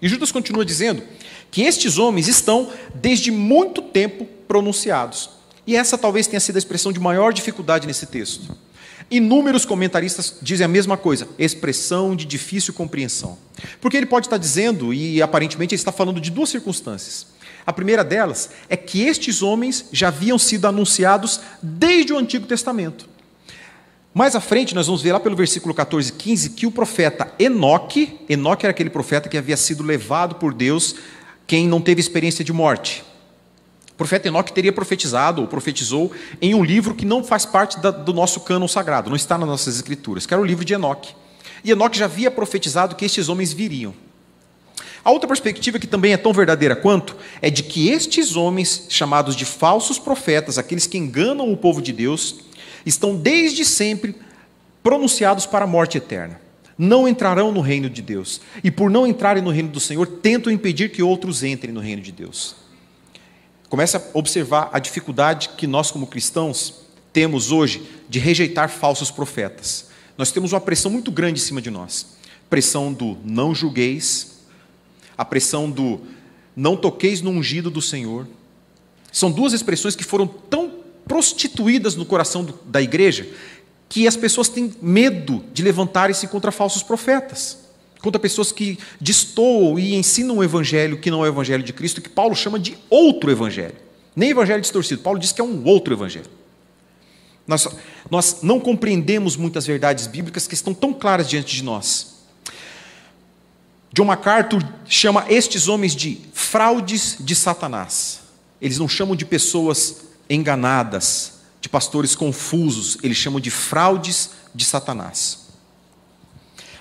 E 0.03 0.09
Judas 0.09 0.33
continua 0.33 0.65
dizendo 0.65 1.03
que 1.51 1.63
estes 1.63 1.99
homens 1.99 2.29
estão 2.29 2.71
desde 2.95 3.31
muito 3.31 3.81
tempo 3.83 4.27
pronunciados. 4.47 5.31
E 5.67 5.75
essa 5.75 5.99
talvez 5.99 6.27
tenha 6.27 6.41
sido 6.41 6.57
a 6.57 6.59
expressão 6.59 6.93
de 6.93 7.01
maior 7.01 7.33
dificuldade 7.33 7.87
nesse 7.87 8.07
texto. 8.07 8.57
Inúmeros 9.11 9.65
comentaristas 9.65 10.37
dizem 10.43 10.65
a 10.65 10.69
mesma 10.69 10.97
coisa, 10.97 11.29
expressão 11.39 12.17
de 12.17 12.25
difícil 12.25 12.75
compreensão. 12.75 13.39
Porque 13.81 13.97
ele 13.97 14.07
pode 14.07 14.27
estar 14.27 14.37
dizendo, 14.37 14.93
e 14.93 15.23
aparentemente 15.23 15.75
ele 15.75 15.81
está 15.81 15.93
falando 15.93 16.21
de 16.21 16.31
duas 16.31 16.51
circunstâncias. 16.51 17.27
A 17.65 17.73
primeira 17.73 18.05
delas 18.05 18.51
é 18.69 18.77
que 18.77 19.03
estes 19.03 19.43
homens 19.43 19.87
já 19.93 20.09
haviam 20.09 20.39
sido 20.39 20.67
anunciados 20.67 21.41
desde 21.63 22.13
o 22.13 22.19
Antigo 22.19 22.47
Testamento. 22.47 23.09
Mais 24.15 24.35
à 24.35 24.41
frente, 24.41 24.75
nós 24.75 24.87
vamos 24.87 25.03
ver 25.03 25.13
lá 25.13 25.21
pelo 25.21 25.37
versículo 25.37 25.75
14 25.75 26.09
e 26.09 26.13
15 26.13 26.51
que 26.51 26.67
o 26.67 26.71
profeta 26.71 27.31
Enoque, 27.39 28.19
Enoque 28.29 28.65
era 28.65 28.71
aquele 28.71 28.89
profeta 28.89 29.29
que 29.29 29.37
havia 29.37 29.57
sido 29.57 29.83
levado 29.83 30.37
por 30.37 30.55
Deus, 30.55 30.97
quem 31.47 31.69
não 31.69 31.81
teve 31.81 32.01
experiência 32.01 32.45
de 32.45 32.53
morte. 32.53 33.05
O 33.93 33.95
profeta 33.97 34.29
Enoque 34.29 34.53
teria 34.53 34.73
profetizado 34.73 35.41
ou 35.41 35.49
profetizou 35.49 36.13
em 36.43 36.55
um 36.55 36.63
livro 36.63 36.95
que 36.95 37.07
não 37.07 37.25
faz 37.25 37.47
parte 37.47 37.81
da, 37.81 37.91
do 37.91 38.13
nosso 38.13 38.41
cânon 38.41 38.69
sagrado, 38.69 39.09
não 39.09 39.17
está 39.17 39.39
nas 39.39 39.49
nossas 39.49 39.77
escrituras, 39.77 40.27
que 40.27 40.35
era 40.35 40.43
o 40.43 40.45
livro 40.45 40.65
de 40.65 40.75
Enoque. 40.75 41.15
E 41.65 41.71
Enoque 41.71 41.99
já 41.99 42.05
havia 42.05 42.31
profetizado 42.31 42.95
que 42.95 43.05
estes 43.05 43.29
homens 43.29 43.53
viriam. 43.53 43.95
A 45.03 45.11
outra 45.11 45.29
perspectiva, 45.29 45.79
que 45.79 45.87
também 45.87 46.13
é 46.13 46.17
tão 46.17 46.33
verdadeira 46.33 46.75
quanto, 46.75 47.17
é 47.41 47.49
de 47.49 47.63
que 47.63 47.89
estes 47.89 48.35
homens, 48.35 48.87
chamados 48.89 49.37
de 49.37 49.45
falsos 49.45 49.99
profetas, 49.99 50.59
aqueles 50.59 50.87
que 50.87 50.99
enganam 50.99 51.51
o 51.51 51.57
povo 51.57 51.81
de 51.81 51.93
Deus, 51.93 52.41
estão 52.85 53.17
desde 53.17 53.65
sempre 53.65 54.17
pronunciados 54.83 55.47
para 55.47 55.65
a 55.65 55.69
morte 55.69 55.97
eterna. 55.97 56.41
Não 56.79 57.09
entrarão 57.09 57.51
no 57.51 57.61
reino 57.61 57.89
de 57.89 58.03
Deus. 58.03 58.41
E 58.63 58.71
por 58.71 58.91
não 58.91 59.07
entrarem 59.07 59.43
no 59.43 59.51
reino 59.51 59.69
do 59.69 59.81
Senhor, 59.81 60.07
tentam 60.07 60.53
impedir 60.53 60.91
que 60.91 61.03
outros 61.03 61.43
entrem 61.43 61.73
no 61.73 61.81
reino 61.81 62.03
de 62.03 62.13
Deus. 62.13 62.55
Comece 63.69 63.97
a 63.97 64.03
observar 64.13 64.71
a 64.73 64.79
dificuldade 64.79 65.51
que 65.57 65.67
nós, 65.67 65.91
como 65.91 66.07
cristãos, 66.07 66.87
temos 67.13 67.51
hoje 67.51 67.83
de 68.09 68.19
rejeitar 68.19 68.69
falsos 68.69 69.11
profetas. 69.11 69.87
Nós 70.19 70.31
temos 70.31 70.53
uma 70.53 70.61
pressão 70.61 70.91
muito 70.91 71.11
grande 71.11 71.41
em 71.41 71.45
cima 71.45 71.61
de 71.63 71.71
nós. 71.71 72.17
Pressão 72.49 72.93
do 72.93 73.17
não 73.25 73.55
julgueis, 73.55 74.37
a 75.17 75.25
pressão 75.25 75.71
do 75.71 76.01
não 76.55 76.77
toqueis 76.77 77.21
no 77.23 77.31
ungido 77.31 77.71
do 77.71 77.83
Senhor. 77.83 78.27
São 79.11 79.31
duas 79.31 79.53
expressões 79.53 79.97
que 79.97 80.05
foram 80.05 80.27
tão 80.27 80.75
prostituídas 81.07 81.97
no 81.97 82.05
coração 82.05 82.47
da 82.67 82.83
igreja 82.83 83.29
que 83.89 84.07
as 84.07 84.17
pessoas 84.17 84.49
têm 84.49 84.73
medo 84.83 85.45
de 85.53 85.63
levantarem-se 85.63 86.27
contra 86.29 86.51
falsos 86.51 86.83
profetas 86.83 87.67
contra 88.07 88.21
pessoas 88.21 88.53
que 88.53 88.79
destoam 89.01 89.77
e 89.79 89.97
ensinam 89.97 90.37
um 90.37 90.45
evangelho 90.45 90.97
que 90.97 91.11
não 91.11 91.25
é 91.25 91.29
o 91.29 91.33
evangelho 91.33 91.65
de 91.65 91.73
Cristo, 91.73 92.01
que 92.01 92.09
Paulo 92.09 92.37
chama 92.37 92.57
de 92.57 92.79
outro 92.89 93.33
evangelho. 93.33 93.75
Nem 94.15 94.31
evangelho 94.31 94.61
distorcido, 94.61 95.03
Paulo 95.03 95.19
diz 95.19 95.33
que 95.33 95.41
é 95.41 95.45
um 95.45 95.65
outro 95.65 95.93
evangelho. 95.93 96.31
Nós, 97.47 97.67
nós 98.09 98.39
não 98.43 98.61
compreendemos 98.61 99.37
muitas 99.37 99.67
verdades 99.67 100.07
bíblicas 100.07 100.47
que 100.47 100.55
estão 100.55 100.73
tão 100.73 100.93
claras 100.93 101.29
diante 101.29 101.57
de 101.57 101.65
nós. 101.65 102.15
John 103.93 104.05
MacArthur 104.05 104.63
chama 104.87 105.25
estes 105.29 105.67
homens 105.67 105.95
de 105.95 106.21
fraudes 106.33 107.17
de 107.19 107.35
Satanás. 107.35 108.21
Eles 108.61 108.79
não 108.79 108.89
chamam 108.89 109.17
de 109.17 109.25
pessoas 109.25 110.03
enganadas, 110.31 111.36
de 111.67 111.69
pastores 111.69 112.15
confusos, 112.15 112.97
eles 113.03 113.17
chamam 113.17 113.41
de 113.41 113.51
fraudes 113.51 114.31
de 114.55 114.65
Satanás. 114.65 115.49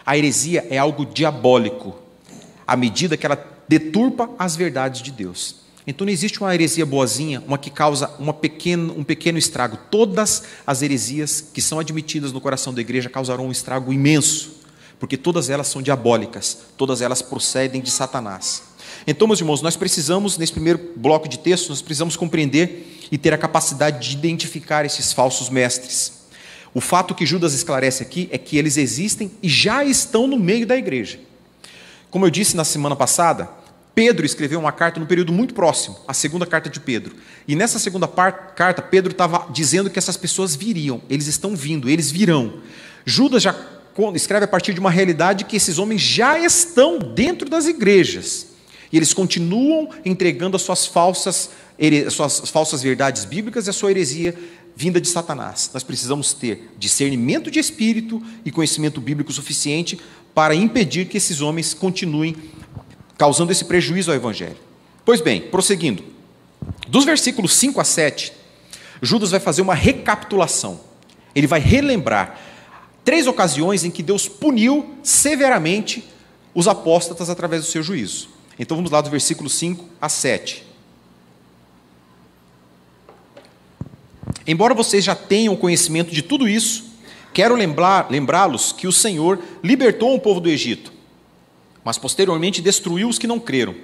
A 0.05 0.15
heresia 0.15 0.67
é 0.69 0.77
algo 0.77 1.07
diabólico, 1.07 1.95
à 2.67 2.75
medida 2.75 3.17
que 3.17 3.25
ela 3.25 3.63
deturpa 3.67 4.29
as 4.37 4.55
verdades 4.55 5.01
de 5.01 5.09
Deus. 5.09 5.55
Então 5.87 6.05
não 6.05 6.13
existe 6.13 6.39
uma 6.39 6.53
heresia 6.53 6.85
boazinha, 6.85 7.43
uma 7.47 7.57
que 7.57 7.71
causa 7.71 8.11
uma 8.19 8.31
pequeno, 8.31 8.93
um 8.95 9.03
pequeno 9.03 9.39
estrago. 9.39 9.75
Todas 9.89 10.43
as 10.67 10.83
heresias 10.83 11.41
que 11.41 11.63
são 11.63 11.79
admitidas 11.79 12.31
no 12.31 12.39
coração 12.39 12.71
da 12.71 12.81
igreja 12.81 13.09
causarão 13.09 13.47
um 13.47 13.51
estrago 13.51 13.91
imenso, 13.91 14.51
porque 14.99 15.17
todas 15.17 15.49
elas 15.49 15.65
são 15.67 15.81
diabólicas, 15.81 16.59
todas 16.77 17.01
elas 17.01 17.23
procedem 17.23 17.81
de 17.81 17.89
Satanás. 17.89 18.61
Então, 19.07 19.27
meus 19.27 19.39
irmãos, 19.39 19.63
nós 19.63 19.75
precisamos, 19.75 20.37
nesse 20.37 20.53
primeiro 20.53 20.91
bloco 20.95 21.27
de 21.27 21.39
texto, 21.39 21.69
nós 21.69 21.81
precisamos 21.81 22.15
compreender 22.15 22.94
e 23.15 23.17
ter 23.17 23.33
a 23.33 23.37
capacidade 23.37 24.09
de 24.09 24.17
identificar 24.17 24.83
esses 24.83 25.13
falsos 25.13 25.49
mestres. 25.49 26.25
O 26.73 26.81
fato 26.81 27.15
que 27.15 27.25
Judas 27.25 27.53
esclarece 27.53 28.03
aqui 28.03 28.27
é 28.29 28.37
que 28.37 28.57
eles 28.57 28.75
existem 28.75 29.31
e 29.41 29.47
já 29.47 29.85
estão 29.85 30.27
no 30.27 30.37
meio 30.37 30.67
da 30.67 30.75
igreja. 30.75 31.17
Como 32.11 32.25
eu 32.25 32.29
disse 32.29 32.57
na 32.57 32.65
semana 32.65 32.93
passada, 32.93 33.47
Pedro 33.93 34.25
escreveu 34.25 34.59
uma 34.59 34.73
carta 34.73 34.99
no 34.99 35.05
período 35.05 35.31
muito 35.31 35.53
próximo, 35.53 35.95
a 36.05 36.13
segunda 36.13 36.45
carta 36.45 36.69
de 36.69 36.81
Pedro. 36.81 37.15
E 37.47 37.55
nessa 37.55 37.79
segunda 37.79 38.05
carta, 38.05 38.81
Pedro 38.81 39.13
estava 39.13 39.47
dizendo 39.49 39.89
que 39.89 39.97
essas 39.97 40.17
pessoas 40.17 40.53
viriam, 40.53 41.01
eles 41.09 41.27
estão 41.27 41.55
vindo, 41.55 41.89
eles 41.89 42.11
virão. 42.11 42.55
Judas 43.05 43.41
já 43.41 43.55
escreve 44.13 44.43
a 44.43 44.49
partir 44.49 44.73
de 44.73 44.81
uma 44.81 44.91
realidade 44.91 45.45
que 45.45 45.55
esses 45.55 45.77
homens 45.77 46.01
já 46.01 46.37
estão 46.37 46.99
dentro 46.99 47.49
das 47.49 47.65
igrejas. 47.65 48.47
E 48.91 48.97
eles 48.97 49.13
continuam 49.13 49.89
entregando 50.03 50.55
as 50.55 50.61
suas 50.61 50.85
falsas, 50.85 51.49
suas 52.09 52.49
falsas 52.49 52.81
verdades 52.81 53.25
bíblicas 53.25 53.67
e 53.67 53.69
a 53.69 53.73
sua 53.73 53.91
heresia 53.91 54.35
vinda 54.75 54.99
de 54.99 55.07
Satanás. 55.07 55.69
Nós 55.73 55.83
precisamos 55.83 56.33
ter 56.33 56.71
discernimento 56.77 57.49
de 57.49 57.59
espírito 57.59 58.21
e 58.43 58.51
conhecimento 58.51 58.99
bíblico 58.99 59.31
suficiente 59.31 59.99
para 60.33 60.53
impedir 60.53 61.05
que 61.05 61.17
esses 61.17 61.39
homens 61.41 61.73
continuem 61.73 62.35
causando 63.17 63.51
esse 63.51 63.65
prejuízo 63.65 64.11
ao 64.11 64.17
evangelho. 64.17 64.57
Pois 65.05 65.21
bem, 65.21 65.41
prosseguindo. 65.41 66.03
Dos 66.87 67.05
versículos 67.05 67.53
5 67.55 67.79
a 67.79 67.83
7, 67.83 68.33
Judas 69.01 69.31
vai 69.31 69.39
fazer 69.39 69.61
uma 69.61 69.73
recapitulação. 69.73 70.79
Ele 71.33 71.47
vai 71.47 71.59
relembrar 71.59 72.39
três 73.03 73.27
ocasiões 73.27 73.83
em 73.83 73.91
que 73.91 74.03
Deus 74.03 74.27
puniu 74.27 74.95
severamente 75.03 76.03
os 76.53 76.67
apóstatas 76.67 77.29
através 77.29 77.63
do 77.63 77.69
seu 77.69 77.83
juízo. 77.83 78.29
Então 78.57 78.75
vamos 78.75 78.91
lá 78.91 78.99
do 78.99 79.09
versículo 79.09 79.49
5 79.49 79.85
a 80.01 80.09
7. 80.09 80.64
Embora 84.47 84.73
vocês 84.73 85.03
já 85.03 85.15
tenham 85.15 85.55
conhecimento 85.55 86.11
de 86.11 86.21
tudo 86.21 86.47
isso, 86.47 86.85
quero 87.33 87.55
lembrá-los 87.55 88.71
que 88.71 88.87
o 88.87 88.91
Senhor 88.91 89.39
libertou 89.63 90.15
o 90.15 90.19
povo 90.19 90.39
do 90.39 90.49
Egito, 90.49 90.91
mas 91.83 91.97
posteriormente 91.97 92.61
destruiu 92.61 93.07
os 93.07 93.19
que 93.19 93.27
não 93.27 93.39
creram. 93.39 93.75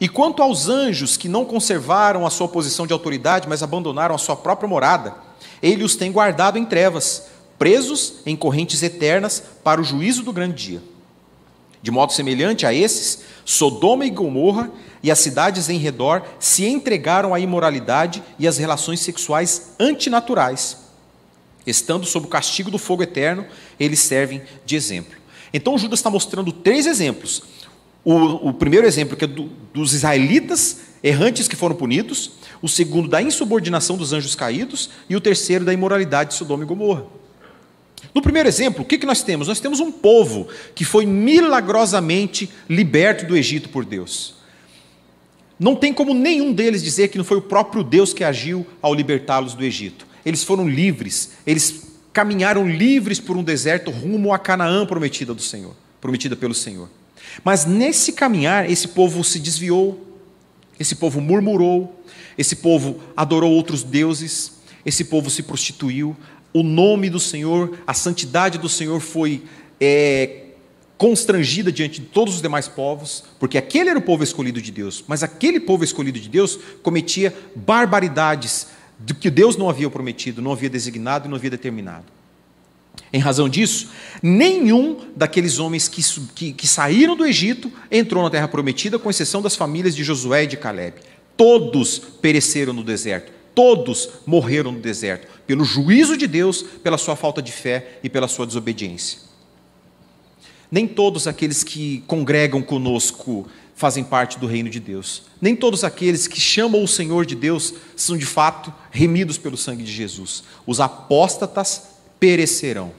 E 0.00 0.08
quanto 0.08 0.42
aos 0.42 0.68
anjos 0.68 1.16
que 1.16 1.28
não 1.28 1.44
conservaram 1.44 2.26
a 2.26 2.30
sua 2.30 2.48
posição 2.48 2.86
de 2.86 2.92
autoridade, 2.92 3.48
mas 3.48 3.62
abandonaram 3.62 4.14
a 4.14 4.18
sua 4.18 4.36
própria 4.36 4.68
morada, 4.68 5.14
ele 5.62 5.84
os 5.84 5.96
tem 5.96 6.12
guardado 6.12 6.58
em 6.58 6.64
trevas, 6.64 7.28
presos 7.58 8.16
em 8.26 8.36
correntes 8.36 8.82
eternas 8.82 9.42
para 9.64 9.80
o 9.80 9.84
juízo 9.84 10.22
do 10.22 10.32
grande 10.32 10.54
dia. 10.54 10.95
De 11.86 11.92
modo 11.92 12.12
semelhante 12.12 12.66
a 12.66 12.74
esses, 12.74 13.20
Sodoma 13.44 14.04
e 14.04 14.10
Gomorra 14.10 14.72
e 15.04 15.08
as 15.08 15.20
cidades 15.20 15.68
em 15.68 15.78
redor 15.78 16.20
se 16.40 16.66
entregaram 16.66 17.32
à 17.32 17.38
imoralidade 17.38 18.20
e 18.40 18.48
às 18.48 18.58
relações 18.58 18.98
sexuais 18.98 19.70
antinaturais. 19.78 20.78
Estando 21.64 22.04
sob 22.04 22.26
o 22.26 22.28
castigo 22.28 22.72
do 22.72 22.76
fogo 22.76 23.04
eterno, 23.04 23.46
eles 23.78 24.00
servem 24.00 24.42
de 24.64 24.74
exemplo. 24.74 25.16
Então 25.54 25.78
Judas 25.78 26.00
está 26.00 26.10
mostrando 26.10 26.50
três 26.50 26.86
exemplos. 26.86 27.44
O, 28.04 28.48
o 28.48 28.52
primeiro 28.52 28.84
exemplo, 28.84 29.16
que 29.16 29.24
é 29.24 29.28
do, 29.28 29.44
dos 29.72 29.94
israelitas 29.94 30.78
errantes 31.04 31.46
que 31.46 31.54
foram 31.54 31.76
punidos, 31.76 32.32
o 32.60 32.68
segundo, 32.68 33.06
da 33.06 33.22
insubordinação 33.22 33.96
dos 33.96 34.12
anjos 34.12 34.34
caídos, 34.34 34.90
e 35.08 35.14
o 35.14 35.20
terceiro, 35.20 35.64
da 35.64 35.72
imoralidade 35.72 36.30
de 36.30 36.36
Sodoma 36.36 36.64
e 36.64 36.66
Gomorra. 36.66 37.06
No 38.14 38.22
primeiro 38.22 38.48
exemplo, 38.48 38.82
o 38.82 38.84
que, 38.84 39.04
nós 39.04 39.22
temos? 39.22 39.48
Nós 39.48 39.60
temos 39.60 39.80
um 39.80 39.92
povo 39.92 40.48
que 40.74 40.84
foi 40.84 41.04
milagrosamente 41.06 42.48
liberto 42.68 43.26
do 43.26 43.36
Egito 43.36 43.68
por 43.68 43.84
Deus. 43.84 44.34
Não 45.58 45.74
tem 45.74 45.92
como 45.92 46.12
nenhum 46.12 46.52
deles 46.52 46.82
dizer 46.82 47.08
que 47.08 47.18
não 47.18 47.24
foi 47.24 47.38
o 47.38 47.42
próprio 47.42 47.82
Deus 47.82 48.12
que 48.12 48.24
agiu 48.24 48.66
ao 48.82 48.94
libertá-los 48.94 49.54
do 49.54 49.64
Egito. 49.64 50.06
eles 50.24 50.42
foram 50.42 50.68
livres, 50.68 51.32
eles 51.46 51.86
caminharam 52.12 52.68
livres 52.68 53.20
por 53.20 53.36
um 53.36 53.44
deserto 53.44 53.90
rumo 53.90 54.32
a 54.32 54.38
Canaã 54.38 54.86
prometida 54.86 55.32
do 55.34 55.42
Senhor, 55.42 55.74
prometida 56.00 56.34
pelo 56.34 56.54
Senhor. 56.54 56.88
Mas 57.44 57.64
nesse 57.64 58.12
caminhar, 58.12 58.70
esse 58.70 58.88
povo 58.88 59.22
se 59.22 59.38
desviou, 59.38 60.18
esse 60.80 60.96
povo 60.96 61.20
murmurou, 61.20 62.02
esse 62.36 62.56
povo 62.56 63.00
adorou 63.16 63.52
outros 63.52 63.82
deuses, 63.82 64.52
esse 64.84 65.04
povo 65.04 65.30
se 65.30 65.42
prostituiu, 65.42 66.16
o 66.52 66.62
nome 66.62 67.10
do 67.10 67.20
Senhor, 67.20 67.78
a 67.86 67.94
santidade 67.94 68.58
do 68.58 68.68
Senhor 68.68 69.00
foi 69.00 69.42
é, 69.80 70.46
constrangida 70.98 71.70
diante 71.70 72.00
de 72.00 72.06
todos 72.06 72.36
os 72.36 72.42
demais 72.42 72.68
povos, 72.68 73.24
porque 73.38 73.58
aquele 73.58 73.90
era 73.90 73.98
o 73.98 74.02
povo 74.02 74.22
escolhido 74.22 74.60
de 74.60 74.70
Deus, 74.70 75.04
mas 75.06 75.22
aquele 75.22 75.60
povo 75.60 75.84
escolhido 75.84 76.18
de 76.18 76.28
Deus 76.28 76.58
cometia 76.82 77.34
barbaridades 77.54 78.68
do 78.98 79.14
que 79.14 79.30
Deus 79.30 79.56
não 79.56 79.68
havia 79.68 79.90
prometido, 79.90 80.40
não 80.40 80.52
havia 80.52 80.70
designado 80.70 81.26
e 81.26 81.28
não 81.28 81.36
havia 81.36 81.50
determinado. 81.50 82.04
Em 83.12 83.18
razão 83.18 83.48
disso, 83.48 83.90
nenhum 84.22 84.98
daqueles 85.14 85.58
homens 85.58 85.86
que, 85.86 86.02
que, 86.34 86.52
que, 86.52 86.66
saíram 86.66 87.14
do 87.14 87.26
Egito 87.26 87.70
entrou 87.90 88.22
na 88.22 88.30
terra 88.30 88.48
prometida, 88.48 88.98
com 88.98 89.10
exceção 89.10 89.42
das 89.42 89.54
famílias 89.54 89.94
de 89.94 90.02
Josué 90.02 90.44
e 90.44 90.46
de 90.46 90.56
Caleb. 90.56 90.96
Todos 91.36 91.98
pereceram 91.98 92.72
no 92.72 92.82
deserto, 92.82 93.30
todos 93.54 94.08
morreram 94.26 94.72
no 94.72 94.80
deserto, 94.80 95.28
pelo 95.46 95.64
juízo 95.64 96.16
de 96.16 96.26
Deus, 96.26 96.62
pela 96.62 96.98
sua 96.98 97.16
falta 97.16 97.40
de 97.40 97.52
fé 97.52 97.98
e 98.02 98.08
pela 98.08 98.28
sua 98.28 98.46
desobediência. 98.46 99.20
Nem 100.70 100.86
todos 100.86 101.26
aqueles 101.26 101.62
que 101.62 102.02
congregam 102.06 102.60
conosco 102.60 103.46
fazem 103.74 104.02
parte 104.02 104.38
do 104.38 104.46
reino 104.46 104.70
de 104.70 104.80
Deus. 104.80 105.24
Nem 105.40 105.54
todos 105.54 105.84
aqueles 105.84 106.26
que 106.26 106.40
chamam 106.40 106.82
o 106.82 106.88
Senhor 106.88 107.24
de 107.26 107.36
Deus 107.36 107.74
são 107.94 108.16
de 108.16 108.26
fato 108.26 108.72
remidos 108.90 109.38
pelo 109.38 109.56
sangue 109.56 109.84
de 109.84 109.92
Jesus. 109.92 110.42
Os 110.66 110.80
apóstatas 110.80 111.82
perecerão. 112.18 112.92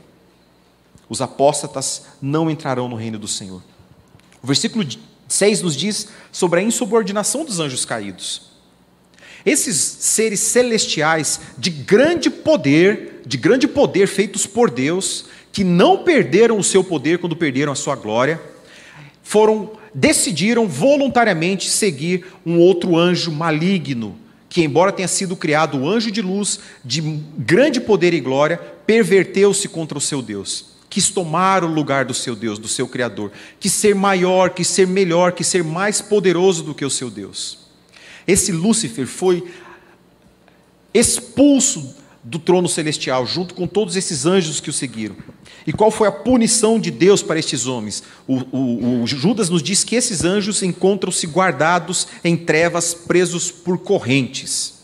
Os 1.09 1.21
apóstatas 1.21 2.03
não 2.21 2.49
entrarão 2.49 2.87
no 2.87 2.95
reino 2.95 3.17
do 3.17 3.27
Senhor. 3.27 3.61
O 4.41 4.47
versículo 4.47 4.85
6 5.27 5.61
nos 5.61 5.75
diz 5.75 6.09
sobre 6.31 6.59
a 6.59 6.63
insubordinação 6.63 7.43
dos 7.43 7.59
anjos 7.59 7.83
caídos. 7.83 8.56
Esses 9.47 9.77
seres 9.77 10.41
celestiais 10.41 11.39
de 11.57 11.69
grande 11.69 12.29
poder, 12.29 13.21
de 13.25 13.37
grande 13.37 13.65
poder 13.65 14.05
feitos 14.05 14.45
por 14.45 14.69
Deus, 14.69 15.23
que 15.53 15.63
não 15.63 16.03
perderam 16.03 16.59
o 16.59 16.63
seu 16.63 16.83
poder 16.83 17.17
quando 17.19 17.33
perderam 17.33 17.71
a 17.71 17.75
sua 17.75 17.95
glória, 17.95 18.41
foram 19.23 19.71
decidiram 19.95 20.67
voluntariamente 20.67 21.69
seguir 21.69 22.25
um 22.45 22.59
outro 22.59 22.97
anjo 22.97 23.31
maligno, 23.31 24.17
que, 24.49 24.61
embora 24.63 24.91
tenha 24.91 25.07
sido 25.07 25.33
criado 25.37 25.87
anjo 25.87 26.11
de 26.11 26.21
luz, 26.21 26.59
de 26.83 26.99
grande 27.37 27.79
poder 27.79 28.13
e 28.13 28.19
glória, 28.19 28.57
perverteu-se 28.85 29.69
contra 29.69 29.97
o 29.97 30.01
seu 30.01 30.21
Deus. 30.21 30.75
Quis 30.89 31.09
tomar 31.09 31.63
o 31.63 31.67
lugar 31.67 32.03
do 32.03 32.13
seu 32.13 32.35
Deus, 32.35 32.59
do 32.59 32.67
seu 32.67 32.85
Criador, 32.85 33.31
quis 33.61 33.71
ser 33.71 33.95
maior, 33.95 34.49
quis 34.49 34.67
ser 34.67 34.85
melhor, 34.85 35.31
quis 35.31 35.47
ser 35.47 35.63
mais 35.63 36.01
poderoso 36.01 36.63
do 36.63 36.75
que 36.75 36.83
o 36.83 36.89
seu 36.89 37.09
Deus. 37.09 37.66
Esse 38.27 38.51
Lúcifer 38.51 39.07
foi 39.07 39.49
expulso 40.93 41.95
do 42.23 42.37
trono 42.37 42.67
celestial, 42.67 43.25
junto 43.25 43.53
com 43.53 43.65
todos 43.65 43.95
esses 43.95 44.25
anjos 44.25 44.59
que 44.59 44.69
o 44.69 44.73
seguiram. 44.73 45.15
E 45.65 45.71
qual 45.71 45.89
foi 45.89 46.09
a 46.09 46.11
punição 46.11 46.77
de 46.77 46.91
Deus 46.91 47.23
para 47.23 47.39
estes 47.39 47.67
homens? 47.67 48.03
O, 48.27 48.35
o, 48.55 49.03
o 49.03 49.07
Judas 49.07 49.49
nos 49.49 49.63
diz 49.63 49.83
que 49.83 49.95
esses 49.95 50.25
anjos 50.25 50.61
encontram-se 50.61 51.25
guardados 51.25 52.07
em 52.23 52.35
trevas, 52.35 52.93
presos 52.93 53.49
por 53.49 53.77
correntes, 53.77 54.75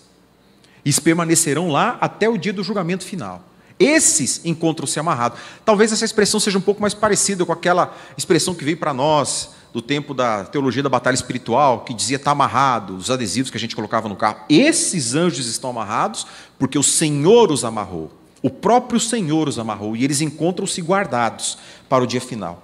e 0.86 0.94
permanecerão 0.94 1.70
lá 1.70 1.98
até 2.00 2.30
o 2.30 2.38
dia 2.38 2.54
do 2.54 2.64
julgamento 2.64 3.04
final. 3.04 3.50
Esses 3.80 4.42
encontram-se 4.46 5.00
amarrados. 5.00 5.40
Talvez 5.66 5.92
essa 5.92 6.06
expressão 6.06 6.40
seja 6.40 6.58
um 6.58 6.62
pouco 6.62 6.82
mais 6.82 6.94
parecida 6.94 7.46
com 7.46 7.52
aquela 7.52 7.98
expressão 8.18 8.54
que 8.54 8.64
veio 8.64 8.78
para 8.78 8.94
nós 8.94 9.50
do 9.74 9.82
tempo 9.82 10.14
da 10.14 10.46
teologia 10.46 10.84
da 10.84 10.90
batalha 10.90 11.16
espiritual, 11.16 11.84
que 11.84 11.96
dizia 11.96 12.18
está 12.18 12.30
amarrado, 12.32 12.96
os 12.96 13.10
adesivos 13.10 13.50
que 13.50 13.58
a 13.58 13.60
gente 13.60 13.76
colocava 13.76 14.08
no 14.08 14.16
carro. 14.16 14.46
Esses 14.48 15.16
anjos 15.16 15.48
estão 15.48 15.72
amarrados 15.72 16.28
porque 16.60 16.78
o 16.78 16.84
Senhor 16.84 17.52
os 17.52 17.66
amarrou. 17.66 18.12
O 18.44 18.52
próprio 18.52 19.00
Senhor 19.00 19.48
os 19.48 19.58
amarrou 19.58 19.96
e 19.96 20.04
eles 20.04 20.22
encontram-se 20.22 20.80
guardados 20.80 21.58
para 21.90 22.04
o 22.04 22.08
dia 22.08 22.22
final. 22.22 22.62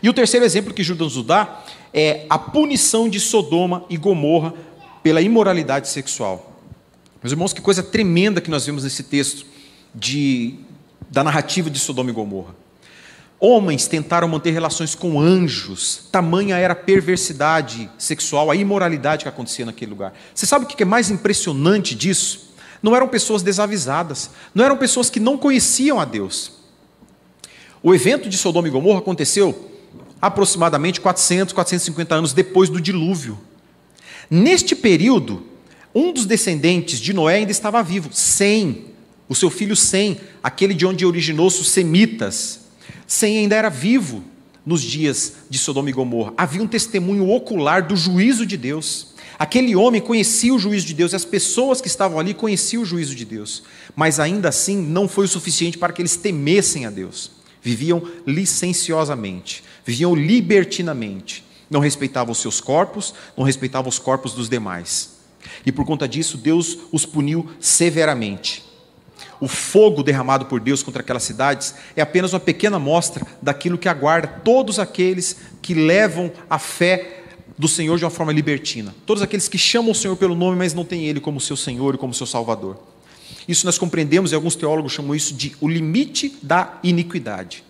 E 0.00 0.08
o 0.08 0.14
terceiro 0.14 0.46
exemplo 0.46 0.72
que 0.72 0.84
Judas 0.84 1.16
nos 1.16 1.26
dá 1.26 1.62
é 1.92 2.24
a 2.30 2.38
punição 2.38 3.08
de 3.08 3.18
Sodoma 3.18 3.84
e 3.90 3.96
Gomorra 3.96 4.54
pela 5.02 5.20
imoralidade 5.20 5.88
sexual. 5.88 6.62
Meus 7.20 7.32
irmãos, 7.32 7.52
que 7.52 7.60
coisa 7.60 7.82
tremenda 7.82 8.40
que 8.40 8.50
nós 8.50 8.64
vemos 8.64 8.84
nesse 8.84 9.02
texto 9.02 9.44
de, 9.92 10.54
da 11.10 11.24
narrativa 11.24 11.68
de 11.68 11.80
Sodoma 11.80 12.10
e 12.10 12.12
Gomorra. 12.12 12.54
Homens 13.40 13.86
tentaram 13.86 14.28
manter 14.28 14.50
relações 14.50 14.94
com 14.94 15.18
anjos, 15.18 16.02
tamanha 16.12 16.58
era 16.58 16.74
a 16.74 16.76
perversidade 16.76 17.90
sexual, 17.96 18.50
a 18.50 18.56
imoralidade 18.56 19.24
que 19.24 19.28
acontecia 19.30 19.64
naquele 19.64 19.92
lugar. 19.92 20.12
Você 20.34 20.44
sabe 20.44 20.66
o 20.66 20.68
que 20.68 20.82
é 20.82 20.86
mais 20.86 21.10
impressionante 21.10 21.94
disso? 21.94 22.50
Não 22.82 22.94
eram 22.94 23.08
pessoas 23.08 23.42
desavisadas, 23.42 24.30
não 24.54 24.62
eram 24.62 24.76
pessoas 24.76 25.08
que 25.08 25.18
não 25.18 25.38
conheciam 25.38 25.98
a 25.98 26.04
Deus. 26.04 26.52
O 27.82 27.94
evento 27.94 28.28
de 28.28 28.36
Sodoma 28.36 28.68
e 28.68 28.70
Gomorra 28.70 28.98
aconteceu 28.98 29.70
aproximadamente 30.20 31.00
400, 31.00 31.54
450 31.54 32.14
anos 32.14 32.32
depois 32.34 32.68
do 32.68 32.78
dilúvio. 32.78 33.38
Neste 34.28 34.76
período, 34.76 35.46
um 35.94 36.12
dos 36.12 36.26
descendentes 36.26 37.00
de 37.00 37.14
Noé 37.14 37.36
ainda 37.36 37.50
estava 37.50 37.82
vivo, 37.82 38.10
Sem, 38.12 38.86
o 39.28 39.34
seu 39.34 39.48
filho 39.48 39.74
Sem, 39.74 40.20
aquele 40.42 40.74
de 40.74 40.84
onde 40.84 41.06
originou-se 41.06 41.60
os 41.60 41.70
semitas. 41.70 42.59
Sem 43.10 43.38
ainda 43.38 43.56
era 43.56 43.68
vivo 43.68 44.22
nos 44.64 44.80
dias 44.80 45.32
de 45.50 45.58
Sodoma 45.58 45.90
e 45.90 45.92
Gomorra. 45.92 46.32
Havia 46.36 46.62
um 46.62 46.66
testemunho 46.68 47.28
ocular 47.28 47.84
do 47.84 47.96
juízo 47.96 48.46
de 48.46 48.56
Deus. 48.56 49.08
Aquele 49.36 49.74
homem 49.74 50.00
conhecia 50.00 50.54
o 50.54 50.60
juízo 50.60 50.86
de 50.86 50.94
Deus, 50.94 51.12
e 51.12 51.16
as 51.16 51.24
pessoas 51.24 51.80
que 51.80 51.88
estavam 51.88 52.20
ali 52.20 52.32
conheciam 52.32 52.84
o 52.84 52.86
juízo 52.86 53.16
de 53.16 53.24
Deus, 53.24 53.64
mas 53.96 54.20
ainda 54.20 54.48
assim 54.48 54.76
não 54.76 55.08
foi 55.08 55.24
o 55.24 55.28
suficiente 55.28 55.76
para 55.76 55.92
que 55.92 56.00
eles 56.00 56.14
temessem 56.14 56.86
a 56.86 56.90
Deus. 56.90 57.32
Viviam 57.60 58.00
licenciosamente, 58.24 59.64
viviam 59.84 60.14
libertinamente, 60.14 61.44
não 61.68 61.80
respeitavam 61.80 62.30
os 62.30 62.38
seus 62.38 62.60
corpos, 62.60 63.12
não 63.36 63.42
respeitavam 63.42 63.88
os 63.88 63.98
corpos 63.98 64.34
dos 64.34 64.48
demais. 64.48 65.16
E 65.66 65.72
por 65.72 65.84
conta 65.84 66.06
disso, 66.06 66.38
Deus 66.38 66.78
os 66.92 67.04
puniu 67.04 67.50
severamente. 67.58 68.69
O 69.40 69.48
fogo 69.48 70.02
derramado 70.02 70.46
por 70.46 70.60
Deus 70.60 70.82
contra 70.82 71.02
aquelas 71.02 71.22
cidades 71.22 71.74
é 71.96 72.02
apenas 72.02 72.32
uma 72.32 72.40
pequena 72.40 72.78
mostra 72.78 73.26
daquilo 73.40 73.78
que 73.78 73.88
aguarda 73.88 74.28
todos 74.44 74.78
aqueles 74.78 75.36
que 75.62 75.72
levam 75.72 76.30
a 76.48 76.58
fé 76.58 77.22
do 77.56 77.66
Senhor 77.66 77.98
de 77.98 78.04
uma 78.04 78.10
forma 78.10 78.32
libertina. 78.32 78.94
Todos 79.06 79.22
aqueles 79.22 79.48
que 79.48 79.58
chamam 79.58 79.92
o 79.92 79.94
Senhor 79.94 80.16
pelo 80.16 80.34
nome, 80.34 80.56
mas 80.56 80.74
não 80.74 80.84
têm 80.84 81.06
Ele 81.06 81.20
como 81.20 81.40
seu 81.40 81.56
Senhor 81.56 81.94
e 81.94 81.98
como 81.98 82.12
seu 82.12 82.26
Salvador. 82.26 82.78
Isso 83.48 83.66
nós 83.66 83.78
compreendemos, 83.78 84.32
e 84.32 84.34
alguns 84.34 84.54
teólogos 84.54 84.92
chamam 84.92 85.14
isso 85.14 85.34
de 85.34 85.56
o 85.60 85.68
limite 85.68 86.36
da 86.42 86.78
iniquidade. 86.82 87.64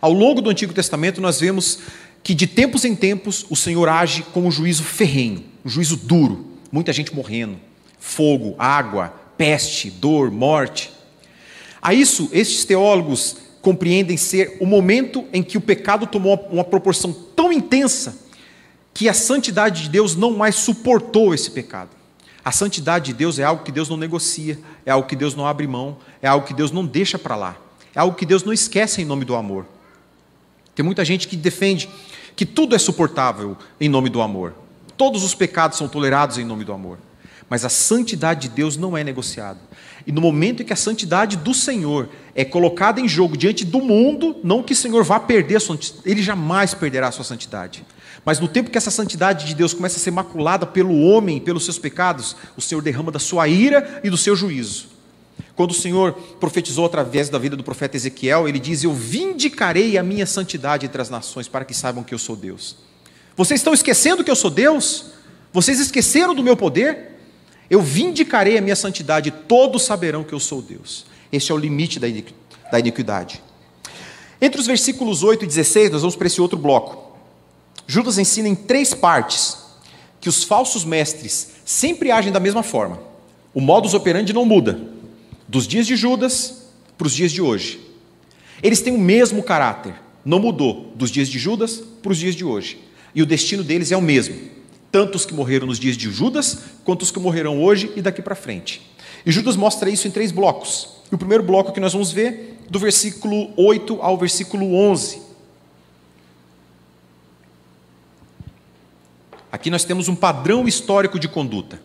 Ao 0.00 0.12
longo 0.12 0.40
do 0.40 0.50
Antigo 0.50 0.72
Testamento, 0.72 1.20
nós 1.20 1.40
vemos 1.40 1.78
que 2.22 2.34
de 2.34 2.46
tempos 2.46 2.84
em 2.84 2.94
tempos 2.94 3.46
o 3.48 3.56
Senhor 3.56 3.88
age 3.88 4.22
com 4.22 4.46
um 4.46 4.50
juízo 4.50 4.82
ferrenho, 4.82 5.44
um 5.64 5.68
juízo 5.68 5.96
duro, 5.96 6.46
muita 6.72 6.92
gente 6.92 7.14
morrendo, 7.14 7.56
fogo, 7.98 8.54
água, 8.58 9.14
peste, 9.36 9.90
dor, 9.90 10.30
morte. 10.30 10.90
A 11.82 11.94
isso, 11.94 12.28
estes 12.32 12.64
teólogos 12.64 13.36
compreendem 13.62 14.16
ser 14.16 14.56
o 14.60 14.66
momento 14.66 15.24
em 15.32 15.42
que 15.42 15.58
o 15.58 15.60
pecado 15.60 16.06
tomou 16.06 16.48
uma 16.50 16.64
proporção 16.64 17.12
tão 17.12 17.52
intensa 17.52 18.18
que 18.92 19.08
a 19.08 19.14
santidade 19.14 19.82
de 19.82 19.88
Deus 19.88 20.16
não 20.16 20.32
mais 20.32 20.56
suportou 20.56 21.34
esse 21.34 21.50
pecado. 21.50 21.90
A 22.44 22.52
santidade 22.52 23.06
de 23.06 23.12
Deus 23.12 23.38
é 23.38 23.44
algo 23.44 23.62
que 23.62 23.72
Deus 23.72 23.88
não 23.88 23.96
negocia, 23.96 24.58
é 24.84 24.90
algo 24.90 25.06
que 25.06 25.16
Deus 25.16 25.34
não 25.34 25.46
abre 25.46 25.66
mão, 25.66 25.98
é 26.22 26.28
algo 26.28 26.46
que 26.46 26.54
Deus 26.54 26.70
não 26.72 26.84
deixa 26.84 27.18
para 27.18 27.36
lá, 27.36 27.56
é 27.94 28.00
algo 28.00 28.16
que 28.16 28.24
Deus 28.24 28.44
não 28.44 28.52
esquece 28.52 29.02
em 29.02 29.04
nome 29.04 29.24
do 29.24 29.34
amor. 29.34 29.66
Tem 30.74 30.84
muita 30.84 31.04
gente 31.04 31.28
que 31.28 31.36
defende 31.36 31.88
que 32.34 32.46
tudo 32.46 32.74
é 32.74 32.78
suportável 32.78 33.56
em 33.78 33.88
nome 33.88 34.08
do 34.08 34.22
amor, 34.22 34.54
todos 34.96 35.22
os 35.22 35.34
pecados 35.34 35.76
são 35.76 35.88
tolerados 35.88 36.38
em 36.38 36.44
nome 36.44 36.64
do 36.64 36.72
amor, 36.72 36.98
mas 37.48 37.64
a 37.64 37.68
santidade 37.68 38.48
de 38.48 38.54
Deus 38.54 38.76
não 38.76 38.96
é 38.96 39.04
negociada. 39.04 39.60
E 40.10 40.12
no 40.12 40.20
momento 40.20 40.60
em 40.60 40.66
que 40.66 40.72
a 40.72 40.76
santidade 40.76 41.36
do 41.36 41.54
Senhor 41.54 42.08
é 42.34 42.44
colocada 42.44 43.00
em 43.00 43.06
jogo 43.06 43.36
diante 43.36 43.64
do 43.64 43.80
mundo, 43.80 44.36
não 44.42 44.60
que 44.60 44.72
o 44.72 44.76
Senhor 44.76 45.04
vá 45.04 45.20
perder 45.20 45.54
a 45.54 45.60
sua 45.60 45.78
ele 46.04 46.20
jamais 46.20 46.74
perderá 46.74 47.06
a 47.06 47.12
sua 47.12 47.22
santidade. 47.24 47.86
Mas 48.24 48.40
no 48.40 48.48
tempo 48.48 48.70
que 48.70 48.76
essa 48.76 48.90
santidade 48.90 49.46
de 49.46 49.54
Deus 49.54 49.72
começa 49.72 49.98
a 49.98 50.00
ser 50.00 50.10
maculada 50.10 50.66
pelo 50.66 51.00
homem, 51.02 51.38
pelos 51.38 51.64
seus 51.64 51.78
pecados, 51.78 52.34
o 52.56 52.60
Senhor 52.60 52.82
derrama 52.82 53.12
da 53.12 53.20
sua 53.20 53.46
ira 53.46 54.00
e 54.02 54.10
do 54.10 54.16
seu 54.16 54.34
juízo. 54.34 54.88
Quando 55.54 55.70
o 55.70 55.74
Senhor 55.74 56.14
profetizou 56.40 56.86
através 56.86 57.28
da 57.28 57.38
vida 57.38 57.54
do 57.54 57.62
profeta 57.62 57.96
Ezequiel, 57.96 58.48
ele 58.48 58.58
diz: 58.58 58.82
Eu 58.82 58.92
vindicarei 58.92 59.96
a 59.96 60.02
minha 60.02 60.26
santidade 60.26 60.86
entre 60.86 61.00
as 61.00 61.08
nações 61.08 61.46
para 61.46 61.64
que 61.64 61.72
saibam 61.72 62.02
que 62.02 62.12
eu 62.12 62.18
sou 62.18 62.34
Deus. 62.34 62.78
Vocês 63.36 63.60
estão 63.60 63.72
esquecendo 63.72 64.24
que 64.24 64.30
eu 64.30 64.34
sou 64.34 64.50
Deus? 64.50 65.12
Vocês 65.52 65.78
esqueceram 65.78 66.34
do 66.34 66.42
meu 66.42 66.56
poder? 66.56 67.10
Eu 67.70 67.80
vindicarei 67.80 68.58
a 68.58 68.60
minha 68.60 68.74
santidade, 68.74 69.30
todos 69.30 69.82
saberão 69.84 70.24
que 70.24 70.32
eu 70.32 70.40
sou 70.40 70.60
Deus. 70.60 71.06
Este 71.30 71.52
é 71.52 71.54
o 71.54 71.58
limite 71.58 72.00
da 72.00 72.78
iniquidade. 72.78 73.40
Entre 74.40 74.60
os 74.60 74.66
versículos 74.66 75.22
8 75.22 75.44
e 75.44 75.46
16, 75.46 75.92
nós 75.92 76.00
vamos 76.00 76.16
para 76.16 76.26
esse 76.26 76.40
outro 76.40 76.58
bloco. 76.58 77.16
Judas 77.86 78.18
ensina 78.18 78.48
em 78.48 78.56
três 78.56 78.92
partes 78.92 79.56
que 80.20 80.28
os 80.28 80.42
falsos 80.42 80.84
mestres 80.84 81.52
sempre 81.64 82.10
agem 82.10 82.32
da 82.32 82.40
mesma 82.40 82.62
forma. 82.62 83.00
O 83.54 83.60
modus 83.60 83.94
operandi 83.94 84.32
não 84.32 84.44
muda, 84.44 84.80
dos 85.46 85.66
dias 85.66 85.86
de 85.86 85.94
Judas 85.94 86.66
para 86.98 87.06
os 87.06 87.14
dias 87.14 87.30
de 87.30 87.40
hoje. 87.40 87.80
Eles 88.62 88.80
têm 88.80 88.94
o 88.94 88.98
mesmo 88.98 89.42
caráter, 89.42 89.94
não 90.24 90.38
mudou 90.38 90.92
dos 90.94 91.10
dias 91.10 91.28
de 91.28 91.38
Judas 91.38 91.82
para 92.02 92.12
os 92.12 92.18
dias 92.18 92.34
de 92.34 92.44
hoje. 92.44 92.78
E 93.14 93.22
o 93.22 93.26
destino 93.26 93.62
deles 93.62 93.90
é 93.90 93.96
o 93.96 94.02
mesmo, 94.02 94.36
tanto 94.90 95.16
os 95.16 95.24
que 95.24 95.34
morreram 95.34 95.66
nos 95.66 95.78
dias 95.78 95.96
de 95.96 96.10
Judas, 96.10 96.58
quanto 96.84 97.02
os 97.02 97.10
que 97.10 97.18
morrerão 97.18 97.62
hoje 97.62 97.92
e 97.96 98.02
daqui 98.02 98.20
para 98.20 98.34
frente. 98.34 98.82
E 99.24 99.30
Judas 99.30 99.56
mostra 99.56 99.90
isso 99.90 100.08
em 100.08 100.10
três 100.10 100.32
blocos. 100.32 100.88
E 101.10 101.14
o 101.14 101.18
primeiro 101.18 101.42
bloco 101.42 101.72
que 101.72 101.80
nós 101.80 101.92
vamos 101.92 102.10
ver, 102.12 102.58
do 102.68 102.78
versículo 102.78 103.52
8 103.56 103.98
ao 104.00 104.16
versículo 104.16 104.74
11. 104.74 105.22
Aqui 109.52 109.70
nós 109.70 109.84
temos 109.84 110.08
um 110.08 110.14
padrão 110.14 110.66
histórico 110.68 111.18
de 111.18 111.28
conduta. 111.28 111.80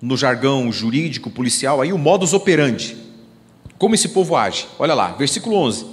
No 0.00 0.16
jargão 0.16 0.70
jurídico, 0.70 1.30
policial, 1.30 1.80
aí 1.80 1.92
o 1.92 1.98
modus 1.98 2.34
operandi. 2.34 2.96
Como 3.78 3.94
esse 3.94 4.10
povo 4.10 4.36
age? 4.36 4.66
Olha 4.78 4.94
lá, 4.94 5.12
versículo 5.12 5.56
11. 5.56 5.86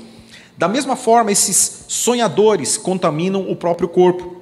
Da 0.57 0.67
mesma 0.67 0.95
forma, 0.97 1.31
esses 1.31 1.85
sonhadores 1.88 2.75
contaminam 2.75 3.49
o 3.49 3.55
próprio 3.55 3.88
corpo, 3.88 4.38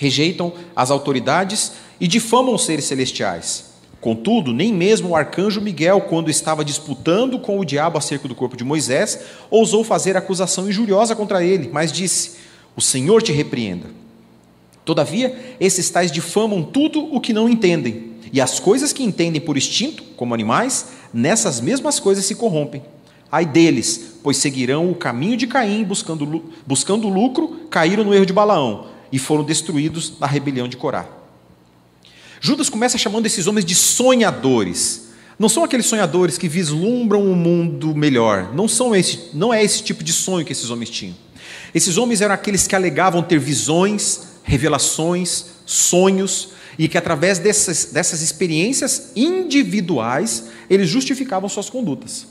rejeitam 0.00 0.54
as 0.74 0.90
autoridades 0.90 1.72
e 2.00 2.08
difamam 2.08 2.54
os 2.54 2.64
seres 2.64 2.86
celestiais. 2.86 3.66
Contudo, 4.00 4.50
nem 4.50 4.72
mesmo 4.72 5.10
o 5.10 5.14
arcanjo 5.14 5.60
Miguel, 5.60 6.00
quando 6.00 6.30
estava 6.30 6.64
disputando 6.64 7.38
com 7.38 7.60
o 7.60 7.66
diabo 7.66 7.98
acerca 7.98 8.26
do 8.26 8.34
corpo 8.34 8.56
de 8.56 8.64
Moisés, 8.64 9.20
ousou 9.50 9.84
fazer 9.84 10.16
acusação 10.16 10.66
injuriosa 10.66 11.14
contra 11.14 11.44
ele, 11.44 11.68
mas 11.70 11.92
disse: 11.92 12.38
O 12.74 12.80
Senhor 12.80 13.20
te 13.20 13.30
repreenda. 13.30 13.88
Todavia, 14.86 15.38
esses 15.60 15.90
tais 15.90 16.10
difamam 16.10 16.62
tudo 16.62 17.14
o 17.14 17.20
que 17.20 17.34
não 17.34 17.46
entendem, 17.46 18.14
e 18.32 18.40
as 18.40 18.58
coisas 18.58 18.94
que 18.94 19.04
entendem 19.04 19.38
por 19.38 19.58
instinto, 19.58 20.02
como 20.16 20.32
animais, 20.32 20.86
nessas 21.12 21.60
mesmas 21.60 22.00
coisas 22.00 22.24
se 22.24 22.34
corrompem. 22.34 22.82
Ai 23.30 23.44
deles, 23.44 24.14
pois 24.22 24.38
seguirão 24.38 24.90
o 24.90 24.94
caminho 24.94 25.36
de 25.36 25.46
Caim, 25.46 25.84
buscando, 25.84 27.08
lucro, 27.08 27.60
caíram 27.68 28.02
no 28.02 28.14
erro 28.14 28.24
de 28.24 28.32
Balaão 28.32 28.98
e 29.12 29.18
foram 29.18 29.44
destruídos 29.44 30.14
na 30.18 30.26
rebelião 30.26 30.68
de 30.68 30.76
Corá. 30.76 31.06
Judas 32.40 32.70
começa 32.70 32.96
chamando 32.96 33.26
esses 33.26 33.46
homens 33.46 33.64
de 33.64 33.74
sonhadores. 33.74 35.10
Não 35.38 35.48
são 35.48 35.64
aqueles 35.64 35.86
sonhadores 35.86 36.38
que 36.38 36.48
vislumbram 36.48 37.22
um 37.22 37.34
mundo 37.34 37.94
melhor. 37.94 38.54
Não, 38.54 38.66
são 38.66 38.94
esse, 38.94 39.30
não 39.34 39.52
é 39.52 39.62
esse 39.62 39.82
tipo 39.82 40.02
de 40.02 40.12
sonho 40.12 40.44
que 40.44 40.52
esses 40.52 40.70
homens 40.70 40.90
tinham. 40.90 41.16
Esses 41.74 41.98
homens 41.98 42.20
eram 42.20 42.34
aqueles 42.34 42.66
que 42.66 42.74
alegavam 42.74 43.22
ter 43.22 43.38
visões, 43.38 44.20
revelações, 44.42 45.46
sonhos, 45.66 46.50
e 46.78 46.88
que 46.88 46.96
através 46.96 47.38
dessas, 47.38 47.86
dessas 47.86 48.22
experiências 48.22 49.12
individuais, 49.14 50.46
eles 50.68 50.88
justificavam 50.88 51.48
suas 51.48 51.68
condutas. 51.68 52.26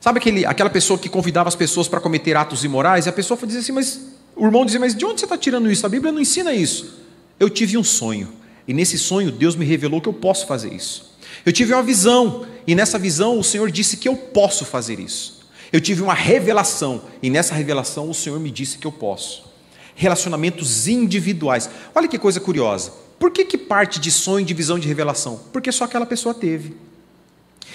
Sabe 0.00 0.18
aquele, 0.18 0.44
aquela 0.46 0.70
pessoa 0.70 0.98
que 0.98 1.08
convidava 1.08 1.48
as 1.48 1.54
pessoas 1.54 1.88
para 1.88 2.00
cometer 2.00 2.36
atos 2.36 2.64
imorais, 2.64 3.06
e 3.06 3.08
a 3.08 3.12
pessoa 3.12 3.38
dizia 3.44 3.60
assim, 3.60 3.72
mas 3.72 4.00
o 4.34 4.46
irmão 4.46 4.64
dizia, 4.64 4.80
mas 4.80 4.94
de 4.94 5.04
onde 5.04 5.20
você 5.20 5.26
está 5.26 5.36
tirando 5.36 5.70
isso? 5.70 5.84
A 5.84 5.88
Bíblia 5.88 6.12
não 6.12 6.20
ensina 6.20 6.52
isso. 6.52 7.00
Eu 7.38 7.50
tive 7.50 7.76
um 7.76 7.84
sonho, 7.84 8.28
e 8.66 8.72
nesse 8.72 8.98
sonho 8.98 9.30
Deus 9.30 9.56
me 9.56 9.64
revelou 9.64 10.00
que 10.00 10.08
eu 10.08 10.12
posso 10.12 10.46
fazer 10.46 10.72
isso. 10.72 11.16
Eu 11.44 11.52
tive 11.52 11.72
uma 11.72 11.82
visão, 11.82 12.46
e 12.66 12.74
nessa 12.74 12.98
visão 12.98 13.38
o 13.38 13.44
Senhor 13.44 13.70
disse 13.70 13.96
que 13.96 14.08
eu 14.08 14.16
posso 14.16 14.64
fazer 14.64 15.00
isso. 15.00 15.42
Eu 15.72 15.80
tive 15.80 16.02
uma 16.02 16.14
revelação, 16.14 17.02
e 17.22 17.30
nessa 17.30 17.54
revelação 17.54 18.08
o 18.08 18.14
Senhor 18.14 18.38
me 18.38 18.50
disse 18.50 18.78
que 18.78 18.86
eu 18.86 18.92
posso 18.92 19.52
relacionamentos 19.94 20.88
individuais. 20.88 21.68
Olha 21.94 22.08
que 22.08 22.18
coisa 22.18 22.40
curiosa. 22.40 22.92
Por 23.18 23.30
que, 23.30 23.44
que 23.44 23.58
parte 23.58 24.00
de 24.00 24.10
sonho, 24.10 24.44
de 24.44 24.54
visão, 24.54 24.78
de 24.78 24.88
revelação? 24.88 25.40
Porque 25.52 25.70
só 25.70 25.84
aquela 25.84 26.06
pessoa 26.06 26.34
teve. 26.34 26.76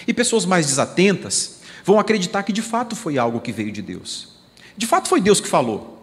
E 0.05 0.13
pessoas 0.13 0.45
mais 0.45 0.65
desatentas 0.65 1.59
vão 1.83 1.99
acreditar 1.99 2.43
que 2.43 2.51
de 2.51 2.61
fato 2.61 2.95
foi 2.95 3.17
algo 3.17 3.39
que 3.39 3.51
veio 3.51 3.71
de 3.71 3.81
Deus. 3.81 4.29
De 4.75 4.85
fato 4.85 5.07
foi 5.07 5.21
Deus 5.21 5.39
que 5.39 5.47
falou. 5.47 5.96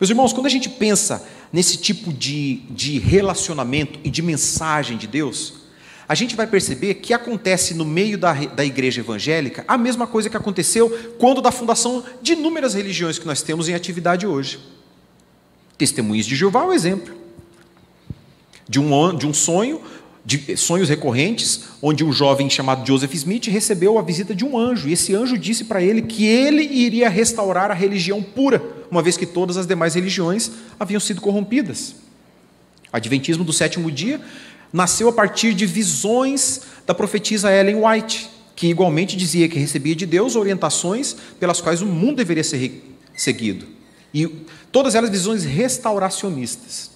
Meus 0.00 0.10
irmãos, 0.10 0.32
quando 0.32 0.46
a 0.46 0.50
gente 0.50 0.68
pensa 0.68 1.26
nesse 1.52 1.76
tipo 1.76 2.12
de, 2.12 2.56
de 2.70 2.98
relacionamento 2.98 3.98
e 4.02 4.10
de 4.10 4.22
mensagem 4.22 4.96
de 4.96 5.06
Deus, 5.06 5.64
a 6.08 6.14
gente 6.14 6.36
vai 6.36 6.46
perceber 6.46 6.94
que 6.94 7.14
acontece 7.14 7.74
no 7.74 7.84
meio 7.84 8.18
da, 8.18 8.32
da 8.32 8.64
igreja 8.64 9.00
evangélica 9.00 9.64
a 9.66 9.78
mesma 9.78 10.06
coisa 10.06 10.28
que 10.28 10.36
aconteceu 10.36 10.90
quando 11.18 11.40
da 11.40 11.50
fundação 11.50 12.04
de 12.20 12.32
inúmeras 12.32 12.74
religiões 12.74 13.18
que 13.18 13.26
nós 13.26 13.42
temos 13.42 13.68
em 13.68 13.74
atividade 13.74 14.26
hoje. 14.26 14.58
Testemunhas 15.78 16.26
de 16.26 16.36
Jeová 16.36 16.62
é 16.62 16.66
um 16.66 16.72
exemplo 16.72 17.24
de 18.68 18.80
um, 18.80 19.16
de 19.16 19.26
um 19.26 19.34
sonho, 19.34 19.80
de 20.24 20.56
sonhos 20.56 20.88
recorrentes, 20.88 21.64
onde 21.82 22.02
um 22.02 22.10
jovem 22.10 22.48
chamado 22.48 22.86
Joseph 22.86 23.12
Smith 23.14 23.46
recebeu 23.46 23.98
a 23.98 24.02
visita 24.02 24.34
de 24.34 24.44
um 24.44 24.56
anjo, 24.56 24.88
e 24.88 24.92
esse 24.92 25.14
anjo 25.14 25.36
disse 25.36 25.64
para 25.64 25.82
ele 25.82 26.00
que 26.00 26.24
ele 26.24 26.62
iria 26.62 27.10
restaurar 27.10 27.70
a 27.70 27.74
religião 27.74 28.22
pura, 28.22 28.62
uma 28.90 29.02
vez 29.02 29.16
que 29.18 29.26
todas 29.26 29.58
as 29.58 29.66
demais 29.66 29.94
religiões 29.94 30.50
haviam 30.80 31.00
sido 31.00 31.20
corrompidas. 31.20 31.96
Adventismo 32.90 33.44
do 33.44 33.52
sétimo 33.52 33.90
dia 33.90 34.20
nasceu 34.72 35.08
a 35.08 35.12
partir 35.12 35.52
de 35.52 35.66
visões 35.66 36.62
da 36.86 36.94
profetisa 36.94 37.52
Ellen 37.52 37.84
White, 37.84 38.30
que 38.56 38.68
igualmente 38.68 39.16
dizia 39.16 39.48
que 39.48 39.58
recebia 39.58 39.94
de 39.94 40.06
Deus 40.06 40.36
orientações 40.36 41.14
pelas 41.38 41.60
quais 41.60 41.82
o 41.82 41.86
mundo 41.86 42.16
deveria 42.16 42.44
ser 42.44 42.82
seguido. 43.14 43.66
E 44.12 44.26
todas 44.72 44.94
elas 44.94 45.10
visões 45.10 45.44
restauracionistas. 45.44 46.90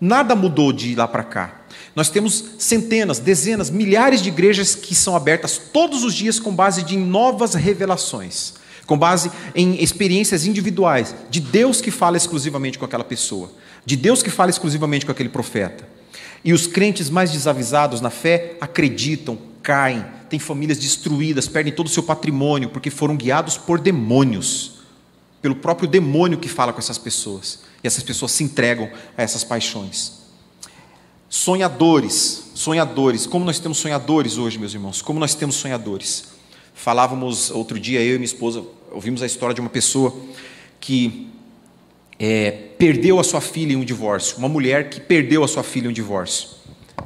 Nada 0.00 0.36
mudou 0.36 0.72
de 0.72 0.94
lá 0.94 1.08
para 1.08 1.24
cá. 1.24 1.59
Nós 1.94 2.08
temos 2.08 2.44
centenas, 2.58 3.18
dezenas, 3.18 3.70
milhares 3.70 4.22
de 4.22 4.28
igrejas 4.28 4.74
que 4.74 4.94
são 4.94 5.16
abertas 5.16 5.60
todos 5.72 6.04
os 6.04 6.14
dias 6.14 6.38
com 6.38 6.54
base 6.54 6.84
em 6.94 6.98
novas 6.98 7.54
revelações, 7.54 8.54
com 8.86 8.96
base 8.96 9.30
em 9.54 9.82
experiências 9.82 10.46
individuais, 10.46 11.14
de 11.28 11.40
Deus 11.40 11.80
que 11.80 11.90
fala 11.90 12.16
exclusivamente 12.16 12.78
com 12.78 12.84
aquela 12.84 13.04
pessoa, 13.04 13.52
de 13.84 13.96
Deus 13.96 14.22
que 14.22 14.30
fala 14.30 14.50
exclusivamente 14.50 15.04
com 15.04 15.12
aquele 15.12 15.28
profeta. 15.28 15.88
E 16.44 16.52
os 16.52 16.66
crentes 16.66 17.10
mais 17.10 17.32
desavisados 17.32 18.00
na 18.00 18.10
fé 18.10 18.56
acreditam, 18.60 19.38
caem, 19.62 20.04
têm 20.28 20.38
famílias 20.38 20.78
destruídas, 20.78 21.48
perdem 21.48 21.72
todo 21.72 21.86
o 21.86 21.90
seu 21.90 22.02
patrimônio 22.02 22.70
porque 22.70 22.88
foram 22.88 23.16
guiados 23.16 23.58
por 23.58 23.80
demônios 23.80 24.80
pelo 25.40 25.56
próprio 25.56 25.88
demônio 25.88 26.38
que 26.38 26.48
fala 26.48 26.72
com 26.72 26.78
essas 26.78 26.98
pessoas. 26.98 27.60
E 27.82 27.86
essas 27.86 28.02
pessoas 28.02 28.32
se 28.32 28.44
entregam 28.44 28.90
a 29.16 29.22
essas 29.22 29.42
paixões. 29.42 30.19
Sonhadores, 31.32 32.50
sonhadores. 32.56 33.24
Como 33.24 33.44
nós 33.44 33.60
temos 33.60 33.78
sonhadores 33.78 34.36
hoje, 34.36 34.58
meus 34.58 34.74
irmãos? 34.74 35.00
Como 35.00 35.20
nós 35.20 35.32
temos 35.32 35.54
sonhadores? 35.54 36.24
Falávamos 36.74 37.52
outro 37.52 37.78
dia, 37.78 38.00
eu 38.00 38.16
e 38.16 38.18
minha 38.18 38.24
esposa, 38.24 38.64
ouvimos 38.90 39.22
a 39.22 39.26
história 39.26 39.54
de 39.54 39.60
uma 39.60 39.70
pessoa 39.70 40.12
que 40.80 41.28
é, 42.18 42.50
perdeu 42.76 43.20
a 43.20 43.22
sua 43.22 43.40
filha 43.40 43.74
em 43.74 43.76
um 43.76 43.84
divórcio. 43.84 44.38
Uma 44.38 44.48
mulher 44.48 44.90
que 44.90 45.00
perdeu 45.00 45.44
a 45.44 45.48
sua 45.48 45.62
filha 45.62 45.86
em 45.86 45.90
um 45.90 45.92
divórcio. 45.92 46.48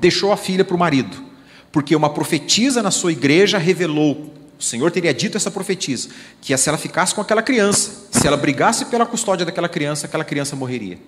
Deixou 0.01 0.33
a 0.33 0.39
filha 0.39 0.65
para 0.65 0.75
o 0.75 0.79
marido, 0.79 1.23
porque 1.71 1.95
uma 1.95 2.09
profetisa 2.09 2.83
na 2.83 2.91
sua 2.91 3.13
igreja 3.13 3.59
revelou 3.59 4.33
o 4.59 4.63
Senhor 4.63 4.91
teria 4.91 5.13
dito 5.13 5.37
essa 5.37 5.51
profetisa, 5.51 6.09
que 6.41 6.57
se 6.57 6.69
ela 6.69 6.79
ficasse 6.79 7.15
com 7.15 7.21
aquela 7.21 7.43
criança, 7.43 8.07
se 8.11 8.27
ela 8.27 8.37
brigasse 8.37 8.87
pela 8.87 9.05
custódia 9.05 9.45
daquela 9.45 9.69
criança, 9.69 10.07
aquela 10.07 10.25
criança 10.25 10.57
morreria. 10.57 10.99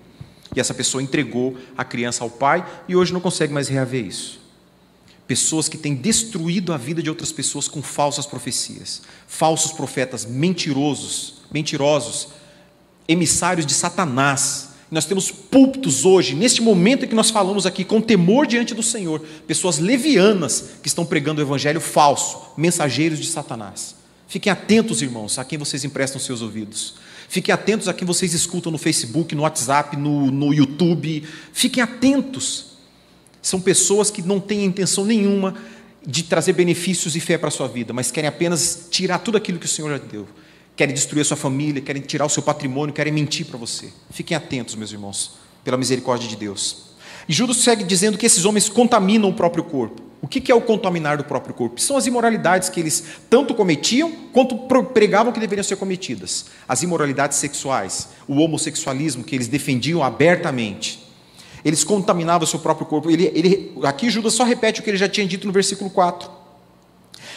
E 0.55 0.59
essa 0.59 0.73
pessoa 0.73 1.01
entregou 1.01 1.57
a 1.77 1.83
criança 1.83 2.23
ao 2.23 2.29
pai 2.29 2.65
e 2.87 2.95
hoje 2.95 3.13
não 3.13 3.19
consegue 3.19 3.53
mais 3.53 3.67
reaver 3.67 4.05
isso. 4.05 4.39
Pessoas 5.27 5.67
que 5.67 5.77
têm 5.77 5.93
destruído 5.93 6.71
a 6.71 6.77
vida 6.77 7.03
de 7.03 7.09
outras 7.09 7.31
pessoas 7.31 7.67
com 7.67 7.81
falsas 7.81 8.25
profecias, 8.25 9.01
falsos 9.27 9.73
profetas 9.73 10.25
mentirosos, 10.25 11.41
mentirosos, 11.51 12.29
emissários 13.07 13.65
de 13.65 13.73
Satanás, 13.73 14.69
nós 14.89 15.05
temos 15.05 15.29
púlpitos 15.29 16.05
hoje, 16.05 16.33
neste 16.33 16.61
momento 16.61 17.03
em 17.03 17.07
que 17.09 17.15
nós 17.15 17.29
falamos 17.29 17.65
aqui, 17.65 17.83
com 17.83 17.99
temor 17.99 18.47
diante 18.47 18.73
do 18.73 18.81
Senhor, 18.81 19.19
pessoas 19.45 19.79
levianas 19.79 20.75
que 20.81 20.87
estão 20.87 21.05
pregando 21.05 21.41
o 21.41 21.43
evangelho 21.43 21.81
falso, 21.81 22.53
mensageiros 22.55 23.19
de 23.19 23.27
Satanás. 23.27 23.95
Fiquem 24.29 24.51
atentos, 24.51 25.01
irmãos, 25.01 25.37
a 25.37 25.43
quem 25.43 25.57
vocês 25.59 25.83
emprestam 25.83 26.21
seus 26.21 26.41
ouvidos. 26.41 26.95
Fiquem 27.29 27.53
atentos 27.53 27.87
a 27.87 27.93
quem 27.93 28.05
vocês 28.05 28.33
escutam 28.33 28.71
no 28.71 28.77
Facebook, 28.77 29.35
no 29.35 29.43
WhatsApp, 29.43 29.97
no, 29.97 30.31
no 30.31 30.53
YouTube. 30.53 31.23
Fiquem 31.51 31.83
atentos. 31.83 32.77
São 33.41 33.59
pessoas 33.59 34.09
que 34.09 34.21
não 34.21 34.39
têm 34.39 34.65
intenção 34.65 35.05
nenhuma 35.05 35.55
de 36.05 36.23
trazer 36.23 36.53
benefícios 36.53 37.15
e 37.15 37.19
fé 37.19 37.37
para 37.37 37.49
a 37.49 37.51
sua 37.51 37.67
vida, 37.67 37.93
mas 37.93 38.11
querem 38.11 38.27
apenas 38.27 38.87
tirar 38.89 39.19
tudo 39.19 39.37
aquilo 39.37 39.59
que 39.59 39.65
o 39.65 39.69
Senhor 39.69 39.89
já 39.89 39.97
deu 39.97 40.27
querem 40.77 40.93
destruir 40.93 41.21
a 41.21 41.25
sua 41.25 41.35
família, 41.35 41.81
querem 41.81 42.03
tirar 42.03 42.25
o 42.25 42.29
seu 42.29 42.43
patrimônio, 42.43 42.93
querem 42.93 43.11
mentir 43.11 43.47
para 43.47 43.57
você. 43.57 43.89
Fiquem 44.11 44.37
atentos, 44.37 44.75
meus 44.75 44.91
irmãos, 44.91 45.31
pela 45.63 45.75
misericórdia 45.75 46.29
de 46.29 46.35
Deus. 46.35 46.91
E 47.27 47.33
Judas 47.33 47.57
segue 47.57 47.83
dizendo 47.83 48.17
que 48.17 48.27
esses 48.27 48.45
homens 48.45 48.69
contaminam 48.69 49.27
o 49.27 49.33
próprio 49.33 49.63
corpo. 49.63 50.03
O 50.21 50.27
que 50.27 50.51
é 50.51 50.55
o 50.55 50.61
contaminar 50.61 51.17
do 51.17 51.23
próprio 51.23 51.53
corpo? 51.53 51.79
São 51.79 51.95
as 51.95 52.07
imoralidades 52.07 52.69
que 52.69 52.79
eles 52.79 53.03
tanto 53.29 53.53
cometiam 53.53 54.11
quanto 54.33 54.57
pregavam 54.93 55.31
que 55.31 55.39
deveriam 55.39 55.63
ser 55.63 55.75
cometidas. 55.75 56.45
As 56.67 56.81
imoralidades 56.81 57.37
sexuais, 57.37 58.09
o 58.27 58.37
homossexualismo 58.37 59.23
que 59.23 59.35
eles 59.35 59.47
defendiam 59.47 60.03
abertamente. 60.03 61.05
Eles 61.63 61.83
contaminavam 61.83 62.45
o 62.45 62.47
seu 62.47 62.59
próprio 62.59 62.87
corpo. 62.87 63.11
Ele, 63.11 63.31
ele, 63.35 63.73
aqui 63.83 64.09
Judas 64.09 64.33
só 64.33 64.43
repete 64.43 64.79
o 64.79 64.83
que 64.83 64.89
ele 64.89 64.97
já 64.97 65.07
tinha 65.07 65.27
dito 65.27 65.45
no 65.45 65.53
versículo 65.53 65.89
4. 65.89 66.31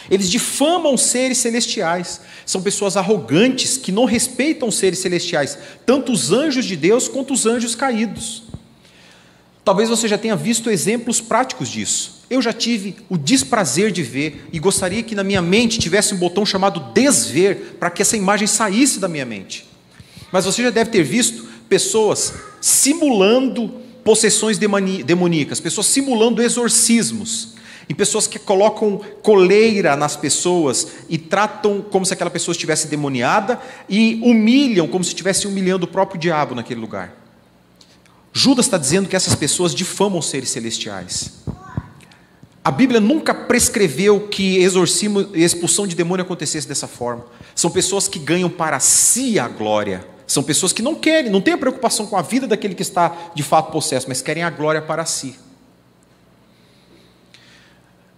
Eles 0.09 0.29
difamam 0.29 0.97
seres 0.97 1.37
celestiais. 1.37 2.21
São 2.45 2.63
pessoas 2.63 2.97
arrogantes 2.97 3.77
que 3.77 3.91
não 3.91 4.05
respeitam 4.05 4.71
seres 4.71 4.99
celestiais, 4.99 5.57
tanto 5.85 6.11
os 6.11 6.31
anjos 6.31 6.65
de 6.65 6.75
Deus 6.75 7.07
quanto 7.07 7.33
os 7.33 7.45
anjos 7.45 7.75
caídos. 7.75 8.43
Talvez 9.63 9.89
você 9.89 10.07
já 10.07 10.17
tenha 10.17 10.35
visto 10.35 10.71
exemplos 10.71 11.21
práticos 11.21 11.69
disso. 11.69 12.20
Eu 12.31 12.41
já 12.41 12.53
tive 12.53 12.95
o 13.09 13.17
desprazer 13.17 13.91
de 13.91 14.01
ver 14.01 14.47
e 14.53 14.57
gostaria 14.57 15.03
que 15.03 15.13
na 15.13 15.21
minha 15.21 15.41
mente 15.41 15.77
tivesse 15.77 16.13
um 16.13 16.17
botão 16.17 16.45
chamado 16.45 16.93
desver 16.93 17.75
para 17.77 17.89
que 17.89 18.01
essa 18.01 18.15
imagem 18.15 18.47
saísse 18.47 19.01
da 19.01 19.09
minha 19.09 19.25
mente. 19.25 19.67
Mas 20.31 20.45
você 20.45 20.63
já 20.63 20.69
deve 20.69 20.91
ter 20.91 21.03
visto 21.03 21.45
pessoas 21.67 22.33
simulando 22.61 23.67
possessões 24.01 24.57
demoníacas, 24.57 25.59
pessoas 25.59 25.87
simulando 25.87 26.41
exorcismos, 26.41 27.55
e 27.89 27.93
pessoas 27.93 28.25
que 28.27 28.39
colocam 28.39 29.01
coleira 29.21 29.97
nas 29.97 30.15
pessoas 30.15 30.87
e 31.09 31.17
tratam 31.17 31.81
como 31.81 32.05
se 32.05 32.13
aquela 32.13 32.29
pessoa 32.29 32.53
estivesse 32.53 32.87
demoniada 32.87 33.59
e 33.89 34.21
humilham 34.23 34.87
como 34.87 35.03
se 35.03 35.09
estivesse 35.09 35.45
humilhando 35.45 35.83
o 35.83 35.89
próprio 35.89 36.17
diabo 36.17 36.55
naquele 36.55 36.79
lugar. 36.79 37.13
Judas 38.31 38.67
está 38.67 38.77
dizendo 38.77 39.09
que 39.09 39.15
essas 39.17 39.35
pessoas 39.35 39.75
difamam 39.75 40.21
seres 40.21 40.49
celestiais. 40.51 41.41
A 42.63 42.69
Bíblia 42.69 42.99
nunca 42.99 43.33
prescreveu 43.33 44.27
que 44.27 44.57
exorcismo 44.57 45.27
e 45.33 45.43
expulsão 45.43 45.87
de 45.87 45.95
demônio 45.95 46.23
acontecesse 46.23 46.67
dessa 46.67 46.87
forma. 46.87 47.25
São 47.55 47.71
pessoas 47.71 48.07
que 48.07 48.19
ganham 48.19 48.49
para 48.49 48.79
si 48.79 49.39
a 49.39 49.47
glória. 49.47 50.07
São 50.27 50.43
pessoas 50.43 50.71
que 50.71 50.81
não 50.81 50.93
querem, 50.93 51.31
não 51.31 51.41
têm 51.41 51.55
a 51.55 51.57
preocupação 51.57 52.05
com 52.05 52.15
a 52.15 52.21
vida 52.21 52.47
daquele 52.47 52.75
que 52.75 52.83
está 52.83 53.31
de 53.33 53.41
fato 53.41 53.71
possesso, 53.71 54.07
mas 54.07 54.21
querem 54.21 54.43
a 54.43 54.49
glória 54.49 54.81
para 54.81 55.05
si. 55.05 55.35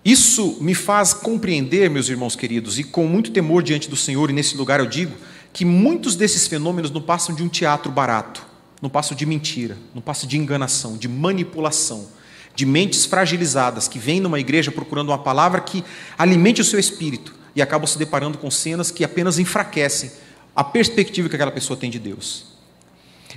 Isso 0.04 0.58
me 0.60 0.76
faz 0.76 1.14
compreender, 1.14 1.90
meus 1.90 2.10
irmãos 2.10 2.36
queridos, 2.36 2.78
e 2.78 2.84
com 2.84 3.08
muito 3.08 3.32
temor 3.32 3.64
diante 3.64 3.90
do 3.90 3.96
Senhor, 3.96 4.30
e 4.30 4.34
nesse 4.34 4.58
lugar 4.58 4.82
eu 4.82 4.86
digo, 4.86 5.16
que 5.54 5.64
muitos 5.64 6.18
desses 6.18 6.46
fenômenos 6.46 6.92
não 6.92 7.02
passam 7.02 7.34
de 7.34 7.42
um 7.42 7.48
teatro 7.48 7.90
barato 7.90 8.54
não 8.84 8.90
passo 8.90 9.16
de 9.16 9.26
mentira, 9.26 9.78
não 9.96 10.02
passo 10.02 10.28
de 10.28 10.38
enganação, 10.38 10.98
de 10.98 11.08
manipulação, 11.08 12.06
de 12.56 12.66
mentes 12.66 13.06
fragilizadas 13.06 13.88
que 13.88 14.00
vêm 14.00 14.20
numa 14.20 14.39
igreja 14.39 14.72
procurando 14.72 15.10
uma 15.10 15.18
palavra 15.18 15.62
que 15.62 15.84
alimente 16.18 16.62
o 16.62 16.66
seu 16.66 16.80
espírito 16.80 17.34
e 17.56 17.62
acabam 17.62 17.88
se 17.88 17.98
deparando 17.98 18.38
com 18.38 18.50
cenas 18.52 18.92
que 18.92 19.04
apenas 19.04 19.39
enfraquecem 19.39 20.12
a 20.56 20.63
perspectiva 20.63 21.30
que 21.30 21.36
aquela 21.36 21.52
pessoa 21.52 21.78
tem 21.78 21.89
de 21.89 22.00
Deus. 22.00 22.54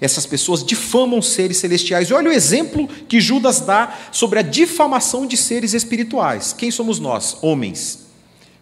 Essas 0.01 0.27
pessoas 0.27 0.63
difamam 0.63 1.23
seres 1.23 1.57
celestiais. 1.57 2.11
E 2.11 2.15
olha 2.15 2.29
o 2.29 2.33
exemplo 2.33 2.87
que 3.09 3.19
Judas 3.19 3.61
dá 3.61 3.97
sobre 4.13 4.39
a 4.39 4.43
difamação 4.43 5.27
de 5.27 5.39
seres 5.39 5.73
espirituais. 5.73 6.53
Quem 6.53 6.71
somos 6.71 6.99
nós? 6.99 7.39
Homens 7.41 8.07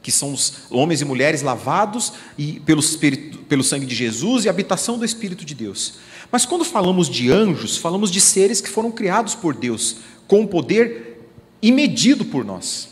que 0.04 0.12
são 0.12 0.34
os 0.34 0.52
homens 0.70 1.00
e 1.00 1.04
mulheres 1.06 1.40
lavados 1.40 2.12
e 2.36 2.60
pelo, 2.60 2.78
Espírito, 2.78 3.38
pelo 3.38 3.64
sangue 3.64 3.86
de 3.86 3.94
Jesus 3.94 4.44
e 4.44 4.50
habitação 4.50 4.98
do 4.98 5.04
Espírito 5.04 5.46
de 5.46 5.54
Deus. 5.54 5.94
Mas 6.30 6.44
quando 6.44 6.62
falamos 6.62 7.08
de 7.08 7.32
anjos, 7.32 7.78
falamos 7.78 8.10
de 8.10 8.20
seres 8.20 8.60
que 8.60 8.68
foram 8.68 8.90
criados 8.90 9.34
por 9.34 9.54
Deus, 9.54 9.96
com 10.26 10.46
poder 10.46 11.28
imedido 11.62 12.24
por 12.24 12.44
nós. 12.44 12.88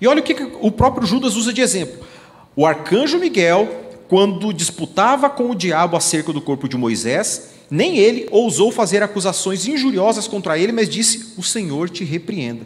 E 0.00 0.06
olha 0.06 0.20
o 0.20 0.22
que 0.22 0.34
o 0.60 0.70
próprio 0.70 1.06
Judas 1.06 1.34
usa 1.34 1.52
de 1.52 1.60
exemplo. 1.60 2.06
O 2.54 2.66
arcanjo 2.66 3.18
Miguel, 3.18 3.68
quando 4.08 4.52
disputava 4.52 5.28
com 5.30 5.50
o 5.50 5.54
diabo 5.54 5.96
acerca 5.96 6.32
do 6.32 6.40
corpo 6.40 6.68
de 6.68 6.76
Moisés, 6.76 7.50
nem 7.70 7.98
ele 7.98 8.26
ousou 8.30 8.72
fazer 8.72 9.02
acusações 9.02 9.66
injuriosas 9.66 10.26
contra 10.26 10.58
ele, 10.58 10.72
mas 10.72 10.88
disse: 10.88 11.34
O 11.36 11.42
Senhor 11.42 11.90
te 11.90 12.04
repreenda. 12.04 12.62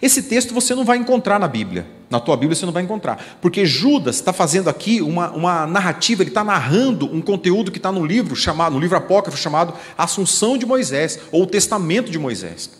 Esse 0.00 0.22
texto 0.22 0.54
você 0.54 0.74
não 0.74 0.84
vai 0.84 0.98
encontrar 0.98 1.38
na 1.38 1.48
Bíblia. 1.48 1.86
Na 2.08 2.20
tua 2.20 2.36
Bíblia 2.36 2.54
você 2.54 2.64
não 2.64 2.72
vai 2.72 2.82
encontrar. 2.82 3.38
Porque 3.40 3.66
Judas 3.66 4.16
está 4.16 4.32
fazendo 4.32 4.68
aqui 4.68 5.02
uma, 5.02 5.30
uma 5.30 5.66
narrativa, 5.66 6.22
ele 6.22 6.30
está 6.30 6.44
narrando 6.44 7.06
um 7.06 7.20
conteúdo 7.20 7.70
que 7.70 7.78
está 7.78 7.90
no 7.90 8.04
livro 8.04 8.36
chamado, 8.36 8.74
no 8.74 8.80
livro 8.80 8.96
apócrifo 8.96 9.36
chamado 9.36 9.74
Assunção 9.98 10.56
de 10.56 10.64
Moisés, 10.64 11.18
ou 11.32 11.42
o 11.42 11.46
Testamento 11.46 12.10
de 12.10 12.18
Moisés. 12.18 12.70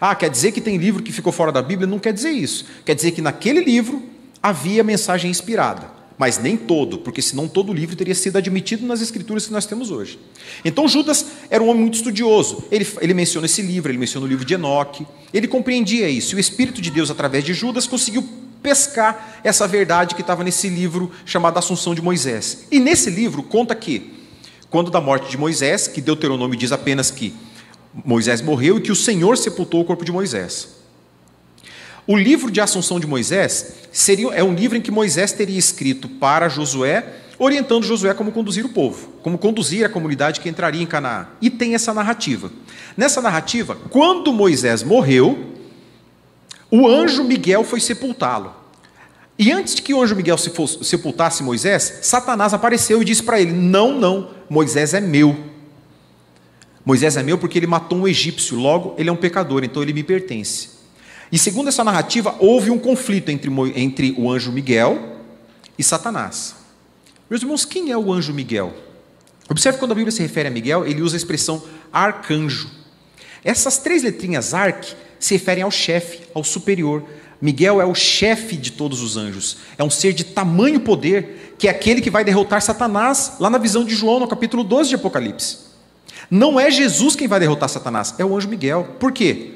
Ah, 0.00 0.14
quer 0.14 0.30
dizer 0.30 0.52
que 0.52 0.60
tem 0.60 0.76
livro 0.76 1.02
que 1.02 1.12
ficou 1.12 1.32
fora 1.32 1.50
da 1.50 1.62
Bíblia? 1.62 1.86
Não 1.86 1.98
quer 1.98 2.12
dizer 2.12 2.30
isso. 2.30 2.64
Quer 2.84 2.94
dizer 2.94 3.12
que 3.12 3.22
naquele 3.22 3.60
livro 3.64 4.02
havia 4.42 4.84
mensagem 4.84 5.30
inspirada 5.30 5.98
mas 6.18 6.36
nem 6.36 6.56
todo, 6.56 6.98
porque 6.98 7.22
senão 7.22 7.46
todo 7.46 7.72
livro 7.72 7.94
teria 7.94 8.14
sido 8.14 8.36
admitido 8.36 8.84
nas 8.84 9.00
escrituras 9.00 9.46
que 9.46 9.52
nós 9.52 9.64
temos 9.64 9.92
hoje. 9.92 10.18
Então 10.64 10.88
Judas 10.88 11.24
era 11.48 11.62
um 11.62 11.68
homem 11.68 11.82
muito 11.82 11.94
estudioso. 11.94 12.64
Ele, 12.72 12.86
ele 13.00 13.14
menciona 13.14 13.46
esse 13.46 13.62
livro, 13.62 13.90
ele 13.90 13.98
menciona 13.98 14.26
o 14.26 14.28
livro 14.28 14.44
de 14.44 14.54
Enoque. 14.54 15.06
Ele 15.32 15.46
compreendia 15.46 16.08
isso. 16.08 16.34
E 16.34 16.36
o 16.36 16.40
Espírito 16.40 16.82
de 16.82 16.90
Deus, 16.90 17.08
através 17.08 17.44
de 17.44 17.54
Judas, 17.54 17.86
conseguiu 17.86 18.28
pescar 18.60 19.40
essa 19.44 19.68
verdade 19.68 20.16
que 20.16 20.20
estava 20.20 20.42
nesse 20.42 20.68
livro 20.68 21.12
chamado 21.24 21.56
Assunção 21.56 21.94
de 21.94 22.02
Moisés. 22.02 22.66
E 22.72 22.80
nesse 22.80 23.08
livro 23.10 23.44
conta 23.44 23.72
que, 23.76 24.12
quando 24.68 24.90
da 24.90 25.00
morte 25.00 25.30
de 25.30 25.38
Moisés, 25.38 25.86
que 25.86 26.00
Deuteronômio 26.00 26.58
diz 26.58 26.72
apenas 26.72 27.12
que 27.12 27.32
Moisés 28.04 28.40
morreu 28.40 28.78
e 28.78 28.80
que 28.80 28.92
o 28.92 28.96
Senhor 28.96 29.36
sepultou 29.36 29.80
o 29.80 29.84
corpo 29.84 30.04
de 30.04 30.12
Moisés. 30.12 30.78
O 32.06 32.16
livro 32.16 32.50
de 32.50 32.60
Assunção 32.60 32.98
de 32.98 33.06
Moisés 33.06 33.74
seria, 33.92 34.28
é 34.28 34.42
um 34.42 34.54
livro 34.54 34.76
em 34.76 34.80
que 34.80 34.90
Moisés 34.90 35.32
teria 35.32 35.58
escrito 35.58 36.08
para 36.08 36.48
Josué, 36.48 37.04
orientando 37.38 37.84
Josué 37.84 38.14
como 38.14 38.32
conduzir 38.32 38.64
o 38.64 38.70
povo, 38.70 39.08
como 39.22 39.36
conduzir 39.36 39.84
a 39.84 39.88
comunidade 39.88 40.40
que 40.40 40.48
entraria 40.48 40.82
em 40.82 40.86
Canaã. 40.86 41.28
E 41.40 41.50
tem 41.50 41.74
essa 41.74 41.92
narrativa. 41.92 42.50
Nessa 42.96 43.20
narrativa, 43.20 43.76
quando 43.90 44.32
Moisés 44.32 44.82
morreu, 44.82 45.38
o 46.70 46.88
anjo 46.88 47.24
Miguel 47.24 47.62
foi 47.62 47.80
sepultá-lo. 47.80 48.54
E 49.38 49.52
antes 49.52 49.78
que 49.78 49.94
o 49.94 50.02
anjo 50.02 50.16
Miguel 50.16 50.36
sepultasse 50.36 51.42
Moisés, 51.42 52.00
Satanás 52.02 52.52
apareceu 52.52 53.00
e 53.00 53.04
disse 53.04 53.22
para 53.22 53.40
ele: 53.40 53.52
Não, 53.52 53.92
não, 53.92 54.30
Moisés 54.50 54.94
é 54.94 55.00
meu. 55.00 55.47
Moisés 56.88 57.18
é 57.18 57.22
meu 57.22 57.36
porque 57.36 57.58
ele 57.58 57.66
matou 57.66 57.98
um 57.98 58.08
egípcio, 58.08 58.56
logo 58.56 58.94
ele 58.96 59.10
é 59.10 59.12
um 59.12 59.16
pecador, 59.16 59.62
então 59.62 59.82
ele 59.82 59.92
me 59.92 60.02
pertence. 60.02 60.70
E 61.30 61.38
segundo 61.38 61.68
essa 61.68 61.84
narrativa, 61.84 62.34
houve 62.38 62.70
um 62.70 62.78
conflito 62.78 63.28
entre, 63.28 63.50
entre 63.76 64.14
o 64.16 64.32
anjo 64.32 64.50
Miguel 64.50 65.18
e 65.78 65.84
Satanás. 65.84 66.54
Meus 67.28 67.42
irmãos, 67.42 67.66
quem 67.66 67.90
é 67.90 67.98
o 67.98 68.10
anjo 68.10 68.32
Miguel? 68.32 68.74
Observe 69.50 69.78
quando 69.78 69.92
a 69.92 69.94
Bíblia 69.94 70.10
se 70.10 70.22
refere 70.22 70.48
a 70.48 70.50
Miguel, 70.50 70.86
ele 70.86 71.02
usa 71.02 71.14
a 71.14 71.18
expressão 71.18 71.62
arcanjo. 71.92 72.70
Essas 73.44 73.76
três 73.76 74.02
letrinhas 74.02 74.54
arc 74.54 74.94
se 75.20 75.34
referem 75.34 75.64
ao 75.64 75.70
chefe, 75.70 76.20
ao 76.34 76.42
superior. 76.42 77.04
Miguel 77.38 77.82
é 77.82 77.84
o 77.84 77.94
chefe 77.94 78.56
de 78.56 78.72
todos 78.72 79.02
os 79.02 79.14
anjos. 79.18 79.58
É 79.76 79.84
um 79.84 79.90
ser 79.90 80.14
de 80.14 80.24
tamanho 80.24 80.80
poder, 80.80 81.54
que 81.58 81.68
é 81.68 81.70
aquele 81.70 82.00
que 82.00 82.08
vai 82.08 82.24
derrotar 82.24 82.62
Satanás, 82.62 83.34
lá 83.38 83.50
na 83.50 83.58
visão 83.58 83.84
de 83.84 83.94
João, 83.94 84.20
no 84.20 84.26
capítulo 84.26 84.64
12 84.64 84.88
de 84.88 84.94
Apocalipse. 84.94 85.67
Não 86.30 86.58
é 86.60 86.70
Jesus 86.70 87.16
quem 87.16 87.26
vai 87.26 87.40
derrotar 87.40 87.68
Satanás, 87.68 88.14
é 88.18 88.24
o 88.24 88.36
anjo 88.36 88.48
Miguel. 88.48 88.96
Por 88.98 89.12
quê? 89.12 89.52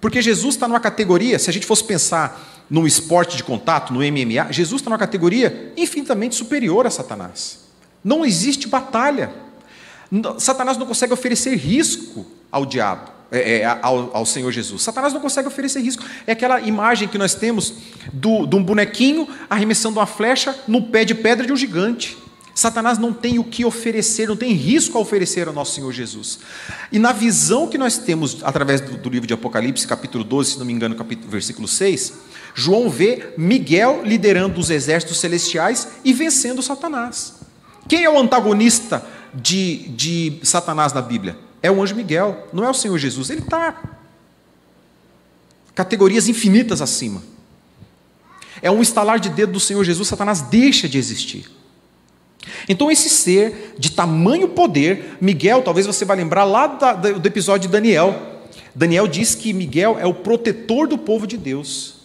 Porque 0.00 0.22
Jesus 0.22 0.54
está 0.54 0.66
numa 0.66 0.80
categoria, 0.80 1.38
se 1.38 1.50
a 1.50 1.52
gente 1.52 1.66
fosse 1.66 1.84
pensar 1.84 2.64
num 2.70 2.86
esporte 2.86 3.36
de 3.36 3.44
contato, 3.44 3.92
no 3.92 4.00
MMA, 4.00 4.50
Jesus 4.50 4.80
está 4.80 4.88
numa 4.88 4.98
categoria 4.98 5.72
infinitamente 5.76 6.34
superior 6.36 6.86
a 6.86 6.90
Satanás. 6.90 7.60
Não 8.02 8.24
existe 8.24 8.66
batalha. 8.66 9.30
Satanás 10.38 10.78
não 10.78 10.86
consegue 10.86 11.12
oferecer 11.12 11.54
risco 11.56 12.24
ao 12.50 12.64
diabo, 12.64 13.10
é, 13.30 13.58
é, 13.58 13.64
ao, 13.64 14.16
ao, 14.16 14.26
Senhor 14.26 14.50
Jesus. 14.50 14.82
Satanás 14.82 15.12
não 15.12 15.20
consegue 15.20 15.48
oferecer 15.48 15.80
risco. 15.80 16.02
É 16.26 16.32
aquela 16.32 16.60
imagem 16.60 17.06
que 17.06 17.18
nós 17.18 17.34
temos 17.34 17.74
do, 18.12 18.46
de 18.46 18.56
um 18.56 18.62
bonequinho 18.62 19.28
arremessando 19.48 19.98
uma 19.98 20.06
flecha 20.06 20.56
no 20.66 20.82
pé 20.82 21.04
de 21.04 21.14
pedra 21.14 21.46
de 21.46 21.52
um 21.52 21.56
gigante. 21.56 22.16
Satanás 22.60 22.98
não 22.98 23.10
tem 23.10 23.38
o 23.38 23.44
que 23.44 23.64
oferecer, 23.64 24.28
não 24.28 24.36
tem 24.36 24.52
risco 24.52 24.98
a 24.98 25.00
oferecer 25.00 25.48
ao 25.48 25.54
nosso 25.54 25.74
Senhor 25.74 25.90
Jesus. 25.92 26.40
E 26.92 26.98
na 26.98 27.10
visão 27.10 27.66
que 27.66 27.78
nós 27.78 27.96
temos 27.96 28.44
através 28.44 28.82
do, 28.82 28.98
do 28.98 29.08
livro 29.08 29.26
de 29.26 29.32
Apocalipse, 29.32 29.86
capítulo 29.86 30.22
12, 30.22 30.52
se 30.52 30.58
não 30.58 30.66
me 30.66 30.72
engano, 30.74 30.94
capítulo, 30.94 31.30
versículo 31.30 31.66
6, 31.66 32.12
João 32.54 32.90
vê 32.90 33.32
Miguel 33.38 34.02
liderando 34.04 34.60
os 34.60 34.68
exércitos 34.68 35.18
celestiais 35.18 35.88
e 36.04 36.12
vencendo 36.12 36.60
Satanás. 36.60 37.36
Quem 37.88 38.04
é 38.04 38.10
o 38.10 38.18
antagonista 38.18 39.06
de, 39.32 39.88
de 39.88 40.40
Satanás 40.42 40.92
na 40.92 41.00
Bíblia? 41.00 41.38
É 41.62 41.70
o 41.70 41.82
anjo 41.82 41.94
Miguel, 41.94 42.46
não 42.52 42.62
é 42.62 42.68
o 42.68 42.74
Senhor 42.74 42.98
Jesus. 42.98 43.30
Ele 43.30 43.40
está 43.40 43.82
categorias 45.74 46.28
infinitas 46.28 46.82
acima. 46.82 47.22
É 48.60 48.70
um 48.70 48.82
estalar 48.82 49.18
de 49.18 49.30
dedo 49.30 49.52
do 49.52 49.60
Senhor 49.60 49.82
Jesus, 49.82 50.08
Satanás 50.08 50.42
deixa 50.42 50.86
de 50.86 50.98
existir. 50.98 51.59
Então, 52.68 52.90
esse 52.90 53.08
ser 53.08 53.74
de 53.78 53.90
tamanho 53.90 54.48
poder, 54.48 55.16
Miguel, 55.20 55.62
talvez 55.62 55.86
você 55.86 56.04
vá 56.04 56.14
lembrar 56.14 56.44
lá 56.44 56.66
do 56.66 57.26
episódio 57.26 57.68
de 57.68 57.72
Daniel, 57.72 58.30
Daniel 58.74 59.06
diz 59.06 59.34
que 59.34 59.52
Miguel 59.52 59.98
é 59.98 60.06
o 60.06 60.14
protetor 60.14 60.86
do 60.86 60.96
povo 60.96 61.26
de 61.26 61.36
Deus. 61.36 62.00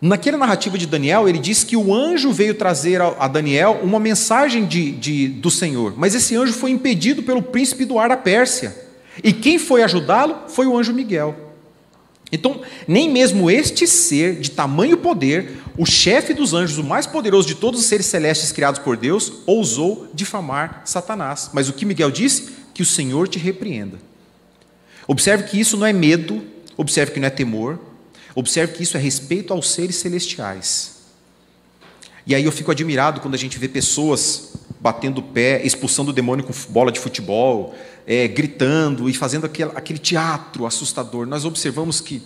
Naquela 0.00 0.38
narrativa 0.38 0.78
de 0.78 0.86
Daniel, 0.86 1.28
ele 1.28 1.38
diz 1.38 1.62
que 1.62 1.76
o 1.76 1.94
anjo 1.94 2.32
veio 2.32 2.54
trazer 2.54 3.02
a 3.02 3.28
Daniel 3.28 3.80
uma 3.82 4.00
mensagem 4.00 4.64
de, 4.64 4.92
de, 4.92 5.28
do 5.28 5.50
Senhor, 5.50 5.92
mas 5.96 6.14
esse 6.14 6.34
anjo 6.34 6.54
foi 6.54 6.70
impedido 6.70 7.22
pelo 7.22 7.42
príncipe 7.42 7.84
do 7.84 7.98
ar 7.98 8.08
da 8.08 8.16
Pérsia. 8.16 8.74
E 9.22 9.32
quem 9.32 9.58
foi 9.58 9.82
ajudá-lo 9.82 10.48
foi 10.48 10.66
o 10.66 10.76
anjo 10.76 10.94
Miguel. 10.94 11.49
Então, 12.32 12.60
nem 12.86 13.10
mesmo 13.10 13.50
este 13.50 13.86
ser 13.86 14.40
de 14.40 14.50
tamanho 14.50 14.96
poder, 14.96 15.62
o 15.76 15.84
chefe 15.84 16.32
dos 16.32 16.54
anjos, 16.54 16.78
o 16.78 16.84
mais 16.84 17.06
poderoso 17.06 17.48
de 17.48 17.56
todos 17.56 17.80
os 17.80 17.86
seres 17.86 18.06
celestes 18.06 18.52
criados 18.52 18.80
por 18.80 18.96
Deus, 18.96 19.32
ousou 19.46 20.08
difamar 20.14 20.82
Satanás. 20.84 21.50
Mas 21.52 21.68
o 21.68 21.72
que 21.72 21.84
Miguel 21.84 22.10
disse? 22.10 22.50
Que 22.72 22.82
o 22.82 22.86
Senhor 22.86 23.26
te 23.26 23.38
repreenda. 23.38 23.98
Observe 25.08 25.44
que 25.44 25.58
isso 25.58 25.76
não 25.76 25.86
é 25.86 25.92
medo, 25.92 26.42
observe 26.76 27.12
que 27.12 27.18
não 27.18 27.26
é 27.26 27.30
temor, 27.30 27.80
Observe 28.34 28.74
que 28.74 28.82
isso 28.82 28.96
é 28.96 29.00
respeito 29.00 29.52
aos 29.52 29.70
seres 29.70 29.96
celestiais. 29.96 31.00
E 32.26 32.34
aí 32.34 32.44
eu 32.44 32.52
fico 32.52 32.70
admirado 32.70 33.20
quando 33.20 33.34
a 33.34 33.38
gente 33.38 33.58
vê 33.58 33.68
pessoas 33.68 34.54
batendo 34.80 35.22
pé, 35.22 35.64
expulsando 35.64 36.10
o 36.10 36.12
demônio 36.12 36.44
com 36.44 36.52
bola 36.72 36.90
de 36.90 36.98
futebol, 36.98 37.74
é, 38.06 38.26
gritando 38.26 39.08
e 39.10 39.14
fazendo 39.14 39.44
aquele, 39.44 39.70
aquele 39.74 39.98
teatro 39.98 40.64
assustador. 40.64 41.26
Nós 41.26 41.44
observamos 41.44 42.00
que 42.00 42.22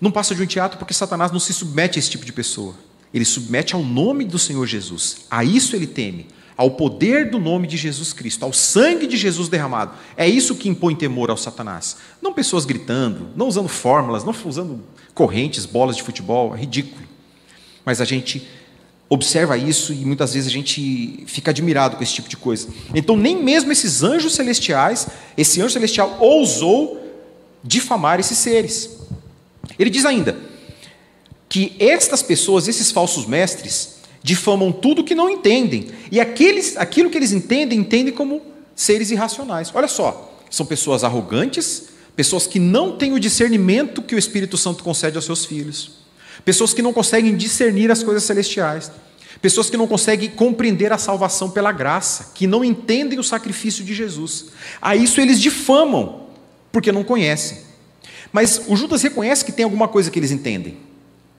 não 0.00 0.10
passa 0.10 0.34
de 0.34 0.42
um 0.42 0.46
teatro 0.46 0.78
porque 0.78 0.92
Satanás 0.92 1.30
não 1.30 1.38
se 1.38 1.52
submete 1.52 1.98
a 1.98 2.00
esse 2.00 2.10
tipo 2.10 2.24
de 2.24 2.32
pessoa. 2.32 2.74
Ele 3.14 3.24
submete 3.24 3.74
ao 3.74 3.82
nome 3.82 4.24
do 4.24 4.38
Senhor 4.38 4.66
Jesus. 4.66 5.18
A 5.30 5.44
isso 5.44 5.76
ele 5.76 5.86
teme 5.86 6.26
ao 6.56 6.72
poder 6.72 7.30
do 7.30 7.38
nome 7.38 7.66
de 7.66 7.78
Jesus 7.78 8.12
Cristo, 8.12 8.44
ao 8.44 8.52
sangue 8.52 9.06
de 9.06 9.16
Jesus 9.16 9.48
derramado. 9.48 9.92
É 10.14 10.28
isso 10.28 10.54
que 10.54 10.68
impõe 10.68 10.94
temor 10.94 11.30
ao 11.30 11.36
Satanás. 11.36 11.96
Não 12.20 12.34
pessoas 12.34 12.66
gritando, 12.66 13.28
não 13.34 13.48
usando 13.48 13.66
fórmulas, 13.68 14.24
não 14.24 14.34
usando 14.44 14.78
correntes, 15.14 15.64
bolas 15.64 15.96
de 15.96 16.02
futebol, 16.02 16.54
é 16.54 16.58
ridículo. 16.58 17.02
Mas 17.82 17.98
a 18.00 18.04
gente 18.04 18.46
observa 19.12 19.58
isso 19.58 19.92
e 19.92 19.96
muitas 19.96 20.32
vezes 20.32 20.48
a 20.48 20.52
gente 20.52 21.24
fica 21.26 21.50
admirado 21.50 21.96
com 21.96 22.02
esse 22.02 22.14
tipo 22.14 22.28
de 22.28 22.36
coisa. 22.36 22.68
Então, 22.94 23.16
nem 23.16 23.42
mesmo 23.42 23.72
esses 23.72 24.04
anjos 24.04 24.34
celestiais, 24.36 25.08
esse 25.36 25.60
anjo 25.60 25.72
celestial 25.72 26.16
ousou 26.20 26.96
difamar 27.62 28.20
esses 28.20 28.38
seres. 28.38 28.98
Ele 29.76 29.90
diz 29.90 30.04
ainda 30.04 30.38
que 31.48 31.74
estas 31.80 32.22
pessoas, 32.22 32.68
esses 32.68 32.92
falsos 32.92 33.26
mestres, 33.26 33.96
difamam 34.22 34.70
tudo 34.70 35.02
que 35.02 35.14
não 35.14 35.28
entendem. 35.28 35.88
E 36.12 36.20
aqueles, 36.20 36.76
aquilo 36.76 37.10
que 37.10 37.18
eles 37.18 37.32
entendem, 37.32 37.80
entendem 37.80 38.14
como 38.14 38.40
seres 38.76 39.10
irracionais. 39.10 39.72
Olha 39.74 39.88
só, 39.88 40.38
são 40.48 40.64
pessoas 40.64 41.02
arrogantes, 41.02 41.88
pessoas 42.14 42.46
que 42.46 42.60
não 42.60 42.96
têm 42.96 43.12
o 43.12 43.18
discernimento 43.18 44.02
que 44.02 44.14
o 44.14 44.18
Espírito 44.18 44.56
Santo 44.56 44.84
concede 44.84 45.16
aos 45.16 45.24
seus 45.24 45.44
filhos, 45.44 45.99
pessoas 46.44 46.72
que 46.72 46.82
não 46.82 46.92
conseguem 46.92 47.36
discernir 47.36 47.90
as 47.90 48.02
coisas 48.02 48.22
celestiais, 48.24 48.90
pessoas 49.40 49.70
que 49.70 49.76
não 49.76 49.86
conseguem 49.86 50.30
compreender 50.30 50.92
a 50.92 50.98
salvação 50.98 51.50
pela 51.50 51.72
graça, 51.72 52.32
que 52.34 52.46
não 52.46 52.64
entendem 52.64 53.18
o 53.18 53.24
sacrifício 53.24 53.84
de 53.84 53.94
Jesus. 53.94 54.46
A 54.80 54.94
isso 54.96 55.20
eles 55.20 55.40
difamam, 55.40 56.26
porque 56.70 56.92
não 56.92 57.04
conhecem. 57.04 57.58
Mas 58.32 58.62
o 58.68 58.76
Judas 58.76 59.02
reconhece 59.02 59.44
que 59.44 59.52
tem 59.52 59.64
alguma 59.64 59.88
coisa 59.88 60.10
que 60.10 60.18
eles 60.18 60.30
entendem 60.30 60.90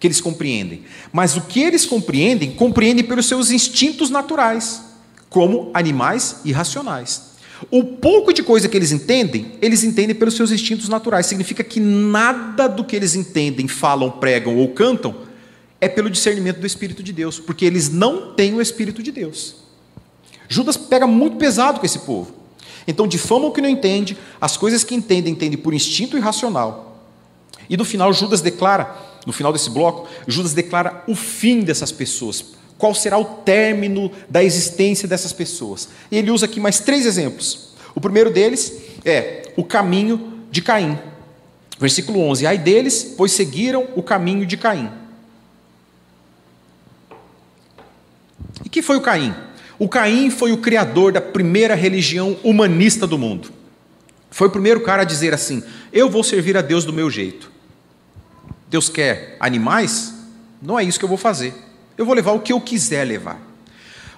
que 0.01 0.07
eles 0.07 0.19
compreendem. 0.19 0.81
Mas 1.13 1.37
o 1.37 1.41
que 1.41 1.61
eles 1.61 1.85
compreendem, 1.85 2.53
compreendem 2.53 3.05
pelos 3.05 3.27
seus 3.27 3.51
instintos 3.51 4.09
naturais, 4.09 4.81
como 5.29 5.69
animais 5.75 6.37
irracionais. 6.43 7.30
O 7.69 7.83
pouco 7.83 8.33
de 8.33 8.41
coisa 8.41 8.67
que 8.67 8.75
eles 8.75 8.91
entendem, 8.91 9.53
eles 9.61 9.83
entendem 9.83 10.15
pelos 10.15 10.35
seus 10.35 10.51
instintos 10.51 10.89
naturais. 10.89 11.25
Significa 11.25 11.63
que 11.63 11.79
nada 11.79 12.67
do 12.67 12.83
que 12.83 12.95
eles 12.95 13.15
entendem, 13.15 13.67
falam, 13.67 14.09
pregam 14.09 14.57
ou 14.57 14.69
cantam 14.69 15.15
é 15.79 15.89
pelo 15.89 16.09
discernimento 16.09 16.59
do 16.59 16.67
Espírito 16.67 17.01
de 17.01 17.11
Deus, 17.11 17.39
porque 17.39 17.65
eles 17.65 17.89
não 17.89 18.33
têm 18.33 18.53
o 18.53 18.61
Espírito 18.61 19.01
de 19.01 19.11
Deus. 19.11 19.55
Judas 20.47 20.77
pega 20.77 21.07
muito 21.07 21.37
pesado 21.37 21.79
com 21.79 21.85
esse 21.85 21.99
povo. 21.99 22.35
Então 22.87 23.07
difama 23.07 23.47
o 23.47 23.51
que 23.51 23.61
não 23.61 23.69
entende, 23.69 24.17
as 24.39 24.57
coisas 24.57 24.83
que 24.83 24.93
entendem, 24.93 25.33
entendem 25.33 25.57
por 25.57 25.73
instinto 25.73 26.17
irracional. 26.17 27.03
E 27.69 27.77
no 27.77 27.85
final, 27.85 28.11
Judas 28.13 28.41
declara 28.41 29.11
no 29.25 29.33
final 29.33 29.53
desse 29.53 29.69
bloco, 29.69 30.07
Judas 30.27 30.53
declara 30.53 31.03
o 31.07 31.15
fim 31.15 31.61
dessas 31.61 31.91
pessoas. 31.91 32.43
Qual 32.81 32.95
será 32.95 33.15
o 33.15 33.23
término 33.23 34.11
da 34.27 34.43
existência 34.43 35.07
dessas 35.07 35.31
pessoas? 35.31 35.87
E 36.09 36.17
ele 36.17 36.31
usa 36.31 36.47
aqui 36.47 36.59
mais 36.59 36.79
três 36.79 37.05
exemplos. 37.05 37.75
O 37.93 38.01
primeiro 38.01 38.31
deles 38.31 38.73
é 39.05 39.51
o 39.55 39.63
caminho 39.63 40.41
de 40.49 40.63
Caim. 40.63 40.97
Versículo 41.79 42.19
11: 42.21 42.47
Ai 42.47 42.57
deles, 42.57 43.13
pois 43.15 43.33
seguiram 43.33 43.87
o 43.95 44.01
caminho 44.01 44.47
de 44.47 44.57
Caim. 44.57 44.89
E 48.65 48.67
que 48.67 48.81
foi 48.81 48.97
o 48.97 49.01
Caim? 49.01 49.35
O 49.77 49.87
Caim 49.87 50.31
foi 50.31 50.51
o 50.51 50.57
criador 50.57 51.11
da 51.11 51.21
primeira 51.21 51.75
religião 51.75 52.35
humanista 52.43 53.05
do 53.05 53.15
mundo. 53.15 53.51
Foi 54.31 54.47
o 54.47 54.51
primeiro 54.51 54.81
cara 54.81 55.03
a 55.03 55.05
dizer 55.05 55.35
assim: 55.35 55.61
Eu 55.93 56.09
vou 56.09 56.23
servir 56.23 56.57
a 56.57 56.63
Deus 56.63 56.83
do 56.83 56.91
meu 56.91 57.11
jeito. 57.11 57.51
Deus 58.67 58.89
quer 58.89 59.37
animais? 59.39 60.15
Não 60.59 60.79
é 60.79 60.83
isso 60.83 60.97
que 60.97 61.05
eu 61.05 61.09
vou 61.09 61.17
fazer. 61.19 61.69
Eu 62.01 62.05
vou 62.07 62.15
levar 62.15 62.31
o 62.31 62.39
que 62.39 62.51
eu 62.51 62.59
quiser 62.59 63.05
levar. 63.05 63.39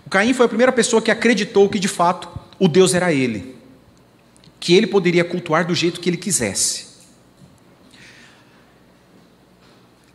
O 0.05 0.09
Caim 0.09 0.33
foi 0.33 0.45
a 0.45 0.47
primeira 0.47 0.71
pessoa 0.71 1.01
que 1.01 1.11
acreditou 1.11 1.67
que 1.67 1.77
de 1.77 1.89
fato 1.89 2.29
o 2.57 2.69
Deus 2.69 2.93
era 2.93 3.11
ele, 3.11 3.57
que 4.57 4.73
ele 4.73 4.87
poderia 4.87 5.21
cultuar 5.25 5.67
do 5.67 5.75
jeito 5.75 5.99
que 5.99 6.09
ele 6.09 6.15
quisesse. 6.15 6.85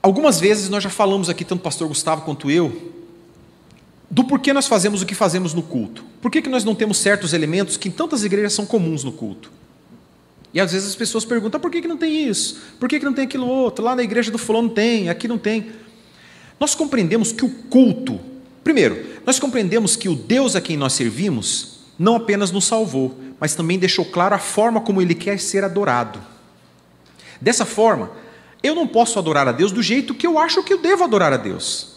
Algumas 0.01 0.41
vezes 0.41 0.71
nós 0.71 0.83
já 0.83 0.89
falamos 0.89 1.29
aqui, 1.29 1.45
tanto 1.45 1.61
o 1.61 1.63
pastor 1.63 1.87
Gustavo 1.89 2.23
quanto 2.23 2.51
eu, 2.51 2.95
do 4.11 4.25
porquê 4.25 4.55
nós 4.55 4.67
fazemos 4.67 5.03
o 5.03 5.07
que 5.07 5.15
fazemos 5.15 5.53
no 5.53 5.63
culto. 5.63 6.07
Por 6.23 6.31
que, 6.31 6.41
que 6.41 6.49
nós 6.49 6.65
não 6.65 6.75
temos 6.75 6.97
certos 6.97 7.35
elementos 7.35 7.77
que 7.77 7.91
em 7.91 7.93
tantas 7.93 8.25
igrejas 8.25 8.55
são 8.55 8.65
comuns 8.65 9.05
no 9.05 9.13
culto? 9.13 9.53
E 10.55 10.59
às 10.59 10.73
vezes 10.73 10.89
as 10.89 10.97
pessoas 10.97 11.27
perguntam: 11.27 11.61
por 11.61 11.71
que, 11.71 11.83
que 11.83 11.89
não 11.89 11.99
tem 11.99 12.27
isso? 12.27 12.63
Por 12.81 12.89
que, 12.89 12.99
que 12.99 13.05
não 13.05 13.13
tem 13.13 13.27
aquilo 13.27 13.47
outro? 13.47 13.85
Lá 13.85 13.95
na 13.95 14.03
igreja 14.03 14.31
do 14.31 14.39
fulano 14.39 14.71
tem, 14.71 15.11
aqui 15.11 15.29
não 15.29 15.37
tem. 15.37 15.67
Nós 16.59 16.75
compreendemos 16.75 17.33
que 17.33 17.45
o 17.45 17.49
culto, 17.49 18.21
primeiro, 18.65 19.05
nós 19.25 19.39
compreendemos 19.39 19.97
que 19.97 20.09
o 20.09 20.15
Deus 20.15 20.57
a 20.57 20.61
quem 20.61 20.77
nós 20.77 20.93
servimos 20.93 21.79
não 21.99 22.17
apenas 22.17 22.51
nos 22.51 22.65
salvou, 22.65 23.19
mas 23.41 23.55
também 23.55 23.79
deixou 23.79 24.05
claro 24.05 24.35
a 24.35 24.39
forma 24.39 24.81
como 24.81 25.03
ele 25.03 25.15
quer 25.15 25.39
ser 25.39 25.65
adorado. 25.65 26.21
Dessa 27.41 27.65
forma, 27.65 28.11
eu 28.63 28.75
não 28.75 28.87
posso 28.87 29.19
adorar 29.19 29.47
a 29.47 29.53
Deus 29.53 29.71
do 29.71 29.83
jeito 29.83 30.15
que 30.15 30.27
eu 30.27 30.39
acho 30.39 30.63
que 30.63 30.73
eu 30.73 30.79
devo 30.79 31.05
adorar 31.05 31.33
a 31.33 31.37
Deus. 31.37 31.97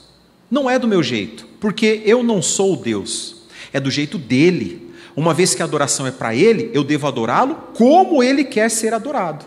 Não 0.50 0.70
é 0.70 0.78
do 0.78 0.88
meu 0.88 1.02
jeito, 1.02 1.48
porque 1.60 2.04
eu 2.06 2.22
não 2.22 2.42
sou 2.42 2.76
Deus. 2.76 3.38
É 3.72 3.80
do 3.80 3.90
jeito 3.90 4.18
dele. 4.18 4.92
Uma 5.16 5.34
vez 5.34 5.56
que 5.56 5.62
a 5.62 5.66
adoração 5.66 6.06
é 6.06 6.12
para 6.12 6.36
ele, 6.36 6.70
eu 6.74 6.84
devo 6.84 7.08
adorá-lo 7.08 7.56
como 7.74 8.22
ele 8.22 8.44
quer 8.44 8.70
ser 8.70 8.94
adorado. 8.94 9.46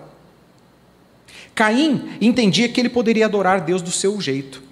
Caim 1.54 2.16
entendia 2.20 2.68
que 2.68 2.80
ele 2.80 2.88
poderia 2.88 3.26
adorar 3.26 3.60
Deus 3.60 3.80
do 3.80 3.90
seu 3.90 4.20
jeito. 4.20 4.63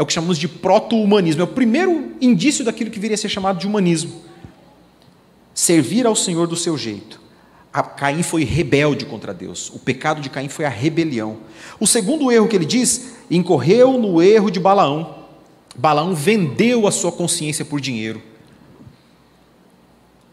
É 0.00 0.02
o 0.02 0.06
que 0.06 0.14
chamamos 0.14 0.38
de 0.38 0.48
proto-humanismo. 0.48 1.42
É 1.42 1.44
o 1.44 1.48
primeiro 1.48 2.12
indício 2.22 2.64
daquilo 2.64 2.90
que 2.90 2.98
viria 2.98 3.16
a 3.16 3.18
ser 3.18 3.28
chamado 3.28 3.58
de 3.58 3.66
humanismo. 3.66 4.22
Servir 5.52 6.06
ao 6.06 6.16
Senhor 6.16 6.46
do 6.46 6.56
seu 6.56 6.78
jeito. 6.78 7.20
A 7.70 7.82
Caim 7.82 8.22
foi 8.22 8.42
rebelde 8.42 9.04
contra 9.04 9.34
Deus. 9.34 9.68
O 9.68 9.78
pecado 9.78 10.22
de 10.22 10.30
Caim 10.30 10.48
foi 10.48 10.64
a 10.64 10.70
rebelião. 10.70 11.40
O 11.78 11.86
segundo 11.86 12.32
erro 12.32 12.48
que 12.48 12.56
ele 12.56 12.64
diz, 12.64 13.16
incorreu 13.30 13.98
no 13.98 14.22
erro 14.22 14.50
de 14.50 14.58
Balaão. 14.58 15.16
Balaão 15.76 16.14
vendeu 16.14 16.86
a 16.86 16.90
sua 16.90 17.12
consciência 17.12 17.62
por 17.62 17.78
dinheiro. 17.78 18.22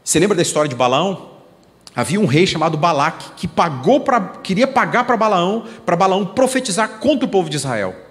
Você 0.02 0.18
lembra 0.18 0.38
da 0.38 0.44
história 0.44 0.70
de 0.70 0.76
Balaão? 0.76 1.32
Havia 1.94 2.22
um 2.22 2.26
rei 2.26 2.48
chamado 2.48 2.78
Balaque 2.78 3.32
que 3.36 3.50
pagou 3.50 4.00
pra, 4.00 4.22
queria 4.22 4.66
pagar 4.66 5.04
para 5.04 5.18
Balaão, 5.18 5.66
para 5.86 5.98
Balaão 5.98 6.26
profetizar 6.26 7.00
contra 7.00 7.26
o 7.26 7.30
povo 7.30 7.50
de 7.50 7.58
Israel. 7.58 8.07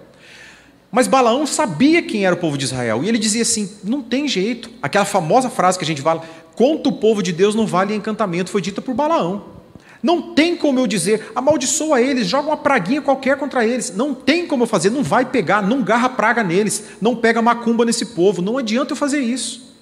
Mas 0.91 1.07
Balaão 1.07 1.45
sabia 1.45 2.01
quem 2.01 2.25
era 2.25 2.35
o 2.35 2.39
povo 2.39 2.57
de 2.57 2.65
Israel 2.65 3.03
e 3.03 3.09
ele 3.09 3.17
dizia 3.17 3.41
assim: 3.41 3.69
não 3.83 4.01
tem 4.01 4.27
jeito. 4.27 4.69
Aquela 4.81 5.05
famosa 5.05 5.49
frase 5.49 5.77
que 5.77 5.83
a 5.83 5.87
gente 5.87 6.01
fala: 6.01 6.23
contra 6.55 6.89
o 6.89 6.93
povo 6.93 7.21
de 7.21 7.31
Deus 7.31 7.55
não 7.55 7.67
vale 7.67 7.93
encantamento, 7.93 8.49
foi 8.49 8.61
dita 8.61 8.81
por 8.81 8.93
Balaão. 8.93 9.57
Não 10.01 10.33
tem 10.33 10.55
como 10.55 10.79
eu 10.79 10.85
dizer, 10.85 11.31
amaldiçoa 11.35 11.99
eles, 11.99 12.27
joga 12.27 12.49
uma 12.49 12.57
praguinha 12.57 13.01
qualquer 13.01 13.35
contra 13.37 13.65
eles. 13.65 13.93
Não 13.95 14.13
tem 14.13 14.45
como 14.45 14.63
eu 14.63 14.67
fazer, 14.67 14.89
não 14.91 15.03
vai 15.03 15.25
pegar, 15.25 15.61
não 15.61 15.81
garra 15.81 16.07
praga 16.07 16.43
neles, 16.43 16.83
não 17.01 17.15
pega 17.15 17.41
macumba 17.41 17.83
nesse 17.83 18.05
povo. 18.05 18.41
Não 18.41 18.57
adianta 18.57 18.93
eu 18.93 18.95
fazer 18.95 19.19
isso. 19.19 19.75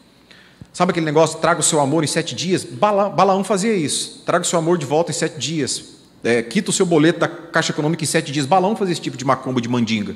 Sabe 0.72 0.91
aquele 0.91 1.06
negócio, 1.06 1.39
traga 1.39 1.60
o 1.60 1.64
seu 1.64 1.80
amor 1.80 2.03
em 2.03 2.08
sete 2.08 2.34
dias? 2.34 2.64
Balaão 2.64 3.43
fazia 3.43 3.74
isso. 3.74 4.24
Traga 4.26 4.43
o 4.43 4.47
seu 4.47 4.58
amor 4.60 4.78
de 4.78 4.86
volta 4.86 5.12
em 5.12 5.14
sete 5.14 5.38
dias. 5.38 5.95
É, 6.24 6.41
quita 6.41 6.70
o 6.70 6.74
seu 6.74 6.86
boleto 6.86 7.20
da 7.20 7.28
Caixa 7.28 7.72
Econômica 7.72 8.03
em 8.03 8.08
sete 8.08 8.32
dias. 8.32 8.45
Balaão 8.45 8.76
fazia 8.76 8.93
esse 8.93 9.01
tipo 9.01 9.16
de 9.16 9.24
macumba, 9.24 9.62
de 9.62 9.70
mandinga. 9.70 10.16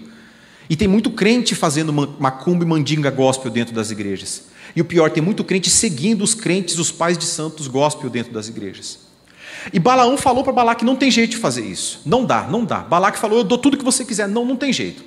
E 0.69 0.75
tem 0.75 0.87
muito 0.87 1.09
crente 1.09 1.55
fazendo 1.55 1.91
macumba 2.19 2.63
e 2.63 2.67
mandinga 2.67 3.09
gospel 3.09 3.49
dentro 3.49 3.73
das 3.73 3.89
igrejas. 3.89 4.43
E 4.75 4.81
o 4.81 4.85
pior, 4.85 5.09
tem 5.09 5.23
muito 5.23 5.43
crente 5.43 5.69
seguindo 5.69 6.23
os 6.23 6.35
crentes, 6.35 6.77
os 6.77 6.91
pais 6.91 7.17
de 7.17 7.25
santos 7.25 7.67
gospel 7.67 8.09
dentro 8.09 8.31
das 8.31 8.47
igrejas. 8.47 8.99
E 9.73 9.79
Balaão 9.79 10.15
falou 10.15 10.43
para 10.43 10.53
Balaque: 10.53 10.85
não 10.85 10.95
tem 10.95 11.09
jeito 11.09 11.31
de 11.31 11.37
fazer 11.37 11.65
isso. 11.65 12.01
Não 12.05 12.23
dá, 12.23 12.43
não 12.43 12.63
dá. 12.63 12.79
Balaque 12.79 13.17
falou: 13.17 13.39
eu 13.39 13.43
dou 13.43 13.57
tudo 13.57 13.77
que 13.77 13.83
você 13.83 14.05
quiser. 14.05 14.27
Não, 14.27 14.45
não 14.45 14.55
tem 14.55 14.71
jeito. 14.71 15.03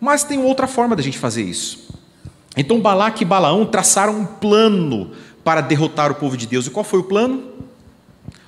Mas 0.00 0.22
tem 0.22 0.38
outra 0.38 0.66
forma 0.66 0.94
da 0.94 1.02
gente 1.02 1.18
fazer 1.18 1.42
isso. 1.42 1.88
Então 2.56 2.80
Balaque 2.80 3.24
e 3.24 3.26
Balaão 3.26 3.66
traçaram 3.66 4.16
um 4.16 4.24
plano 4.24 5.10
para 5.42 5.60
derrotar 5.60 6.12
o 6.12 6.14
povo 6.14 6.36
de 6.36 6.46
Deus. 6.46 6.66
E 6.66 6.70
qual 6.70 6.84
foi 6.84 7.00
o 7.00 7.04
plano? 7.04 7.52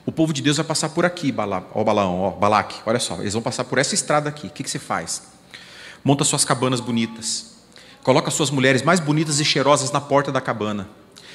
O 0.04 0.12
povo 0.12 0.32
de 0.32 0.40
Deus 0.40 0.56
vai 0.56 0.64
passar 0.64 0.90
por 0.90 1.04
aqui, 1.04 1.34
ó 1.74 1.82
Balaão, 1.82 2.20
ó, 2.20 2.30
Balaque, 2.30 2.76
olha 2.86 3.00
só, 3.00 3.16
eles 3.20 3.32
vão 3.32 3.42
passar 3.42 3.64
por 3.64 3.76
essa 3.76 3.92
estrada 3.92 4.28
aqui. 4.28 4.46
O 4.46 4.50
que, 4.50 4.62
que 4.62 4.70
você 4.70 4.78
faz? 4.78 5.22
Monta 6.06 6.22
suas 6.22 6.44
cabanas 6.44 6.78
bonitas. 6.78 7.46
Coloca 8.04 8.30
suas 8.30 8.48
mulheres 8.48 8.80
mais 8.80 9.00
bonitas 9.00 9.40
e 9.40 9.44
cheirosas 9.44 9.90
na 9.90 10.00
porta 10.00 10.30
da 10.30 10.40
cabana. 10.40 10.88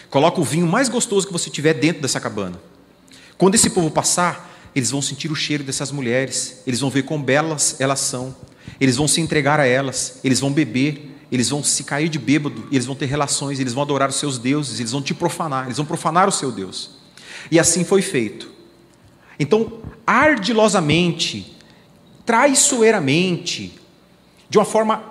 Coloca 0.10 0.40
o 0.40 0.46
vinho 0.46 0.66
mais 0.66 0.88
gostoso 0.88 1.28
que 1.28 1.34
você 1.34 1.50
tiver 1.50 1.74
dentro 1.74 2.02
dessa 2.02 2.22
cabana. 2.22 2.58
Quando 3.38 3.56
esse 3.56 3.72
povo 3.72 3.92
passar, 3.92 4.50
eles 4.74 4.90
vão 4.90 5.02
sentir 5.02 5.30
o 5.30 5.36
cheiro 5.36 5.62
dessas 5.62 5.92
mulheres, 5.92 6.62
eles 6.66 6.80
vão 6.80 6.90
ver 6.90 7.04
quão 7.04 7.22
belas 7.22 7.82
elas 7.82 8.00
são, 8.00 8.34
eles 8.80 8.96
vão 8.96 9.10
se 9.10 9.20
entregar 9.20 9.60
a 9.60 9.66
elas, 9.66 10.22
eles 10.24 10.40
vão 10.40 10.54
beber, 10.54 11.18
eles 11.30 11.50
vão 11.50 11.62
se 11.62 11.84
cair 11.84 12.08
de 12.08 12.18
bêbado, 12.18 12.66
eles 12.72 12.86
vão 12.86 12.96
ter 12.96 13.08
relações, 13.08 13.60
eles 13.60 13.74
vão 13.74 13.84
adorar 13.84 14.08
os 14.08 14.16
seus 14.16 14.38
deuses, 14.38 14.80
eles 14.80 14.94
vão 14.94 15.02
te 15.02 15.14
profanar, 15.14 15.66
eles 15.66 15.76
vão 15.76 15.86
profanar 15.86 16.30
o 16.30 16.32
seu 16.32 16.50
Deus. 16.50 16.92
E 17.52 17.60
assim 17.60 17.84
foi 17.84 18.02
feito. 18.02 18.50
Então, 19.38 19.82
ardilosamente, 20.08 21.58
traiçoeiramente, 22.26 23.81
de 24.52 24.58
uma 24.58 24.66
forma 24.66 25.02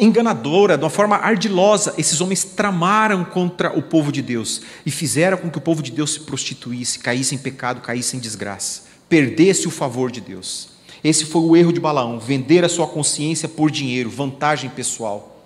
enganadora, 0.00 0.78
de 0.78 0.84
uma 0.84 0.88
forma 0.88 1.16
ardilosa, 1.16 1.94
esses 1.98 2.18
homens 2.18 2.44
tramaram 2.44 3.22
contra 3.26 3.78
o 3.78 3.82
povo 3.82 4.10
de 4.10 4.22
Deus 4.22 4.62
e 4.86 4.90
fizeram 4.90 5.36
com 5.36 5.50
que 5.50 5.58
o 5.58 5.60
povo 5.60 5.82
de 5.82 5.92
Deus 5.92 6.14
se 6.14 6.20
prostituísse, 6.20 6.98
caísse 6.98 7.34
em 7.34 7.38
pecado, 7.38 7.82
caísse 7.82 8.16
em 8.16 8.18
desgraça, 8.18 8.84
perdesse 9.06 9.68
o 9.68 9.70
favor 9.70 10.10
de 10.10 10.22
Deus. 10.22 10.70
Esse 11.04 11.26
foi 11.26 11.42
o 11.42 11.54
erro 11.54 11.74
de 11.74 11.78
Balaão, 11.78 12.18
vender 12.18 12.64
a 12.64 12.70
sua 12.70 12.86
consciência 12.86 13.50
por 13.50 13.70
dinheiro, 13.70 14.08
vantagem 14.08 14.70
pessoal. 14.70 15.44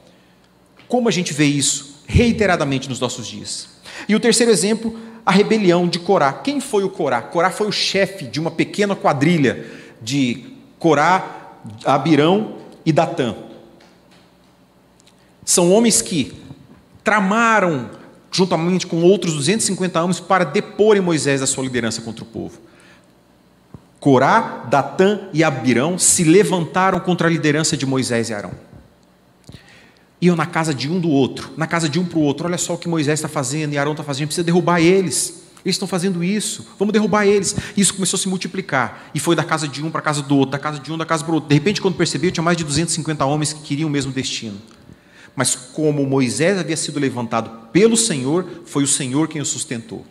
Como 0.87 1.09
a 1.09 1.13
gente 1.13 1.33
vê 1.33 1.47
isso 1.47 2.05
reiteradamente 2.07 2.89
nos 2.89 3.01
nossos 3.01 3.27
dias? 3.27 3.69
E 4.09 4.15
o 4.15 4.21
terceiro 4.21 4.53
exemplo 4.53 4.97
a 5.27 5.33
rebelião 5.33 5.89
de 5.89 5.99
Corá. 5.99 6.33
Quem 6.33 6.61
foi 6.61 6.85
o 6.85 6.89
Corá? 6.89 7.21
Corá 7.21 7.51
foi 7.51 7.67
o 7.67 7.73
chefe 7.73 8.27
de 8.27 8.39
uma 8.39 8.53
pequena 8.53 8.95
quadrilha 8.95 9.67
de 10.01 10.55
Corá, 10.79 11.39
Abirão 11.85 12.60
e 12.85 12.93
Datã. 12.93 13.35
São 15.45 15.73
homens 15.73 16.01
que 16.03 16.33
tramaram, 17.03 17.91
juntamente 18.31 18.87
com 18.87 19.03
outros 19.03 19.35
250 19.35 20.03
homens, 20.03 20.21
para 20.21 20.45
deporem 20.45 21.03
Moisés 21.03 21.41
da 21.41 21.47
sua 21.47 21.65
liderança 21.65 22.03
contra 22.03 22.23
o 22.23 22.27
povo. 22.27 22.59
Corá, 23.99 24.65
Datã 24.71 25.29
e 25.33 25.45
Abirão 25.45 25.99
se 25.99 26.25
levantaram 26.25 27.01
contra 27.01 27.29
a 27.29 27.31
liderança 27.31 27.77
de 27.77 27.85
Moisés 27.85 28.31
e 28.31 28.35
Arão 28.35 28.53
iam 30.21 30.37
na 30.37 30.47
casa 30.47 30.75
de 30.75 30.89
um 30.89 31.01
do 31.01 31.09
outro, 31.09 31.51
na 31.57 31.67
casa 31.67 31.89
de 31.89 31.99
um 31.99 32.05
para 32.05 32.19
o 32.19 32.23
outro. 32.23 32.47
Olha 32.47 32.59
só 32.59 32.75
o 32.75 32.79
que 32.79 32.89
Moisés 32.89 33.19
está 33.19 33.29
fazendo 33.29 33.73
e 33.73 33.79
Arão 33.79 33.93
está 33.93 34.05
fazendo, 34.05 34.27
precisa 34.27 34.45
derrubar 34.45 34.81
eles. 34.81 35.45
Eles 35.65 35.75
estão 35.77 35.87
fazendo 35.87 36.25
isso, 36.25 36.67
vamos 36.79 36.93
derrubar 36.93 37.27
eles. 37.27 37.55
Isso 37.77 37.95
começou 37.95 38.17
a 38.17 38.21
se 38.21 38.29
multiplicar. 38.29 39.11
E 39.15 39.21
foi 39.21 39.37
da 39.37 39.45
casa 39.45 39.69
de 39.69 39.85
um 39.85 39.91
para 39.91 40.01
a 40.01 40.05
casa 40.05 40.23
do 40.23 40.37
outro, 40.37 40.53
da 40.53 40.59
casa 40.59 40.79
de 40.79 40.93
um 40.93 40.97
da 40.97 41.05
casa 41.05 41.23
para 41.23 41.33
o 41.33 41.35
outro. 41.35 41.49
De 41.49 41.55
repente, 41.55 41.81
quando 41.81 41.97
percebeu, 41.97 42.31
tinha 42.31 42.43
mais 42.43 42.57
de 42.57 42.65
250 42.65 43.25
homens 43.25 43.53
que 43.53 43.61
queriam 43.61 43.89
o 43.89 43.91
mesmo 43.91 44.13
destino. 44.13 44.61
Mas 45.37 45.55
como 45.55 46.05
Moisés 46.07 46.59
havia 46.59 46.77
sido 46.77 46.99
levantado 46.99 47.69
pelo 47.73 47.97
Senhor, 47.97 48.47
foi 48.65 48.83
o 48.83 48.89
Senhor 48.89 49.29
quem 49.29 49.41
o 49.41 49.47
sustentou. 49.47 50.05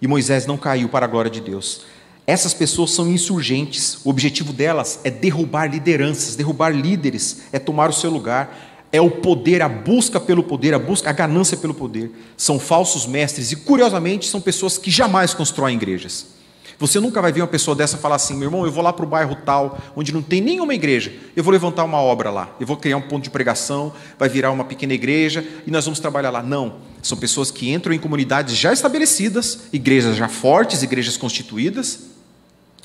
E 0.00 0.06
Moisés 0.06 0.46
não 0.46 0.56
caiu 0.58 0.88
para 0.88 1.06
a 1.06 1.08
glória 1.08 1.30
de 1.30 1.40
Deus. 1.40 1.82
Essas 2.26 2.52
pessoas 2.52 2.90
são 2.90 3.08
insurgentes. 3.08 3.98
O 4.04 4.10
objetivo 4.10 4.52
delas 4.52 5.00
é 5.04 5.10
derrubar 5.10 5.70
lideranças, 5.70 6.34
derrubar 6.34 6.70
líderes, 6.70 7.42
é 7.52 7.58
tomar 7.58 7.88
o 7.88 7.92
seu 7.92 8.10
lugar 8.10 8.65
é 8.92 9.00
o 9.00 9.10
poder, 9.10 9.62
a 9.62 9.68
busca 9.68 10.18
pelo 10.20 10.42
poder, 10.42 10.74
a 10.74 10.78
busca, 10.78 11.10
a 11.10 11.12
ganância 11.12 11.56
pelo 11.56 11.74
poder. 11.74 12.10
São 12.36 12.58
falsos 12.58 13.06
mestres 13.06 13.52
e, 13.52 13.56
curiosamente, 13.56 14.28
são 14.28 14.40
pessoas 14.40 14.78
que 14.78 14.90
jamais 14.90 15.34
constroem 15.34 15.76
igrejas. 15.76 16.36
Você 16.78 17.00
nunca 17.00 17.22
vai 17.22 17.32
ver 17.32 17.40
uma 17.40 17.46
pessoa 17.46 17.74
dessa 17.74 17.96
falar 17.96 18.16
assim: 18.16 18.34
meu 18.34 18.48
irmão, 18.48 18.64
eu 18.66 18.72
vou 18.72 18.82
lá 18.82 18.92
para 18.92 19.04
o 19.04 19.08
bairro 19.08 19.36
tal, 19.46 19.78
onde 19.96 20.12
não 20.12 20.20
tem 20.20 20.40
nenhuma 20.40 20.74
igreja, 20.74 21.12
eu 21.34 21.42
vou 21.42 21.52
levantar 21.52 21.84
uma 21.84 21.98
obra 21.98 22.30
lá, 22.30 22.54
eu 22.60 22.66
vou 22.66 22.76
criar 22.76 22.98
um 22.98 23.02
ponto 23.02 23.24
de 23.24 23.30
pregação, 23.30 23.92
vai 24.18 24.28
virar 24.28 24.50
uma 24.50 24.64
pequena 24.64 24.92
igreja 24.92 25.46
e 25.66 25.70
nós 25.70 25.84
vamos 25.84 26.00
trabalhar 26.00 26.30
lá. 26.30 26.42
Não. 26.42 26.76
São 27.02 27.16
pessoas 27.16 27.50
que 27.50 27.70
entram 27.70 27.94
em 27.94 27.98
comunidades 27.98 28.56
já 28.56 28.72
estabelecidas, 28.72 29.60
igrejas 29.72 30.16
já 30.16 30.28
fortes, 30.28 30.82
igrejas 30.82 31.16
constituídas, 31.16 32.00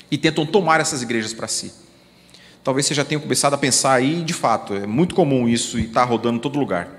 e 0.10 0.18
tentam 0.18 0.45
tomar 0.45 0.80
essas 0.80 1.02
igrejas 1.02 1.34
para 1.34 1.47
si. 1.47 1.72
Talvez 2.64 2.86
você 2.86 2.93
já 2.93 3.03
tenha 3.03 3.20
começado 3.20 3.53
a 3.53 3.57
pensar 3.57 3.93
aí, 3.93 4.22
de 4.24 4.34
fato, 4.34 4.74
é 4.74 4.86
muito 4.86 5.16
comum 5.16 5.49
isso 5.49 5.80
e 5.80 5.86
está 5.86 6.03
rodando 6.03 6.38
em 6.38 6.41
todo 6.41 6.59
lugar. 6.59 6.89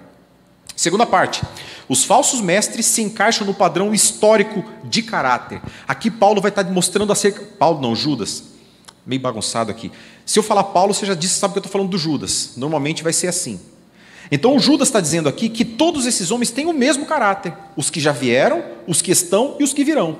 Segunda 0.74 1.06
parte, 1.06 1.42
os 1.88 2.02
falsos 2.04 2.40
mestres 2.40 2.86
se 2.86 3.02
encaixam 3.02 3.46
no 3.46 3.54
padrão 3.54 3.94
histórico 3.94 4.64
de 4.84 5.02
caráter. 5.02 5.60
Aqui 5.86 6.10
Paulo 6.10 6.40
vai 6.40 6.50
estar 6.50 6.64
mostrando 6.64 7.12
acerca. 7.12 7.42
Paulo 7.58 7.80
não, 7.80 7.94
Judas. 7.94 8.44
Meio 9.06 9.20
bagunçado 9.20 9.70
aqui. 9.70 9.92
Se 10.24 10.38
eu 10.38 10.42
falar 10.42 10.64
Paulo, 10.64 10.94
você 10.94 11.06
já 11.06 11.14
disse, 11.14 11.34
sabe 11.34 11.52
que 11.52 11.58
eu 11.58 11.60
estou 11.60 11.72
falando 11.72 11.90
do 11.90 11.98
Judas. 11.98 12.52
Normalmente 12.56 13.02
vai 13.02 13.12
ser 13.12 13.28
assim. 13.28 13.60
Então 14.30 14.56
o 14.56 14.58
Judas 14.58 14.88
está 14.88 15.00
dizendo 15.00 15.28
aqui 15.28 15.48
que 15.48 15.64
todos 15.64 16.06
esses 16.06 16.30
homens 16.30 16.50
têm 16.50 16.66
o 16.66 16.72
mesmo 16.72 17.04
caráter: 17.04 17.52
os 17.76 17.90
que 17.90 18.00
já 18.00 18.12
vieram, 18.12 18.64
os 18.86 19.02
que 19.02 19.12
estão 19.12 19.56
e 19.60 19.64
os 19.64 19.72
que 19.74 19.84
virão. 19.84 20.18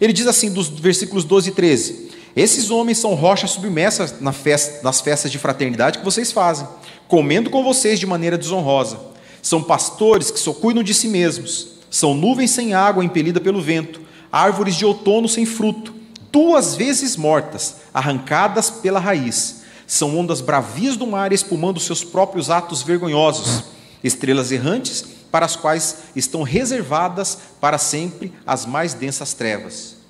Ele 0.00 0.12
diz 0.12 0.26
assim, 0.26 0.50
dos 0.50 0.68
versículos 0.68 1.22
12 1.24 1.50
e 1.50 1.52
13: 1.52 2.10
esses 2.34 2.70
homens 2.70 2.98
são 2.98 3.14
rochas 3.14 3.50
submersas 3.50 4.20
nas 4.20 5.00
festas 5.00 5.30
de 5.30 5.38
fraternidade 5.38 5.98
que 5.98 6.04
vocês 6.04 6.32
fazem, 6.32 6.66
comendo 7.06 7.50
com 7.50 7.62
vocês 7.62 8.00
de 8.00 8.06
maneira 8.06 8.38
desonrosa. 8.38 8.98
São 9.42 9.62
pastores 9.62 10.30
que 10.30 10.40
só 10.40 10.52
cuidam 10.52 10.82
de 10.82 10.94
si 10.94 11.08
mesmos. 11.08 11.72
São 11.90 12.14
nuvens 12.14 12.52
sem 12.52 12.72
água 12.72 13.04
impelida 13.04 13.40
pelo 13.40 13.60
vento, 13.60 14.00
árvores 14.30 14.76
de 14.76 14.86
outono 14.86 15.28
sem 15.28 15.44
fruto, 15.44 15.92
duas 16.30 16.74
vezes 16.74 17.16
mortas, 17.16 17.76
arrancadas 17.92 18.70
pela 18.70 18.98
raiz. 18.98 19.62
São 19.86 20.18
ondas 20.18 20.40
bravias 20.40 20.96
do 20.96 21.06
mar 21.06 21.34
espumando 21.34 21.78
seus 21.78 22.02
próprios 22.02 22.48
atos 22.48 22.82
vergonhosos, 22.82 23.64
estrelas 24.02 24.50
errantes 24.50 25.04
para 25.30 25.44
as 25.44 25.54
quais 25.54 25.98
estão 26.16 26.42
reservadas 26.42 27.36
para 27.60 27.76
sempre 27.76 28.32
as 28.46 28.64
mais 28.64 28.94
densas 28.94 29.34
trevas. 29.34 30.01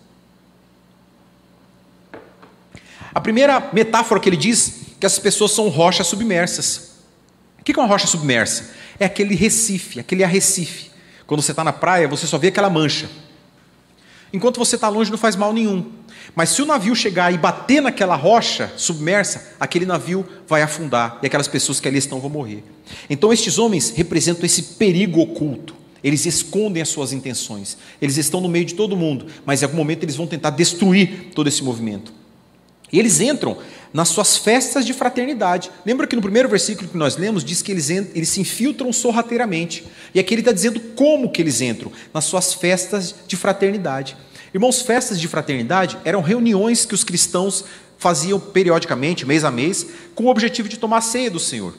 A 3.14 3.20
primeira 3.20 3.70
metáfora 3.72 4.20
que 4.20 4.28
ele 4.28 4.36
diz 4.36 4.74
que 4.98 5.06
as 5.06 5.18
pessoas 5.18 5.50
são 5.50 5.68
rochas 5.68 6.06
submersas. 6.06 6.92
O 7.60 7.64
que 7.64 7.72
é 7.72 7.76
uma 7.76 7.88
rocha 7.88 8.06
submersa? 8.06 8.70
É 8.98 9.04
aquele 9.04 9.34
recife, 9.34 10.00
aquele 10.00 10.24
arrecife. 10.24 10.90
Quando 11.26 11.42
você 11.42 11.52
está 11.52 11.62
na 11.62 11.72
praia, 11.72 12.08
você 12.08 12.26
só 12.26 12.38
vê 12.38 12.48
aquela 12.48 12.70
mancha. 12.70 13.08
Enquanto 14.32 14.58
você 14.58 14.76
está 14.76 14.88
longe, 14.88 15.10
não 15.10 15.18
faz 15.18 15.36
mal 15.36 15.52
nenhum. 15.52 15.92
Mas 16.34 16.50
se 16.50 16.62
o 16.62 16.66
navio 16.66 16.94
chegar 16.94 17.32
e 17.32 17.38
bater 17.38 17.82
naquela 17.82 18.16
rocha 18.16 18.72
submersa, 18.76 19.54
aquele 19.60 19.84
navio 19.84 20.26
vai 20.48 20.62
afundar 20.62 21.18
e 21.22 21.26
aquelas 21.26 21.48
pessoas 21.48 21.80
que 21.80 21.86
ali 21.86 21.98
estão 21.98 22.18
vão 22.18 22.30
morrer. 22.30 22.64
Então, 23.10 23.32
estes 23.32 23.58
homens 23.58 23.92
representam 23.94 24.46
esse 24.46 24.62
perigo 24.62 25.20
oculto. 25.20 25.74
Eles 26.02 26.24
escondem 26.26 26.82
as 26.82 26.88
suas 26.88 27.12
intenções. 27.12 27.76
Eles 28.00 28.16
estão 28.16 28.40
no 28.40 28.48
meio 28.48 28.64
de 28.64 28.74
todo 28.74 28.96
mundo, 28.96 29.26
mas 29.44 29.60
em 29.60 29.66
algum 29.66 29.76
momento 29.76 30.02
eles 30.02 30.16
vão 30.16 30.26
tentar 30.26 30.50
destruir 30.50 31.30
todo 31.34 31.46
esse 31.46 31.62
movimento. 31.62 32.12
E 32.93 32.99
eles 32.99 33.20
entram 33.20 33.57
nas 33.93 34.09
suas 34.09 34.36
festas 34.36 34.84
de 34.84 34.93
fraternidade. 34.93 35.70
Lembra 35.84 36.07
que 36.07 36.16
no 36.16 36.22
primeiro 36.22 36.49
versículo 36.49 36.88
que 36.88 36.97
nós 36.97 37.16
lemos 37.16 37.45
diz 37.45 37.62
que 37.62 37.72
eles, 37.72 37.90
eles 37.90 38.28
se 38.28 38.40
infiltram 38.40 38.93
sorrateiramente. 38.93 39.84
E 40.14 40.20
aqui 40.20 40.34
ele 40.34 40.40
está 40.40 40.53
dizendo 40.53 40.80
como 40.95 41.30
que 41.30 41.40
eles 41.40 41.61
entram 41.61 41.90
nas 42.12 42.24
suas 42.24 42.55
festas 42.55 43.14
de 43.26 43.36
fraternidade. 43.36 44.16
Irmãos, 44.53 44.82
festas 44.82 45.18
de 45.18 45.28
fraternidade 45.28 45.99
eram 46.05 46.20
reuniões 46.20 46.84
que 46.84 46.95
os 46.95 47.05
cristãos 47.05 47.64
faziam 47.99 48.38
periodicamente, 48.38 49.24
mês 49.24 49.45
a 49.45 49.51
mês, 49.51 49.86
com 50.14 50.24
o 50.24 50.28
objetivo 50.28 50.68
de 50.68 50.78
tomar 50.78 50.99
a 50.99 51.03
ceia 51.03 51.30
do 51.30 51.38
Senhor. 51.38 51.74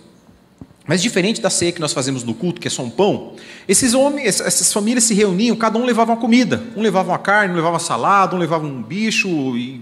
Mas 0.87 1.01
diferente 1.01 1.39
da 1.39 1.49
ceia 1.49 1.71
que 1.71 1.79
nós 1.79 1.93
fazemos 1.93 2.23
no 2.23 2.33
culto, 2.33 2.59
que 2.59 2.67
é 2.67 2.71
só 2.71 2.81
um 2.81 2.89
pão, 2.89 3.35
esses 3.67 3.93
homens, 3.93 4.41
essas 4.41 4.73
famílias 4.73 5.03
se 5.05 5.13
reuniam, 5.13 5.55
cada 5.55 5.77
um 5.77 5.85
levava 5.85 6.11
uma 6.11 6.19
comida. 6.19 6.63
Um 6.75 6.81
levava 6.81 7.11
uma 7.11 7.19
carne, 7.19 7.53
um 7.53 7.55
levava 7.55 7.75
uma 7.75 7.79
salada, 7.79 8.35
um 8.35 8.39
levava 8.39 8.65
um 8.65 8.81
bicho 8.81 9.29
e 9.57 9.81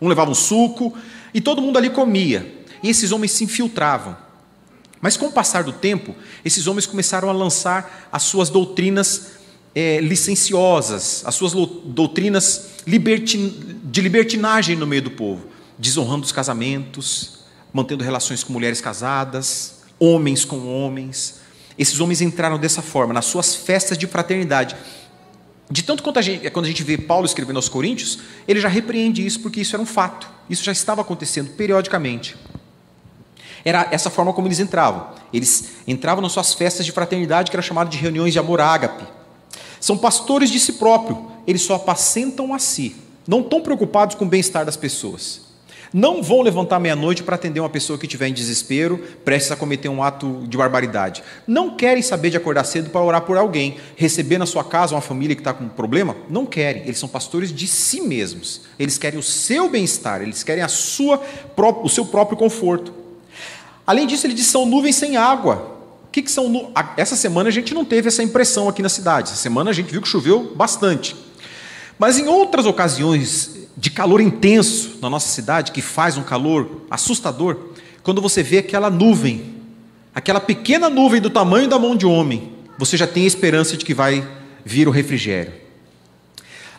um 0.00 0.08
levava 0.08 0.30
um 0.30 0.34
suco, 0.34 0.96
e 1.32 1.40
todo 1.40 1.62
mundo 1.62 1.76
ali 1.76 1.90
comia. 1.90 2.64
E 2.82 2.88
esses 2.88 3.12
homens 3.12 3.32
se 3.32 3.44
infiltravam. 3.44 4.16
Mas 5.00 5.16
com 5.16 5.26
o 5.26 5.32
passar 5.32 5.64
do 5.64 5.72
tempo, 5.72 6.14
esses 6.44 6.66
homens 6.66 6.86
começaram 6.86 7.28
a 7.28 7.32
lançar 7.32 8.08
as 8.12 8.22
suas 8.24 8.50
doutrinas 8.50 9.32
é, 9.74 10.00
licenciosas, 10.00 11.22
as 11.24 11.34
suas 11.34 11.52
doutrinas 11.52 12.70
libertin, 12.86 13.78
de 13.84 14.00
libertinagem 14.00 14.76
no 14.76 14.86
meio 14.86 15.02
do 15.02 15.10
povo, 15.10 15.46
desonrando 15.78 16.24
os 16.24 16.32
casamentos, 16.32 17.40
mantendo 17.72 18.04
relações 18.04 18.44
com 18.44 18.52
mulheres 18.52 18.80
casadas, 18.80 19.80
homens 19.98 20.44
com 20.44 20.66
homens. 20.66 21.40
Esses 21.78 21.98
homens 22.00 22.20
entraram 22.20 22.58
dessa 22.58 22.82
forma, 22.82 23.14
nas 23.14 23.24
suas 23.24 23.54
festas 23.54 23.96
de 23.96 24.06
fraternidade. 24.06 24.76
De 25.70 25.84
tanto 25.84 26.02
quanto 26.02 26.18
a 26.18 26.22
gente, 26.22 26.50
quando 26.50 26.64
a 26.64 26.68
gente 26.68 26.82
vê 26.82 26.98
Paulo 26.98 27.24
escrevendo 27.24 27.56
aos 27.56 27.68
Coríntios, 27.68 28.18
ele 28.48 28.58
já 28.60 28.68
repreende 28.68 29.24
isso 29.24 29.38
porque 29.40 29.60
isso 29.60 29.76
era 29.76 29.82
um 29.82 29.86
fato. 29.86 30.28
Isso 30.48 30.64
já 30.64 30.72
estava 30.72 31.00
acontecendo 31.00 31.50
periodicamente. 31.50 32.36
Era 33.64 33.86
essa 33.92 34.10
forma 34.10 34.32
como 34.32 34.48
eles 34.48 34.58
entravam. 34.58 35.10
Eles 35.32 35.70
entravam 35.86 36.22
nas 36.22 36.32
suas 36.32 36.54
festas 36.54 36.84
de 36.84 36.90
fraternidade, 36.90 37.50
que 37.50 37.56
era 37.56 37.62
chamada 37.62 37.88
de 37.88 37.98
reuniões 37.98 38.32
de 38.32 38.38
amor 38.38 38.60
ágape. 38.60 39.04
São 39.78 39.96
pastores 39.96 40.50
de 40.50 40.58
si 40.58 40.72
próprio, 40.74 41.30
eles 41.46 41.62
só 41.62 41.76
apacentam 41.76 42.52
a 42.52 42.58
si. 42.58 42.96
Não 43.26 43.40
estão 43.40 43.60
preocupados 43.60 44.16
com 44.16 44.24
o 44.24 44.28
bem-estar 44.28 44.64
das 44.64 44.76
pessoas. 44.76 45.49
Não 45.92 46.22
vão 46.22 46.40
levantar 46.40 46.78
meia-noite 46.78 47.24
para 47.24 47.34
atender 47.34 47.58
uma 47.58 47.68
pessoa 47.68 47.98
que 47.98 48.06
estiver 48.06 48.28
em 48.28 48.32
desespero, 48.32 48.98
prestes 49.24 49.50
a 49.50 49.56
cometer 49.56 49.88
um 49.88 50.02
ato 50.02 50.44
de 50.46 50.56
barbaridade. 50.56 51.20
Não 51.48 51.76
querem 51.76 52.00
saber 52.00 52.30
de 52.30 52.36
acordar 52.36 52.62
cedo 52.62 52.90
para 52.90 53.02
orar 53.02 53.22
por 53.22 53.36
alguém, 53.36 53.76
receber 53.96 54.38
na 54.38 54.46
sua 54.46 54.62
casa 54.62 54.94
uma 54.94 55.00
família 55.00 55.34
que 55.34 55.40
está 55.40 55.52
com 55.52 55.64
um 55.64 55.68
problema. 55.68 56.16
Não 56.28 56.46
querem. 56.46 56.82
Eles 56.82 56.98
são 56.98 57.08
pastores 57.08 57.52
de 57.52 57.66
si 57.66 58.00
mesmos. 58.02 58.62
Eles 58.78 58.98
querem 58.98 59.18
o 59.18 59.22
seu 59.22 59.68
bem-estar, 59.68 60.22
eles 60.22 60.44
querem 60.44 60.62
a 60.62 60.68
sua, 60.68 61.20
o 61.82 61.88
seu 61.88 62.06
próprio 62.06 62.38
conforto. 62.38 62.94
Além 63.84 64.06
disso, 64.06 64.28
ele 64.28 64.34
diz 64.34 64.46
são 64.46 64.64
nuvens 64.64 64.94
sem 64.94 65.16
água. 65.16 65.76
O 66.06 66.10
que, 66.12 66.22
que 66.22 66.30
são 66.30 66.48
nu... 66.48 66.72
Essa 66.96 67.16
semana 67.16 67.48
a 67.48 67.52
gente 67.52 67.74
não 67.74 67.84
teve 67.84 68.06
essa 68.06 68.22
impressão 68.22 68.68
aqui 68.68 68.80
na 68.80 68.88
cidade. 68.88 69.30
Essa 69.30 69.42
semana 69.42 69.70
a 69.70 69.72
gente 69.72 69.90
viu 69.90 70.00
que 70.00 70.08
choveu 70.08 70.54
bastante. 70.54 71.16
Mas 71.98 72.16
em 72.16 72.28
outras 72.28 72.64
ocasiões 72.64 73.59
de 73.80 73.90
calor 73.90 74.20
intenso 74.20 74.98
na 75.00 75.08
nossa 75.08 75.30
cidade, 75.30 75.72
que 75.72 75.80
faz 75.80 76.18
um 76.18 76.22
calor 76.22 76.82
assustador, 76.90 77.56
quando 78.02 78.20
você 78.20 78.42
vê 78.42 78.58
aquela 78.58 78.90
nuvem, 78.90 79.54
aquela 80.14 80.38
pequena 80.38 80.90
nuvem 80.90 81.18
do 81.18 81.30
tamanho 81.30 81.66
da 81.66 81.78
mão 81.78 81.96
de 81.96 82.04
homem, 82.04 82.52
você 82.76 82.94
já 82.94 83.06
tem 83.06 83.24
a 83.24 83.26
esperança 83.26 83.78
de 83.78 83.84
que 83.86 83.94
vai 83.94 84.28
vir 84.66 84.86
o 84.86 84.90
refrigério. 84.90 85.54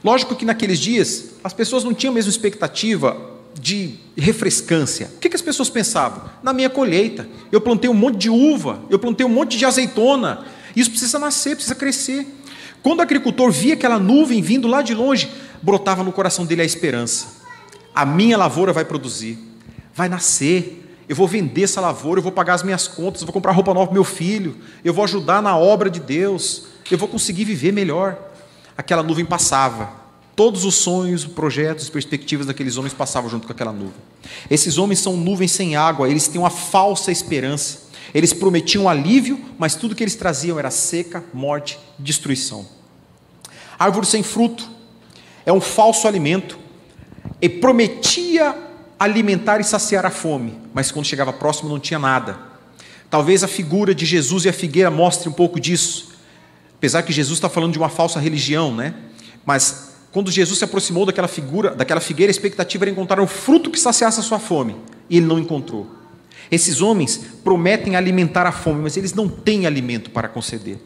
Lógico 0.04 0.36
que 0.36 0.46
naqueles 0.46 0.78
dias 0.78 1.32
as 1.44 1.54
pessoas 1.54 1.84
não 1.84 1.92
tinham 1.92 2.12
a 2.12 2.14
mesma 2.14 2.30
expectativa 2.30 3.18
de 3.60 3.96
refrescância. 4.16 5.10
O 5.16 5.20
que, 5.20 5.36
as 5.36 5.42
pessoas 5.42 5.72
pensavam? 5.72 6.30
Na 6.44 6.54
minha 6.54 6.70
colheita, 6.70 7.28
eu 7.52 7.60
plantei 7.60 7.90
um 7.90 7.96
monte 7.96 8.18
de 8.18 8.30
uva, 8.30 8.80
eu 8.92 9.00
plantei 9.00 9.26
um 9.26 9.30
monte 9.30 9.58
de 9.58 9.66
azeitona, 9.66 10.46
isso 10.76 10.92
precisa 10.92 11.18
nascer, 11.18 11.56
precisa 11.56 11.74
crescer. 11.74 12.28
Quando 12.84 13.00
o 13.00 13.02
agricultor 13.02 13.52
via 13.52 13.76
aquela 13.76 14.00
nuvem 14.00 14.42
vindo 14.42 14.68
lá 14.68 14.82
de 14.82 14.94
longe, 14.94 15.30
brotava 15.62 16.04
no 16.04 16.12
coração 16.12 16.46
dele 16.46 16.62
a 16.62 16.66
esperança. 16.66 17.42
A 17.94 18.06
minha 18.06 18.38
lavoura 18.38 18.74
vai 18.74 18.86
produzir, 18.86 19.38
vai 19.94 20.10
nascer. 20.10 20.80
Eu 21.08 21.16
vou 21.16 21.28
vender 21.28 21.64
essa 21.64 21.82
lavoura, 21.82 22.20
eu 22.20 22.24
vou 22.24 22.32
pagar 22.32 22.54
as 22.54 22.64
minhas 22.64 22.88
contas, 22.88 23.22
eu 23.22 23.26
vou 23.28 23.34
comprar 23.34 23.52
roupa 23.52 23.74
nova 23.74 23.88
para 23.88 23.94
meu 23.94 24.04
filho, 24.04 24.56
eu 24.84 24.94
vou 24.94 25.04
ajudar 25.04 25.42
na 25.42 25.58
obra 25.58 25.90
de 25.90 26.00
Deus, 26.00 26.68
eu 26.90 26.98
vou 26.98 27.08
conseguir 27.08 27.44
viver 27.44 27.74
melhor. 27.74 28.18
Aquela 28.78 29.04
nuvem 29.04 29.26
passava. 29.26 30.02
Todos 30.36 30.64
os 30.64 30.76
sonhos, 30.76 31.26
projetos, 31.26 31.90
perspectivas 31.90 32.48
daqueles 32.48 32.78
homens 32.78 32.94
passavam 32.94 33.30
junto 33.30 33.46
com 33.46 33.52
aquela 33.52 33.74
nuvem. 33.74 33.94
Esses 34.50 34.78
homens 34.78 35.00
são 35.00 35.18
nuvens 35.18 35.52
sem 35.52 35.76
água, 35.76 36.10
eles 36.10 36.28
têm 36.30 36.40
uma 36.40 36.50
falsa 36.50 37.12
esperança. 37.12 37.91
Eles 38.14 38.34
prometiam 38.34 38.90
alívio, 38.90 39.40
mas 39.58 39.76
tudo 39.76 39.96
que 39.96 40.04
eles 40.04 40.16
traziam 40.16 40.60
era 40.60 40.72
seca, 40.72 41.24
morte, 41.34 41.80
destruição. 41.98 42.66
Árvore 43.78 44.06
sem 44.06 44.22
fruto 44.22 44.70
é 45.46 45.52
um 45.52 45.62
falso 45.62 46.08
alimento 46.08 46.60
e 47.42 47.50
prometia 47.50 48.56
alimentar 49.00 49.60
e 49.60 49.64
saciar 49.64 50.06
a 50.06 50.12
fome, 50.12 50.60
mas 50.74 50.92
quando 50.92 51.06
chegava 51.06 51.34
próximo 51.34 51.70
não 51.70 51.80
tinha 51.80 51.98
nada. 51.98 52.38
Talvez 53.10 53.44
a 53.44 53.48
figura 53.48 53.96
de 53.96 54.06
Jesus 54.06 54.46
e 54.46 54.50
a 54.50 54.54
figueira 54.54 54.92
mostre 54.92 55.28
um 55.28 55.34
pouco 55.34 55.60
disso. 55.60 56.12
Apesar 56.76 57.02
que 57.04 57.12
Jesus 57.12 57.38
está 57.38 57.50
falando 57.50 57.74
de 57.74 57.78
uma 57.78 57.90
falsa 57.90 58.20
religião, 58.20 58.74
né? 58.74 58.94
Mas 59.46 59.92
quando 60.12 60.30
Jesus 60.30 60.60
se 60.60 60.66
aproximou 60.66 61.06
daquela 61.06 61.28
figura, 61.28 61.72
daquela 61.72 62.00
figueira, 62.00 62.30
a 62.30 62.34
expectativa 62.34 62.84
era 62.84 62.92
encontrar 62.92 63.22
um 63.22 63.28
fruto 63.28 63.72
que 63.72 63.80
saciasse 63.80 64.20
a 64.20 64.24
sua 64.24 64.40
fome, 64.40 64.76
e 65.10 65.18
ele 65.18 65.26
não 65.26 65.40
encontrou. 65.40 66.01
Esses 66.52 66.82
homens 66.82 67.22
prometem 67.44 67.96
alimentar 67.96 68.46
a 68.46 68.52
fome, 68.52 68.82
mas 68.82 68.98
eles 68.98 69.14
não 69.14 69.30
têm 69.30 69.66
alimento 69.66 70.10
para 70.10 70.28
conceder. 70.28 70.78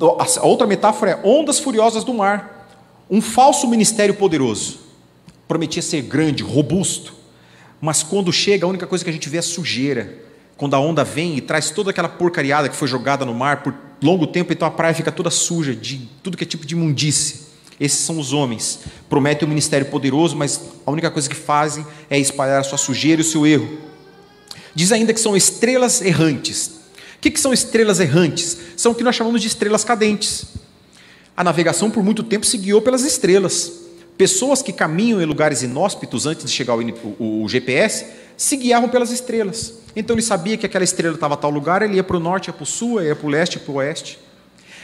A 0.00 0.46
outra 0.46 0.66
metáfora 0.66 1.12
é 1.12 1.20
ondas 1.22 1.60
furiosas 1.60 2.02
do 2.02 2.12
mar. 2.12 2.68
Um 3.08 3.22
falso 3.22 3.68
ministério 3.68 4.14
poderoso. 4.14 4.80
Prometia 5.46 5.82
ser 5.82 6.02
grande, 6.02 6.42
robusto, 6.42 7.14
mas 7.80 8.02
quando 8.02 8.32
chega, 8.32 8.66
a 8.66 8.68
única 8.68 8.86
coisa 8.86 9.02
que 9.02 9.10
a 9.10 9.12
gente 9.12 9.28
vê 9.28 9.38
é 9.38 9.42
sujeira. 9.42 10.18
Quando 10.56 10.74
a 10.74 10.80
onda 10.80 11.02
vem 11.02 11.36
e 11.36 11.40
traz 11.40 11.70
toda 11.70 11.90
aquela 11.90 12.08
porcariada 12.08 12.68
que 12.68 12.76
foi 12.76 12.86
jogada 12.86 13.24
no 13.24 13.34
mar 13.34 13.62
por 13.62 13.74
longo 14.02 14.26
tempo, 14.26 14.52
então 14.52 14.68
a 14.68 14.70
praia 14.70 14.94
fica 14.94 15.10
toda 15.10 15.30
suja 15.30 15.74
de 15.74 16.08
tudo 16.22 16.36
que 16.36 16.44
é 16.44 16.46
tipo 16.46 16.66
de 16.66 16.74
imundície. 16.74 17.48
Esses 17.78 18.00
são 18.00 18.18
os 18.18 18.34
homens. 18.34 18.80
Prometem 19.08 19.46
um 19.46 19.48
ministério 19.48 19.86
poderoso, 19.86 20.36
mas 20.36 20.60
a 20.84 20.90
única 20.90 21.10
coisa 21.10 21.28
que 21.28 21.34
fazem 21.34 21.86
é 22.10 22.18
espalhar 22.18 22.60
a 22.60 22.64
sua 22.64 22.76
sujeira 22.76 23.22
e 23.22 23.24
o 23.24 23.26
seu 23.26 23.46
erro. 23.46 23.89
Diz 24.74 24.92
ainda 24.92 25.12
que 25.12 25.20
são 25.20 25.36
estrelas 25.36 26.00
errantes. 26.00 26.66
O 27.16 27.20
que, 27.20 27.30
que 27.30 27.40
são 27.40 27.52
estrelas 27.52 28.00
errantes? 28.00 28.56
São 28.76 28.92
o 28.92 28.94
que 28.94 29.04
nós 29.04 29.14
chamamos 29.14 29.40
de 29.40 29.48
estrelas 29.48 29.84
cadentes. 29.84 30.46
A 31.36 31.44
navegação 31.44 31.90
por 31.90 32.02
muito 32.02 32.22
tempo 32.22 32.46
se 32.46 32.56
guiou 32.56 32.80
pelas 32.80 33.02
estrelas. 33.02 33.72
Pessoas 34.16 34.62
que 34.62 34.72
caminham 34.72 35.20
em 35.20 35.24
lugares 35.24 35.62
inóspitos 35.62 36.26
antes 36.26 36.44
de 36.44 36.50
chegar 36.50 36.74
o, 36.74 36.80
o, 37.18 37.44
o 37.44 37.48
GPS 37.48 38.06
se 38.36 38.56
guiavam 38.56 38.88
pelas 38.88 39.10
estrelas. 39.10 39.74
Então 39.94 40.14
ele 40.14 40.22
sabia 40.22 40.56
que 40.56 40.64
aquela 40.64 40.84
estrela 40.84 41.14
estava 41.14 41.34
a 41.34 41.36
tal 41.36 41.50
lugar, 41.50 41.82
ele 41.82 41.96
ia 41.96 42.04
para 42.04 42.16
o 42.16 42.20
norte, 42.20 42.48
ia 42.48 42.52
para 42.52 42.62
o 42.62 42.66
sul, 42.66 43.02
ia 43.02 43.14
para 43.16 43.26
o 43.26 43.30
leste, 43.30 43.58
para 43.58 43.72
o 43.72 43.74
oeste. 43.76 44.18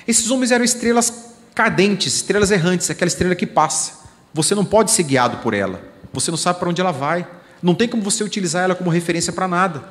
Esses 0.07 0.30
homens 0.30 0.51
eram 0.51 0.64
estrelas 0.64 1.32
cadentes, 1.55 2.14
estrelas 2.14 2.51
errantes, 2.51 2.91
aquela 2.91 3.09
estrela 3.09 3.34
que 3.34 3.47
passa. 3.47 4.05
Você 4.34 4.55
não 4.55 4.64
pode 4.64 4.91
ser 4.91 5.05
guiado 5.05 5.39
por 5.39 5.55
ela. 5.55 5.80
Você 6.12 6.30
não 6.30 6.39
sabe 6.39 6.59
para 6.59 6.68
onde 6.68 6.80
ela 6.80 6.93
vai. 6.93 7.26
Não 7.66 7.74
tem 7.74 7.88
como 7.88 8.00
você 8.00 8.22
utilizar 8.22 8.62
ela 8.62 8.76
como 8.76 8.90
referência 8.90 9.32
para 9.32 9.48
nada. 9.48 9.82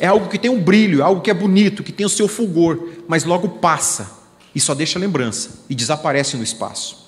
É 0.00 0.06
algo 0.06 0.26
que 0.26 0.38
tem 0.38 0.50
um 0.50 0.58
brilho, 0.58 1.00
é 1.00 1.02
algo 1.02 1.20
que 1.20 1.30
é 1.30 1.34
bonito, 1.34 1.82
que 1.82 1.92
tem 1.92 2.06
o 2.06 2.08
seu 2.08 2.26
fulgor, 2.26 2.92
mas 3.06 3.24
logo 3.24 3.46
passa 3.46 4.10
e 4.54 4.60
só 4.60 4.74
deixa 4.74 4.98
lembrança 4.98 5.50
e 5.68 5.74
desaparece 5.74 6.38
no 6.38 6.42
espaço. 6.42 7.06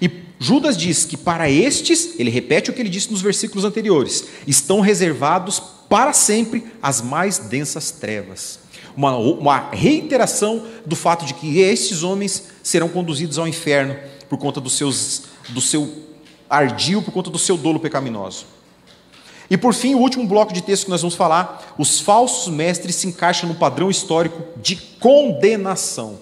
E 0.00 0.08
Judas 0.38 0.76
diz 0.76 1.04
que 1.04 1.16
para 1.16 1.50
estes, 1.50 2.20
ele 2.20 2.30
repete 2.30 2.70
o 2.70 2.72
que 2.72 2.80
ele 2.80 2.88
disse 2.88 3.10
nos 3.10 3.20
versículos 3.20 3.64
anteriores, 3.64 4.24
estão 4.46 4.80
reservados 4.80 5.60
para 5.88 6.12
sempre 6.12 6.66
as 6.80 7.02
mais 7.02 7.38
densas 7.38 7.90
trevas. 7.90 8.60
Uma, 8.96 9.16
uma 9.16 9.70
reiteração 9.72 10.64
do 10.86 10.94
fato 10.94 11.26
de 11.26 11.34
que 11.34 11.58
estes 11.58 12.04
homens 12.04 12.44
serão 12.62 12.88
conduzidos 12.88 13.40
ao 13.40 13.48
inferno 13.48 13.96
por 14.28 14.38
conta 14.38 14.60
dos 14.60 14.74
seus, 14.76 15.22
do 15.48 15.60
seu 15.60 16.06
ardil 16.48 17.02
por 17.02 17.12
conta 17.12 17.30
do 17.30 17.38
seu 17.38 17.56
dolo 17.56 17.80
pecaminoso. 17.80 18.46
E 19.48 19.56
por 19.56 19.72
fim, 19.72 19.94
o 19.94 19.98
último 19.98 20.26
bloco 20.26 20.52
de 20.52 20.62
texto 20.62 20.84
que 20.84 20.90
nós 20.90 21.02
vamos 21.02 21.14
falar, 21.14 21.74
os 21.78 22.00
falsos 22.00 22.52
mestres 22.52 22.96
se 22.96 23.06
encaixam 23.06 23.48
no 23.48 23.54
padrão 23.54 23.90
histórico 23.90 24.42
de 24.60 24.76
condenação. 24.76 26.18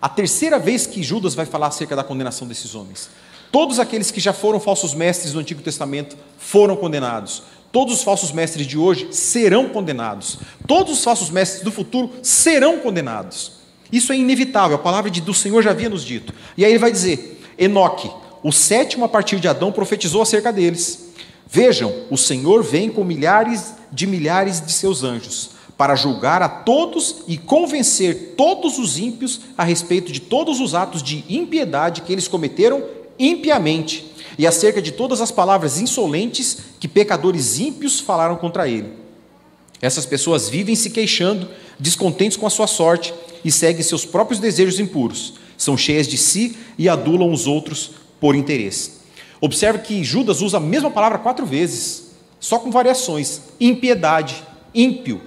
A 0.00 0.08
terceira 0.08 0.58
vez 0.58 0.86
que 0.86 1.02
Judas 1.02 1.34
vai 1.34 1.46
falar 1.46 1.68
acerca 1.68 1.96
da 1.96 2.04
condenação 2.04 2.46
desses 2.46 2.74
homens. 2.74 3.08
Todos 3.50 3.78
aqueles 3.78 4.10
que 4.10 4.20
já 4.20 4.32
foram 4.32 4.60
falsos 4.60 4.92
mestres 4.92 5.32
no 5.32 5.40
Antigo 5.40 5.62
Testamento 5.62 6.16
foram 6.36 6.76
condenados. 6.76 7.42
Todos 7.72 7.94
os 7.94 8.02
falsos 8.02 8.32
mestres 8.32 8.66
de 8.66 8.76
hoje 8.76 9.08
serão 9.12 9.68
condenados. 9.68 10.38
Todos 10.66 10.92
os 10.98 11.04
falsos 11.04 11.30
mestres 11.30 11.62
do 11.62 11.72
futuro 11.72 12.10
serão 12.22 12.80
condenados. 12.80 13.52
Isso 13.90 14.12
é 14.12 14.16
inevitável, 14.16 14.76
a 14.76 14.80
palavra 14.80 15.10
do 15.10 15.34
Senhor 15.34 15.62
já 15.62 15.70
havia 15.70 15.88
nos 15.88 16.04
dito. 16.04 16.34
E 16.56 16.64
aí 16.64 16.72
ele 16.72 16.78
vai 16.78 16.90
dizer: 16.90 17.40
Enoque, 17.56 18.10
o 18.46 18.52
sétimo, 18.52 19.04
a 19.04 19.08
partir 19.08 19.40
de 19.40 19.48
Adão, 19.48 19.72
profetizou 19.72 20.22
acerca 20.22 20.52
deles. 20.52 21.08
Vejam, 21.48 21.92
o 22.08 22.16
Senhor 22.16 22.62
vem 22.62 22.88
com 22.88 23.02
milhares 23.02 23.74
de 23.90 24.06
milhares 24.06 24.64
de 24.64 24.70
seus 24.72 25.02
anjos 25.02 25.50
para 25.76 25.96
julgar 25.96 26.40
a 26.42 26.48
todos 26.48 27.24
e 27.26 27.36
convencer 27.36 28.34
todos 28.36 28.78
os 28.78 29.00
ímpios 29.00 29.40
a 29.58 29.64
respeito 29.64 30.12
de 30.12 30.20
todos 30.20 30.60
os 30.60 30.76
atos 30.76 31.02
de 31.02 31.24
impiedade 31.28 32.02
que 32.02 32.12
eles 32.12 32.28
cometeram 32.28 32.84
impiamente 33.18 34.12
e 34.38 34.46
acerca 34.46 34.80
de 34.80 34.92
todas 34.92 35.20
as 35.20 35.32
palavras 35.32 35.80
insolentes 35.80 36.58
que 36.78 36.86
pecadores 36.86 37.58
ímpios 37.58 37.98
falaram 37.98 38.36
contra 38.36 38.68
ele. 38.68 38.92
Essas 39.82 40.06
pessoas 40.06 40.48
vivem 40.48 40.76
se 40.76 40.90
queixando, 40.90 41.48
descontentes 41.80 42.36
com 42.36 42.46
a 42.46 42.50
sua 42.50 42.68
sorte 42.68 43.12
e 43.44 43.50
seguem 43.50 43.82
seus 43.82 44.04
próprios 44.04 44.38
desejos 44.38 44.78
impuros. 44.78 45.34
São 45.58 45.76
cheias 45.76 46.06
de 46.06 46.16
si 46.16 46.56
e 46.78 46.88
adulam 46.88 47.32
os 47.32 47.48
outros 47.48 48.05
por 48.20 48.34
interesse. 48.34 48.92
Observe 49.40 49.80
que 49.80 50.04
Judas 50.04 50.40
usa 50.40 50.56
a 50.56 50.60
mesma 50.60 50.90
palavra 50.90 51.18
quatro 51.18 51.44
vezes, 51.44 52.10
só 52.40 52.58
com 52.58 52.70
variações: 52.70 53.42
impiedade, 53.60 54.42
ímpio. 54.74 55.20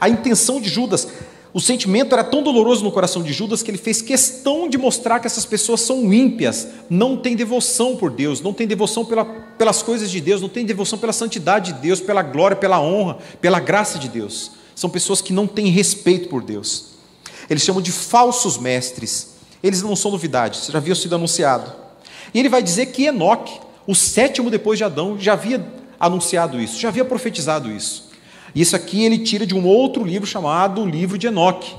A 0.00 0.08
intenção 0.08 0.60
de 0.60 0.68
Judas, 0.68 1.06
o 1.54 1.60
sentimento 1.60 2.14
era 2.14 2.24
tão 2.24 2.42
doloroso 2.42 2.82
no 2.82 2.90
coração 2.90 3.22
de 3.22 3.32
Judas 3.32 3.62
que 3.62 3.70
ele 3.70 3.78
fez 3.78 4.00
questão 4.00 4.68
de 4.68 4.78
mostrar 4.78 5.20
que 5.20 5.26
essas 5.26 5.44
pessoas 5.44 5.82
são 5.82 6.12
ímpias, 6.12 6.66
não 6.88 7.16
têm 7.16 7.36
devoção 7.36 7.96
por 7.96 8.10
Deus, 8.10 8.40
não 8.40 8.54
têm 8.54 8.66
devoção 8.66 9.04
pela, 9.04 9.24
pelas 9.24 9.82
coisas 9.82 10.10
de 10.10 10.20
Deus, 10.20 10.40
não 10.40 10.48
têm 10.48 10.64
devoção 10.64 10.98
pela 10.98 11.12
santidade 11.12 11.72
de 11.72 11.80
Deus, 11.80 12.00
pela 12.00 12.22
glória, 12.22 12.56
pela 12.56 12.80
honra, 12.80 13.18
pela 13.40 13.60
graça 13.60 13.98
de 13.98 14.08
Deus. 14.08 14.52
São 14.74 14.88
pessoas 14.88 15.20
que 15.20 15.32
não 15.32 15.46
têm 15.46 15.66
respeito 15.66 16.28
por 16.28 16.42
Deus. 16.42 16.92
Eles 17.50 17.62
chamam 17.62 17.82
de 17.82 17.92
falsos 17.92 18.56
mestres 18.56 19.32
Eles 19.62 19.82
não 19.82 19.94
são 19.94 20.10
novidades, 20.10 20.68
já 20.68 20.78
haviam 20.78 20.94
sido 20.94 21.14
anunciado. 21.14 21.81
E 22.32 22.38
ele 22.38 22.48
vai 22.48 22.62
dizer 22.62 22.86
que 22.86 23.06
Enoque, 23.06 23.60
o 23.86 23.94
sétimo 23.94 24.50
depois 24.50 24.78
de 24.78 24.84
Adão, 24.84 25.18
já 25.18 25.34
havia 25.34 25.64
anunciado 25.98 26.60
isso, 26.60 26.80
já 26.80 26.88
havia 26.88 27.04
profetizado 27.04 27.70
isso. 27.70 28.10
Isso 28.54 28.76
aqui 28.76 29.04
ele 29.04 29.18
tira 29.18 29.46
de 29.46 29.54
um 29.54 29.66
outro 29.66 30.04
livro 30.04 30.26
chamado 30.26 30.82
o 30.82 30.86
livro 30.86 31.16
de 31.16 31.26
Enoque, 31.26 31.74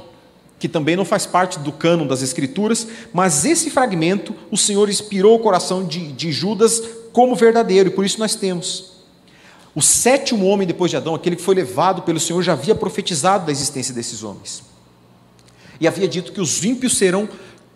que 0.59 0.67
também 0.67 0.95
não 0.95 1.05
faz 1.05 1.25
parte 1.25 1.59
do 1.59 1.71
cânon 1.71 2.07
das 2.07 2.21
Escrituras, 2.21 2.87
mas 3.13 3.45
esse 3.45 3.69
fragmento 3.69 4.33
o 4.49 4.57
Senhor 4.57 4.89
inspirou 4.89 5.35
o 5.35 5.39
coração 5.39 5.83
de, 5.83 6.11
de 6.13 6.31
Judas 6.31 6.81
como 7.11 7.35
verdadeiro, 7.35 7.89
e 7.89 7.91
por 7.91 8.05
isso 8.05 8.19
nós 8.19 8.35
temos. 8.35 8.93
O 9.75 9.81
sétimo 9.81 10.45
homem 10.45 10.67
depois 10.67 10.89
de 10.89 10.97
Adão, 10.97 11.15
aquele 11.15 11.35
que 11.35 11.41
foi 11.41 11.55
levado 11.55 12.03
pelo 12.03 12.19
Senhor, 12.19 12.41
já 12.41 12.53
havia 12.53 12.75
profetizado 12.75 13.45
da 13.45 13.51
existência 13.51 13.93
desses 13.93 14.23
homens. 14.23 14.63
E 15.79 15.87
havia 15.87 16.07
dito 16.07 16.31
que 16.31 16.39
os 16.39 16.63
ímpios 16.63 16.97
serão 16.97 17.27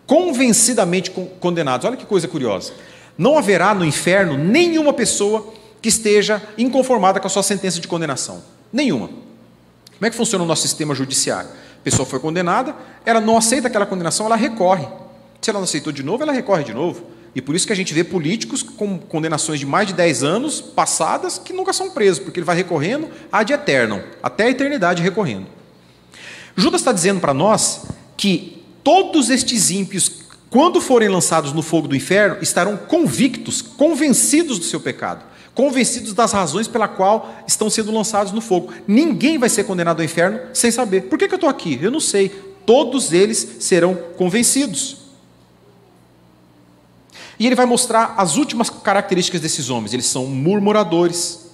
convencidamente 0.08 1.12
condenados. 1.38 1.86
Olha 1.86 1.96
que 1.96 2.06
coisa 2.06 2.26
curiosa. 2.26 2.72
Não 3.16 3.36
haverá 3.36 3.74
no 3.74 3.84
inferno 3.84 4.38
nenhuma 4.38 4.94
pessoa 4.94 5.52
que 5.82 5.90
esteja 5.90 6.42
inconformada 6.56 7.20
com 7.20 7.26
a 7.26 7.30
sua 7.30 7.42
sentença 7.42 7.78
de 7.78 7.86
condenação. 7.86 8.42
Nenhuma. 8.72 9.08
Como 9.08 10.06
é 10.06 10.10
que 10.10 10.16
funciona 10.16 10.42
o 10.42 10.46
nosso 10.46 10.62
sistema 10.62 10.94
judiciário? 10.94 11.50
A 11.50 11.84
pessoa 11.84 12.06
foi 12.06 12.18
condenada, 12.18 12.74
ela 13.04 13.20
não 13.20 13.36
aceita 13.36 13.68
aquela 13.68 13.84
condenação, 13.84 14.24
ela 14.24 14.34
recorre. 14.34 14.88
Se 15.42 15.50
ela 15.50 15.58
não 15.58 15.64
aceitou 15.64 15.92
de 15.92 16.02
novo, 16.02 16.22
ela 16.22 16.32
recorre 16.32 16.64
de 16.64 16.72
novo. 16.72 17.02
E 17.34 17.42
por 17.42 17.54
isso 17.54 17.66
que 17.66 17.72
a 17.74 17.76
gente 17.76 17.92
vê 17.92 18.02
políticos 18.02 18.62
com 18.62 18.98
condenações 18.98 19.60
de 19.60 19.66
mais 19.66 19.88
de 19.88 19.92
10 19.92 20.22
anos 20.22 20.60
passadas 20.60 21.36
que 21.38 21.52
nunca 21.52 21.74
são 21.74 21.90
presos, 21.90 22.18
porque 22.18 22.40
ele 22.40 22.46
vai 22.46 22.56
recorrendo 22.56 23.10
ad 23.30 23.52
eterno, 23.52 24.02
até 24.22 24.44
a 24.44 24.50
eternidade 24.50 25.02
recorrendo. 25.02 25.46
Judas 26.56 26.80
está 26.80 26.92
dizendo 26.92 27.20
para 27.20 27.34
nós 27.34 27.82
que 28.16 28.57
todos 28.88 29.28
estes 29.28 29.70
ímpios, 29.70 30.10
quando 30.48 30.80
forem 30.80 31.10
lançados 31.10 31.52
no 31.52 31.60
fogo 31.60 31.88
do 31.88 31.94
inferno, 31.94 32.38
estarão 32.40 32.74
convictos, 32.74 33.60
convencidos 33.60 34.58
do 34.58 34.64
seu 34.64 34.80
pecado 34.80 35.28
convencidos 35.54 36.14
das 36.14 36.30
razões 36.30 36.68
pela 36.68 36.86
qual 36.86 37.34
estão 37.44 37.68
sendo 37.68 37.90
lançados 37.90 38.30
no 38.30 38.40
fogo. 38.40 38.72
Ninguém 38.86 39.38
vai 39.38 39.48
ser 39.48 39.64
condenado 39.64 39.98
ao 39.98 40.04
inferno 40.04 40.38
sem 40.54 40.70
saber. 40.70 41.08
Por 41.08 41.18
que, 41.18 41.26
que 41.26 41.34
eu 41.34 41.36
estou 41.36 41.50
aqui? 41.50 41.76
Eu 41.82 41.90
não 41.90 41.98
sei. 41.98 42.28
Todos 42.64 43.12
eles 43.12 43.56
serão 43.58 43.96
convencidos. 44.16 44.98
E 47.36 47.44
ele 47.44 47.56
vai 47.56 47.66
mostrar 47.66 48.14
as 48.16 48.36
últimas 48.36 48.70
características 48.70 49.40
desses 49.40 49.68
homens. 49.68 49.92
Eles 49.92 50.06
são 50.06 50.26
murmuradores, 50.26 51.50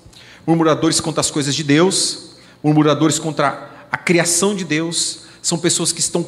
murmuradores 0.47 1.01
contra 1.01 1.23
as 1.23 1.31
coisas 1.31 1.55
de 1.55 1.65
Deus, 1.65 2.37
murmuradores 2.63 3.19
contra 3.19 3.87
a 3.91 3.97
criação 3.97 4.55
de 4.55 4.67
Deus. 4.67 5.21
São 5.45 5.59
pessoas 5.59 5.93
que 5.93 6.01
estão 6.01 6.25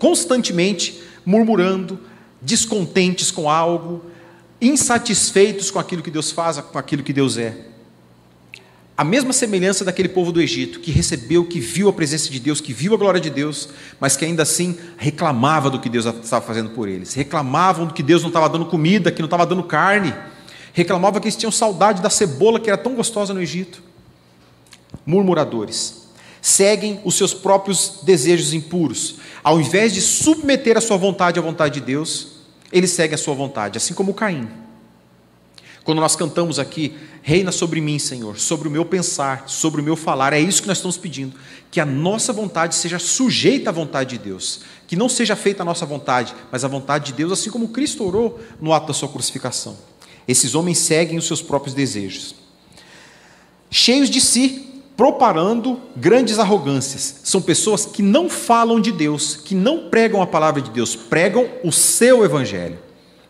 constantemente 0.00 1.00
murmurando, 1.24 2.00
descontentes 2.42 3.30
com 3.30 3.48
algo, 3.48 4.04
insatisfeitos 4.60 5.70
com 5.70 5.78
aquilo 5.78 6.02
que 6.02 6.10
Deus 6.10 6.32
faz, 6.32 6.58
com 6.58 6.76
aquilo 6.76 7.04
que 7.04 7.12
Deus 7.12 7.38
é. 7.38 7.66
A 8.98 9.04
mesma 9.04 9.32
semelhança 9.32 9.84
daquele 9.84 10.08
povo 10.08 10.32
do 10.32 10.42
Egito, 10.42 10.80
que 10.80 10.90
recebeu, 10.90 11.44
que 11.44 11.60
viu 11.60 11.88
a 11.88 11.92
presença 11.92 12.28
de 12.28 12.40
Deus, 12.40 12.60
que 12.60 12.72
viu 12.72 12.92
a 12.92 12.96
glória 12.96 13.20
de 13.20 13.30
Deus, 13.30 13.68
mas 14.00 14.16
que 14.16 14.24
ainda 14.24 14.42
assim 14.42 14.76
reclamava 14.98 15.70
do 15.70 15.78
que 15.78 15.88
Deus 15.88 16.06
estava 16.06 16.44
fazendo 16.44 16.70
por 16.70 16.88
eles. 16.88 17.14
Reclamavam 17.14 17.86
do 17.86 17.94
que 17.94 18.02
Deus 18.02 18.22
não 18.22 18.30
estava 18.30 18.48
dando 18.48 18.66
comida, 18.66 19.12
que 19.12 19.22
não 19.22 19.28
estava 19.28 19.46
dando 19.46 19.62
carne. 19.62 20.12
Reclamavam 20.72 21.20
que 21.20 21.28
eles 21.28 21.36
tinham 21.36 21.52
saudade 21.52 22.02
da 22.02 22.10
cebola 22.10 22.58
que 22.58 22.68
era 22.68 22.76
tão 22.76 22.96
gostosa 22.96 23.32
no 23.32 23.40
Egito. 23.40 23.80
Murmuradores. 25.06 25.99
Seguem 26.40 27.00
os 27.04 27.14
seus 27.14 27.34
próprios 27.34 28.00
desejos 28.02 28.52
impuros. 28.54 29.16
Ao 29.42 29.60
invés 29.60 29.92
de 29.92 30.00
submeter 30.00 30.76
a 30.76 30.80
sua 30.80 30.96
vontade 30.96 31.38
à 31.38 31.42
vontade 31.42 31.80
de 31.80 31.86
Deus, 31.86 32.28
ele 32.72 32.86
segue 32.86 33.14
a 33.14 33.18
sua 33.18 33.34
vontade, 33.34 33.76
assim 33.76 33.94
como 33.94 34.14
Caim. 34.14 34.48
Quando 35.84 36.00
nós 36.00 36.14
cantamos 36.14 36.58
aqui, 36.58 36.94
reina 37.22 37.50
sobre 37.50 37.80
mim, 37.80 37.98
Senhor, 37.98 38.38
sobre 38.38 38.68
o 38.68 38.70
meu 38.70 38.84
pensar, 38.84 39.44
sobre 39.48 39.80
o 39.80 39.84
meu 39.84 39.96
falar, 39.96 40.32
é 40.32 40.40
isso 40.40 40.62
que 40.62 40.68
nós 40.68 40.78
estamos 40.78 40.96
pedindo, 40.96 41.34
que 41.70 41.80
a 41.80 41.86
nossa 41.86 42.32
vontade 42.32 42.74
seja 42.74 42.98
sujeita 42.98 43.70
à 43.70 43.72
vontade 43.72 44.16
de 44.16 44.24
Deus, 44.24 44.60
que 44.86 44.94
não 44.94 45.08
seja 45.08 45.34
feita 45.34 45.62
a 45.62 45.64
nossa 45.64 45.86
vontade, 45.86 46.34
mas 46.52 46.64
a 46.64 46.68
vontade 46.68 47.06
de 47.06 47.12
Deus, 47.14 47.32
assim 47.32 47.50
como 47.50 47.68
Cristo 47.68 48.04
orou 48.06 48.38
no 48.60 48.72
ato 48.72 48.88
da 48.88 48.94
sua 48.94 49.08
crucificação. 49.08 49.76
Esses 50.28 50.54
homens 50.54 50.78
seguem 50.78 51.18
os 51.18 51.26
seus 51.26 51.42
próprios 51.42 51.74
desejos. 51.74 52.34
Cheios 53.70 54.10
de 54.10 54.20
si, 54.20 54.69
proparando 55.00 55.80
grandes 55.96 56.38
arrogâncias. 56.38 57.22
São 57.24 57.40
pessoas 57.40 57.86
que 57.86 58.02
não 58.02 58.28
falam 58.28 58.78
de 58.78 58.92
Deus, 58.92 59.34
que 59.34 59.54
não 59.54 59.88
pregam 59.88 60.20
a 60.20 60.26
palavra 60.26 60.60
de 60.60 60.68
Deus, 60.68 60.94
pregam 60.94 61.48
o 61.64 61.72
seu 61.72 62.22
evangelho. 62.22 62.78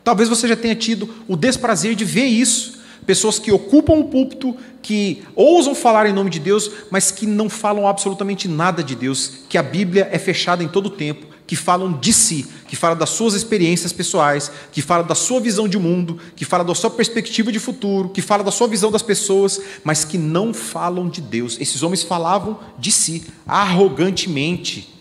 Talvez 0.02 0.28
você 0.28 0.48
já 0.48 0.56
tenha 0.56 0.74
tido 0.74 1.08
o 1.28 1.36
desprazer 1.36 1.94
de 1.94 2.04
ver 2.04 2.24
isso. 2.24 2.80
Pessoas 3.06 3.38
que 3.38 3.52
ocupam 3.52 3.92
o 3.92 4.08
púlpito, 4.08 4.56
que 4.82 5.22
ousam 5.36 5.72
falar 5.72 6.06
em 6.06 6.12
nome 6.12 6.28
de 6.28 6.40
Deus, 6.40 6.68
mas 6.90 7.12
que 7.12 7.24
não 7.24 7.48
falam 7.48 7.86
absolutamente 7.86 8.48
nada 8.48 8.82
de 8.82 8.96
Deus, 8.96 9.34
que 9.48 9.56
a 9.56 9.62
Bíblia 9.62 10.08
é 10.10 10.18
fechada 10.18 10.64
em 10.64 10.68
todo 10.68 10.86
o 10.86 10.90
tempo, 10.90 11.24
que 11.50 11.56
falam 11.56 11.92
de 11.92 12.12
si, 12.12 12.46
que 12.68 12.76
falam 12.76 12.96
das 12.96 13.10
suas 13.10 13.34
experiências 13.34 13.92
pessoais, 13.92 14.52
que 14.70 14.80
falam 14.80 15.04
da 15.04 15.16
sua 15.16 15.40
visão 15.40 15.66
de 15.66 15.76
mundo, 15.76 16.16
que 16.36 16.44
falam 16.44 16.64
da 16.64 16.76
sua 16.76 16.90
perspectiva 16.90 17.50
de 17.50 17.58
futuro, 17.58 18.10
que 18.10 18.22
falam 18.22 18.44
da 18.44 18.52
sua 18.52 18.68
visão 18.68 18.88
das 18.88 19.02
pessoas, 19.02 19.60
mas 19.82 20.04
que 20.04 20.16
não 20.16 20.54
falam 20.54 21.08
de 21.08 21.20
Deus. 21.20 21.56
Esses 21.60 21.82
homens 21.82 22.04
falavam 22.04 22.56
de 22.78 22.92
si 22.92 23.24
arrogantemente. 23.48 24.94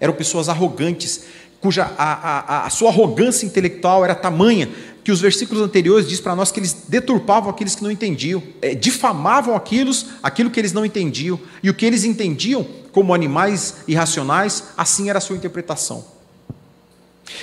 Eram 0.00 0.12
pessoas 0.12 0.48
arrogantes, 0.48 1.22
cuja 1.60 1.84
a, 1.96 2.64
a, 2.64 2.66
a 2.66 2.70
sua 2.70 2.88
arrogância 2.90 3.46
intelectual 3.46 4.04
era 4.04 4.16
tamanha 4.16 4.68
que 5.04 5.12
os 5.12 5.20
versículos 5.20 5.62
anteriores 5.62 6.08
diz 6.08 6.18
para 6.18 6.34
nós 6.34 6.50
que 6.50 6.58
eles 6.58 6.72
deturpavam 6.88 7.48
aqueles 7.48 7.76
que 7.76 7.82
não 7.84 7.92
entendiam, 7.92 8.42
é, 8.60 8.74
difamavam 8.74 9.54
aqueles, 9.54 10.06
aquilo 10.20 10.50
que 10.50 10.58
eles 10.58 10.72
não 10.72 10.84
entendiam, 10.84 11.38
e 11.62 11.70
o 11.70 11.74
que 11.74 11.86
eles 11.86 12.02
entendiam 12.02 12.66
como 12.92 13.14
animais 13.14 13.78
irracionais, 13.88 14.64
assim 14.76 15.08
era 15.08 15.18
a 15.18 15.20
sua 15.20 15.36
interpretação. 15.36 16.04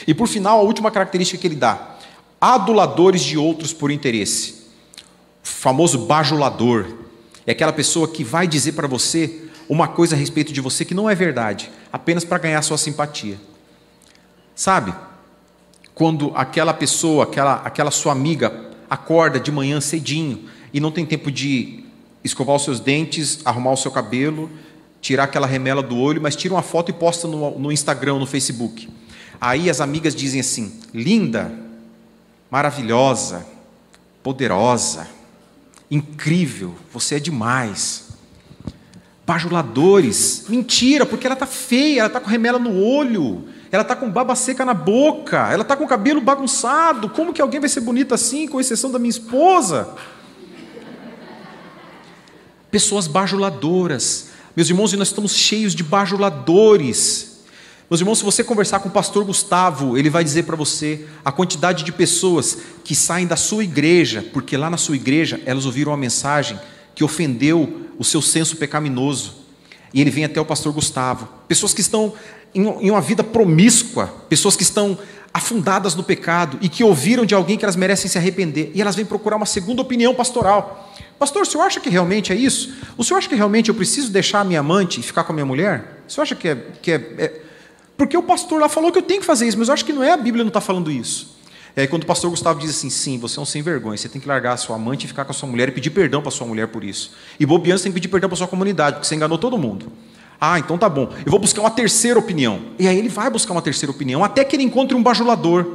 E 0.08 0.14
por 0.14 0.28
final, 0.28 0.60
a 0.60 0.64
última 0.64 0.91
característica 0.91 1.39
que 1.41 1.47
ele 1.47 1.56
dá: 1.56 1.97
aduladores 2.39 3.22
de 3.22 3.38
outros 3.38 3.74
por 3.74 3.91
interesse. 3.91 4.60
O 5.43 5.47
famoso 5.47 6.06
bajulador 6.06 6.86
é 7.45 7.52
aquela 7.52 7.74
pessoa 7.74 8.08
que 8.08 8.24
vai 8.24 8.47
dizer 8.47 8.74
para 8.74 8.88
você 8.88 9.50
uma 9.68 9.88
coisa 9.88 10.16
a 10.16 10.20
respeito 10.20 10.54
de 10.54 10.62
você 10.62 10.86
que 10.86 10.93
não 10.93 11.10
é 11.10 11.16
verdade, 11.16 11.72
apenas 11.91 12.24
para 12.24 12.38
ganhar 12.38 12.62
sua 12.62 12.78
simpatia. 12.78 13.39
Sabe? 14.56 14.93
Quando 15.93 16.32
aquela 16.36 16.74
pessoa, 16.74 17.24
aquela, 17.26 17.56
aquela 17.56 17.91
sua 17.91 18.12
amiga, 18.12 18.72
acorda 18.89 19.39
de 19.39 19.52
manhã 19.52 19.80
cedinho 19.80 20.50
e 20.74 20.80
não 20.80 20.91
tem 20.91 21.06
tempo 21.06 21.32
de 21.32 21.84
escovar 22.24 22.56
os 22.56 22.64
seus 22.64 22.80
dentes, 22.80 23.39
arrumar 23.45 23.72
o 23.72 23.78
seu 23.78 23.91
cabelo, 23.91 24.50
tirar 25.02 25.26
aquela 25.26 25.47
remela 25.47 25.82
do 25.82 25.97
olho, 25.97 26.22
mas 26.22 26.36
tira 26.36 26.54
uma 26.54 26.62
foto 26.62 26.89
e 26.89 26.93
posta 26.93 27.28
no, 27.28 27.58
no 27.58 27.72
Instagram, 27.72 28.20
no 28.20 28.26
Facebook. 28.26 28.89
Aí 29.39 29.70
as 29.70 29.80
amigas 29.80 30.14
dizem 30.14 30.41
assim: 30.41 30.80
linda, 30.93 31.52
maravilhosa, 32.50 33.45
poderosa, 34.22 35.08
incrível, 35.89 36.76
você 36.93 37.16
é 37.16 37.20
demais. 37.20 38.10
Bajuladores, 39.26 40.45
mentira, 40.50 41.06
porque 41.06 41.28
ela 41.28 41.36
está 41.36 41.45
feia, 41.45 42.00
ela 42.00 42.08
está 42.08 42.20
com 42.20 42.28
remela 42.28 42.58
no 42.58 42.82
olho, 42.82 43.47
ela 43.72 43.84
está 43.84 43.95
com 43.95 44.10
baba 44.10 44.36
seca 44.36 44.66
na 44.66 44.74
boca, 44.74 45.52
ela 45.52 45.62
está 45.62 45.76
com 45.76 45.84
o 45.84 45.88
cabelo 45.88 46.20
bagunçado. 46.20 47.10
Como 47.10 47.32
que 47.32 47.41
alguém 47.41 47.60
vai 47.60 47.70
ser 47.70 47.82
bonita 47.82 48.16
assim, 48.16 48.47
com 48.47 48.60
exceção 48.60 48.91
da 48.91 48.97
minha 48.97 49.12
esposa? 49.12 49.95
Pessoas 52.72 53.06
bajuladoras, 53.06 54.28
meus 54.60 54.70
irmãos, 54.70 54.91
e 54.91 54.97
nós 54.97 55.07
estamos 55.07 55.34
cheios 55.34 55.74
de 55.74 55.82
bajuladores. 55.84 57.39
Meus 57.89 58.01
irmãos, 58.01 58.18
se 58.18 58.26
você 58.26 58.43
conversar 58.43 58.82
com 58.82 58.89
o 58.89 58.91
pastor 58.91 59.24
Gustavo, 59.24 59.97
ele 59.97 60.10
vai 60.10 60.22
dizer 60.22 60.43
para 60.43 60.57
você 60.57 61.05
a 61.24 61.32
quantidade 61.32 61.82
de 61.82 61.93
pessoas 61.93 62.57
que 62.84 62.93
saem 62.93 63.26
da 63.26 63.38
sua 63.38 63.64
igreja, 63.64 64.22
porque 64.34 64.57
lá 64.57 64.70
na 64.70 64.76
sua 64.76 64.97
igreja 64.97 65.39
elas 65.45 65.66
ouviram 65.66 65.93
uma 65.93 65.97
mensagem 65.97 66.60
que 66.93 67.05
ofendeu 67.05 67.88
o 67.97 68.03
seu 68.03 68.22
senso 68.22 68.57
pecaminoso. 68.57 69.36
E 69.93 70.01
ele 70.01 70.12
vem 70.12 70.26
até 70.26 70.41
o 70.41 70.45
pastor 70.45 70.74
Gustavo. 70.74 71.30
Pessoas 71.47 71.74
que 71.74 71.80
estão 71.80 72.12
em 72.53 72.91
uma 72.91 72.99
vida 72.99 73.24
promíscua, 73.24 74.07
pessoas 74.28 74.57
que 74.57 74.64
estão 74.64 74.99
afundadas 75.34 75.95
no 75.95 76.03
pecado 76.03 76.57
e 76.61 76.67
que 76.69 76.84
ouviram 76.84 77.25
de 77.25 77.36
alguém 77.36 77.57
que 77.57 77.65
elas 77.65 77.75
merecem 77.75 78.09
se 78.09 78.17
arrepender, 78.17 78.71
e 78.73 78.82
elas 78.82 78.95
vêm 78.95 79.05
procurar 79.05 79.38
uma 79.38 79.45
segunda 79.45 79.82
opinião 79.82 80.13
pastoral. 80.13 80.93
Pastor, 81.17 81.41
o 81.41 81.45
senhor 81.45 81.63
acha 81.63 81.80
que 81.80 81.89
realmente 81.89 82.32
é 82.32 82.36
isso? 82.36 82.73
O 82.97 83.03
senhor 83.03 83.17
acha 83.17 83.27
que 83.27 83.36
realmente 83.36 83.69
eu 83.69 83.75
preciso 83.75 84.09
deixar 84.11 84.39
a 84.39 84.43
minha 84.43 84.61
amante 84.61 84.99
e 84.99 85.03
ficar 85.03 85.23
com 85.23 85.34
a 85.34 85.36
minha 85.36 85.45
mulher? 85.45 86.01
O 86.07 86.11
senhor 86.11 86.23
acha 86.23 86.36
que 86.36 86.47
é. 86.47 86.55
Que 86.82 86.91
é, 86.91 86.95
é... 86.95 87.41
Porque 87.97 88.15
o 88.15 88.23
pastor 88.23 88.61
lá 88.61 88.69
falou 88.69 88.91
que 88.91 88.97
eu 88.97 89.01
tenho 89.01 89.19
que 89.19 89.25
fazer 89.25 89.45
isso, 89.45 89.57
mas 89.57 89.67
eu 89.67 89.73
acho 89.73 89.84
que 89.84 89.91
não 89.91 90.01
é 90.01 90.11
a 90.11 90.17
Bíblia 90.17 90.43
não 90.43 90.47
está 90.49 90.61
falando 90.61 90.89
isso. 90.89 91.38
Aí, 91.75 91.88
quando 91.88 92.03
o 92.03 92.05
pastor 92.05 92.30
Gustavo 92.30 92.59
diz 92.59 92.69
assim: 92.71 92.89
sim, 92.89 93.17
você 93.17 93.38
é 93.38 93.41
um 93.41 93.45
sem 93.45 93.61
vergonha, 93.61 93.97
você 93.97 94.09
tem 94.09 94.19
que 94.19 94.27
largar 94.27 94.53
a 94.53 94.57
sua 94.57 94.75
amante 94.75 95.05
e 95.05 95.07
ficar 95.07 95.25
com 95.25 95.32
a 95.32 95.34
sua 95.34 95.47
mulher 95.47 95.69
e 95.69 95.71
pedir 95.71 95.89
perdão 95.89 96.21
para 96.21 96.30
a 96.30 96.32
sua 96.32 96.47
mulher 96.47 96.67
por 96.67 96.84
isso. 96.84 97.11
E 97.39 97.45
bobeando, 97.45 97.80
você 97.80 97.84
tem 97.84 97.91
que 97.91 97.95
pedir 97.95 98.07
perdão 98.07 98.30
para 98.30 98.36
a 98.36 98.38
sua 98.38 98.47
comunidade, 98.47 98.95
porque 98.95 99.07
você 99.07 99.15
enganou 99.15 99.38
todo 99.38 99.57
mundo. 99.57 99.91
Ah, 100.39 100.57
então 100.57 100.77
tá 100.77 100.87
bom. 100.87 101.11
Eu 101.25 101.31
vou 101.31 101.39
buscar 101.39 101.61
uma 101.61 101.71
terceira 101.71 102.17
opinião. 102.17 102.61
E 102.77 102.87
aí 102.87 102.97
ele 102.97 103.09
vai 103.09 103.29
buscar 103.29 103.51
uma 103.51 103.61
terceira 103.61 103.91
opinião, 103.91 104.23
até 104.23 104.43
que 104.43 104.55
ele 104.55 104.63
encontre 104.63 104.95
um 104.95 105.03
bajulador. 105.03 105.65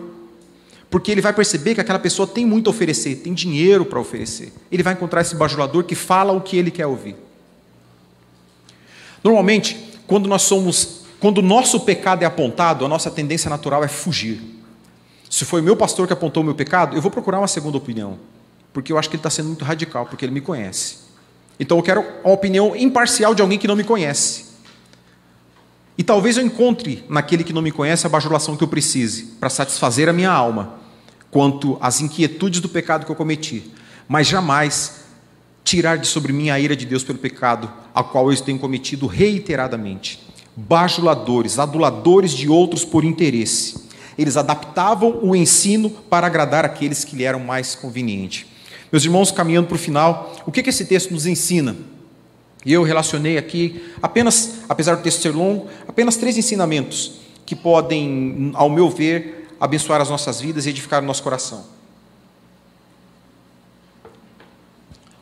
Porque 0.89 1.11
ele 1.11 1.21
vai 1.21 1.33
perceber 1.33 1.75
que 1.75 1.81
aquela 1.81 1.99
pessoa 1.99 2.27
tem 2.27 2.47
muito 2.47 2.69
a 2.69 2.71
oferecer, 2.71 3.17
tem 3.17 3.35
dinheiro 3.35 3.85
para 3.85 4.01
oferecer. 4.01 4.53
Ele 4.71 4.83
vai 4.83 4.95
encontrar 4.95 5.21
esse 5.21 5.35
bajulador 5.35 5.85
que 5.85 5.95
fala 5.95 6.33
o 6.33 6.41
que 6.41 6.57
ele 6.57 6.71
quer 6.71 6.87
ouvir. 6.87 7.17
Normalmente, 9.23 9.99
quando 10.07 10.29
nós 10.29 10.43
somos, 10.43 11.01
quando 11.19 11.39
o 11.39 11.43
nosso 11.43 11.81
pecado 11.81 12.23
é 12.23 12.27
apontado, 12.27 12.85
a 12.85 12.89
nossa 12.89 13.11
tendência 13.11 13.51
natural 13.51 13.83
é 13.83 13.89
fugir. 13.89 14.41
Se 15.29 15.45
foi 15.45 15.61
o 15.61 15.65
meu 15.65 15.77
pastor 15.77 16.07
que 16.07 16.13
apontou 16.13 16.43
o 16.43 16.47
meu 16.47 16.55
pecado, 16.55 16.97
eu 16.97 17.03
vou 17.03 17.11
procurar 17.11 17.39
uma 17.39 17.49
segunda 17.49 17.77
opinião, 17.77 18.19
porque 18.73 18.93
eu 18.93 18.99
acho 18.99 19.09
que 19.09 19.17
ele 19.17 19.21
está 19.21 19.31
sendo 19.31 19.47
muito 19.49 19.65
radical, 19.65 20.07
porque 20.07 20.25
ele 20.25 20.33
me 20.33 20.41
conhece. 20.41 20.99
Então 21.59 21.77
eu 21.79 21.83
quero 21.83 22.05
uma 22.23 22.35
opinião 22.35 22.77
imparcial 22.77 23.35
de 23.35 23.43
alguém 23.43 23.59
que 23.59 23.67
não 23.67 23.75
me 23.75 23.83
conhece. 23.83 24.44
E 25.97 26.03
talvez 26.03 26.37
eu 26.37 26.45
encontre 26.45 27.05
naquele 27.09 27.45
que 27.45 27.53
não 27.53 27.63
me 27.63 27.71
conhece 27.71 28.07
a 28.07 28.11
bajulação 28.11 28.57
que 28.57 28.65
eu 28.65 28.69
precise 28.69 29.35
para 29.39 29.49
satisfazer 29.49 30.09
a 30.09 30.13
minha 30.13 30.31
alma 30.31 30.75
quanto 31.31 31.77
às 31.81 32.01
inquietudes 32.01 32.61
do 32.61 32.69
pecado 32.69 33.05
que 33.05 33.11
eu 33.11 33.17
cometi, 33.17 33.73
mas 34.09 34.27
jamais 34.27 35.05
tirar 35.65 35.97
de 35.97 36.07
sobre 36.07 36.33
mim 36.33 36.51
a 36.51 36.61
ira 36.61 36.77
de 36.77 36.85
Deus 36.85 37.03
pelo 37.03 37.19
pecado 37.19 37.73
a 37.95 38.05
qual 38.05 38.31
eu 38.31 38.41
tenho 38.41 38.59
cometido 38.59 39.07
reiteradamente. 39.07 40.23
Bajuladores, 40.57 41.59
aduladores 41.59 42.33
de 42.33 42.49
outros 42.49 42.85
por 42.85 43.05
interesse. 43.05 43.83
Eles 44.17 44.37
adaptavam 44.37 45.19
o 45.23 45.35
ensino 45.35 45.91
para 45.91 46.27
agradar 46.27 46.65
aqueles 46.65 47.05
que 47.05 47.17
lhe 47.17 47.25
eram 47.25 47.41
mais 47.41 47.75
convenientes. 47.75 48.47
Meus 48.93 49.05
irmãos, 49.05 49.33
caminhando 49.33 49.67
para 49.67 49.75
o 49.75 49.79
final, 49.79 50.33
o 50.47 50.53
que 50.53 50.69
esse 50.69 50.85
texto 50.85 51.11
nos 51.13 51.27
ensina? 51.27 51.75
E 52.65 52.73
eu 52.73 52.83
relacionei 52.83 53.37
aqui 53.37 53.93
apenas, 54.01 54.61
apesar 54.69 54.95
do 54.97 55.03
texto 55.03 55.21
ser 55.21 55.35
longo, 55.35 55.69
apenas 55.87 56.17
três 56.17 56.39
ensinamentos 56.39 57.21
que 57.45 57.55
podem, 57.55 58.53
ao 58.55 58.71
meu 58.71 58.89
ver, 58.89 59.49
abençoar 59.61 60.01
as 60.01 60.09
nossas 60.09 60.41
vidas 60.41 60.67
e 60.67 60.71
edificar 60.71 61.03
o 61.03 61.07
nosso 61.07 61.23
coração. 61.23 61.67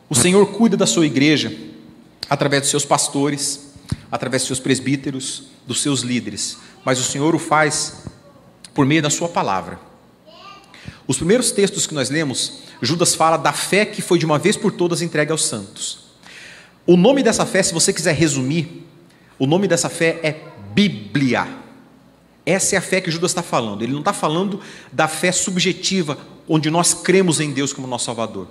O 0.09 0.15
Senhor 0.15 0.45
cuida 0.47 0.77
da 0.77 0.85
sua 0.85 1.05
igreja 1.05 1.51
através 2.29 2.61
dos 2.61 2.71
seus 2.71 2.85
pastores, 2.85 3.73
através 4.11 4.43
dos 4.43 4.47
seus 4.47 4.59
presbíteros, 4.59 5.45
dos 5.67 5.81
seus 5.81 6.01
líderes, 6.01 6.57
mas 6.85 6.99
o 6.99 7.03
Senhor 7.03 7.35
o 7.35 7.39
faz 7.39 8.03
por 8.73 8.85
meio 8.85 9.01
da 9.01 9.09
sua 9.09 9.27
palavra. 9.27 9.79
Os 11.07 11.17
primeiros 11.17 11.51
textos 11.51 11.85
que 11.85 11.93
nós 11.93 12.09
lemos, 12.09 12.59
Judas 12.81 13.15
fala 13.15 13.37
da 13.37 13.51
fé 13.51 13.85
que 13.85 14.01
foi 14.01 14.17
de 14.17 14.25
uma 14.25 14.39
vez 14.39 14.55
por 14.55 14.71
todas 14.71 15.01
entregue 15.01 15.31
aos 15.31 15.45
santos. 15.45 16.02
O 16.85 16.97
nome 16.97 17.23
dessa 17.23 17.45
fé, 17.45 17.63
se 17.63 17.73
você 17.73 17.93
quiser 17.93 18.13
resumir, 18.13 18.85
o 19.39 19.47
nome 19.47 19.67
dessa 19.67 19.89
fé 19.89 20.19
é 20.21 20.35
Bíblia. 20.73 21.47
Essa 22.45 22.75
é 22.75 22.77
a 22.77 22.81
fé 22.81 22.99
que 22.99 23.09
Judas 23.09 23.31
está 23.31 23.41
falando. 23.41 23.83
Ele 23.83 23.93
não 23.93 23.99
está 23.99 24.11
falando 24.11 24.59
da 24.91 25.07
fé 25.07 25.31
subjetiva, 25.31 26.17
onde 26.47 26.69
nós 26.69 26.93
cremos 26.93 27.39
em 27.39 27.51
Deus 27.51 27.71
como 27.71 27.87
nosso 27.87 28.05
Salvador. 28.05 28.47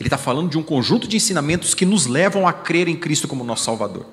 Ele 0.00 0.08
está 0.08 0.18
falando 0.18 0.50
de 0.50 0.58
um 0.58 0.62
conjunto 0.62 1.06
de 1.06 1.16
ensinamentos 1.16 1.74
que 1.74 1.86
nos 1.86 2.06
levam 2.06 2.48
a 2.48 2.52
crer 2.52 2.88
em 2.88 2.96
Cristo 2.96 3.28
como 3.28 3.44
nosso 3.44 3.64
Salvador. 3.64 4.04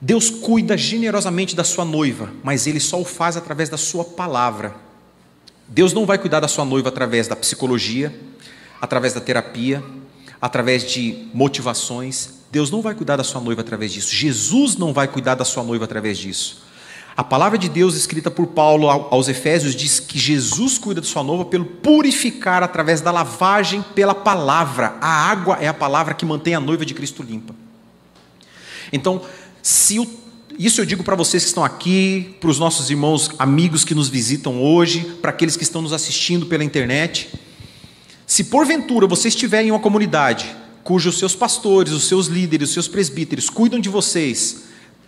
Deus 0.00 0.30
cuida 0.30 0.76
generosamente 0.76 1.54
da 1.54 1.64
sua 1.64 1.84
noiva, 1.84 2.32
mas 2.42 2.66
Ele 2.66 2.80
só 2.80 2.98
o 3.00 3.04
faz 3.04 3.36
através 3.36 3.68
da 3.68 3.76
sua 3.76 4.04
palavra. 4.04 4.74
Deus 5.68 5.92
não 5.92 6.06
vai 6.06 6.16
cuidar 6.16 6.40
da 6.40 6.48
sua 6.48 6.64
noiva 6.64 6.88
através 6.88 7.28
da 7.28 7.36
psicologia, 7.36 8.14
através 8.80 9.12
da 9.12 9.20
terapia, 9.20 9.82
através 10.40 10.84
de 10.90 11.28
motivações. 11.32 12.30
Deus 12.50 12.70
não 12.70 12.82
vai 12.82 12.94
cuidar 12.94 13.16
da 13.16 13.24
sua 13.24 13.40
noiva 13.40 13.60
através 13.60 13.92
disso. 13.92 14.14
Jesus 14.14 14.76
não 14.76 14.92
vai 14.92 15.08
cuidar 15.08 15.34
da 15.34 15.44
sua 15.44 15.62
noiva 15.62 15.84
através 15.84 16.18
disso. 16.18 16.64
A 17.16 17.24
palavra 17.24 17.56
de 17.56 17.68
Deus, 17.70 17.96
escrita 17.96 18.30
por 18.30 18.48
Paulo 18.48 18.90
aos 18.90 19.26
Efésios, 19.26 19.74
diz 19.74 19.98
que 19.98 20.18
Jesus 20.18 20.76
cuida 20.76 21.00
de 21.00 21.06
sua 21.06 21.22
noiva 21.22 21.46
pelo 21.46 21.64
purificar 21.64 22.62
através 22.62 23.00
da 23.00 23.10
lavagem 23.10 23.82
pela 23.94 24.14
palavra. 24.14 24.96
A 25.00 25.30
água 25.30 25.56
é 25.58 25.66
a 25.66 25.72
palavra 25.72 26.12
que 26.12 26.26
mantém 26.26 26.54
a 26.54 26.60
noiva 26.60 26.84
de 26.84 26.92
Cristo 26.92 27.22
limpa. 27.22 27.54
Então, 28.92 29.22
se 29.62 29.98
o, 29.98 30.06
isso 30.58 30.80
eu 30.80 30.84
digo 30.84 31.02
para 31.02 31.16
vocês 31.16 31.42
que 31.42 31.48
estão 31.48 31.64
aqui, 31.64 32.36
para 32.38 32.50
os 32.50 32.58
nossos 32.58 32.90
irmãos 32.90 33.30
amigos 33.38 33.82
que 33.82 33.94
nos 33.94 34.10
visitam 34.10 34.62
hoje, 34.62 35.00
para 35.22 35.30
aqueles 35.30 35.56
que 35.56 35.62
estão 35.62 35.80
nos 35.80 35.94
assistindo 35.94 36.44
pela 36.44 36.62
internet. 36.62 37.30
Se 38.26 38.44
porventura 38.44 39.06
você 39.06 39.28
estiver 39.28 39.62
em 39.62 39.70
uma 39.70 39.78
comunidade 39.78 40.54
cujos 40.82 41.18
seus 41.18 41.34
pastores, 41.34 41.92
os 41.92 42.06
seus 42.06 42.26
líderes, 42.26 42.68
os 42.68 42.74
seus 42.74 42.88
presbíteros 42.88 43.48
cuidam 43.48 43.80
de 43.80 43.88
vocês 43.88 44.64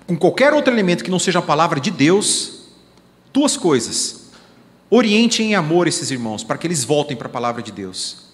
com 0.06 0.16
qualquer 0.16 0.52
outro 0.52 0.72
elemento 0.72 1.04
que 1.04 1.10
não 1.10 1.18
seja 1.18 1.38
a 1.38 1.42
palavra 1.42 1.78
de 1.78 1.90
Deus, 1.90 2.62
duas 3.32 3.56
coisas. 3.56 4.28
Oriente 4.90 5.42
em 5.42 5.54
amor 5.54 5.86
esses 5.86 6.10
irmãos, 6.10 6.42
para 6.42 6.56
que 6.56 6.66
eles 6.66 6.82
voltem 6.82 7.16
para 7.16 7.28
a 7.28 7.30
palavra 7.30 7.62
de 7.62 7.70
Deus. 7.70 8.28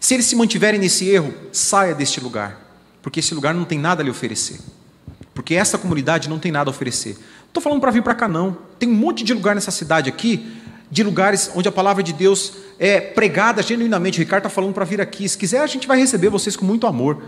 Se 0.00 0.14
eles 0.14 0.26
se 0.26 0.34
mantiverem 0.34 0.80
nesse 0.80 1.06
erro, 1.06 1.34
saia 1.52 1.94
deste 1.94 2.18
lugar, 2.18 2.58
porque 3.02 3.20
esse 3.20 3.34
lugar 3.34 3.54
não 3.54 3.64
tem 3.64 3.78
nada 3.78 4.02
a 4.02 4.04
lhe 4.04 4.10
oferecer. 4.10 4.58
Porque 5.34 5.54
essa 5.54 5.76
comunidade 5.76 6.28
não 6.28 6.38
tem 6.38 6.50
nada 6.50 6.70
a 6.70 6.72
oferecer. 6.72 7.14
Não 7.14 7.48
estou 7.48 7.62
falando 7.62 7.80
para 7.80 7.90
vir 7.90 8.02
para 8.02 8.14
cá, 8.14 8.26
não. 8.26 8.56
Tem 8.78 8.88
um 8.88 8.94
monte 8.94 9.22
de 9.22 9.34
lugar 9.34 9.54
nessa 9.54 9.70
cidade 9.70 10.08
aqui 10.08 10.50
de 10.90 11.02
lugares 11.02 11.50
onde 11.54 11.68
a 11.68 11.72
palavra 11.72 12.02
de 12.02 12.12
Deus 12.12 12.54
é 12.78 13.00
pregada 13.00 13.62
genuinamente. 13.62 14.18
O 14.18 14.20
Ricardo 14.20 14.46
está 14.46 14.50
falando 14.50 14.72
para 14.72 14.84
vir 14.84 15.00
aqui. 15.00 15.28
Se 15.28 15.36
quiser, 15.36 15.60
a 15.60 15.66
gente 15.66 15.86
vai 15.86 15.98
receber 15.98 16.28
vocês 16.28 16.56
com 16.56 16.64
muito 16.64 16.86
amor. 16.86 17.22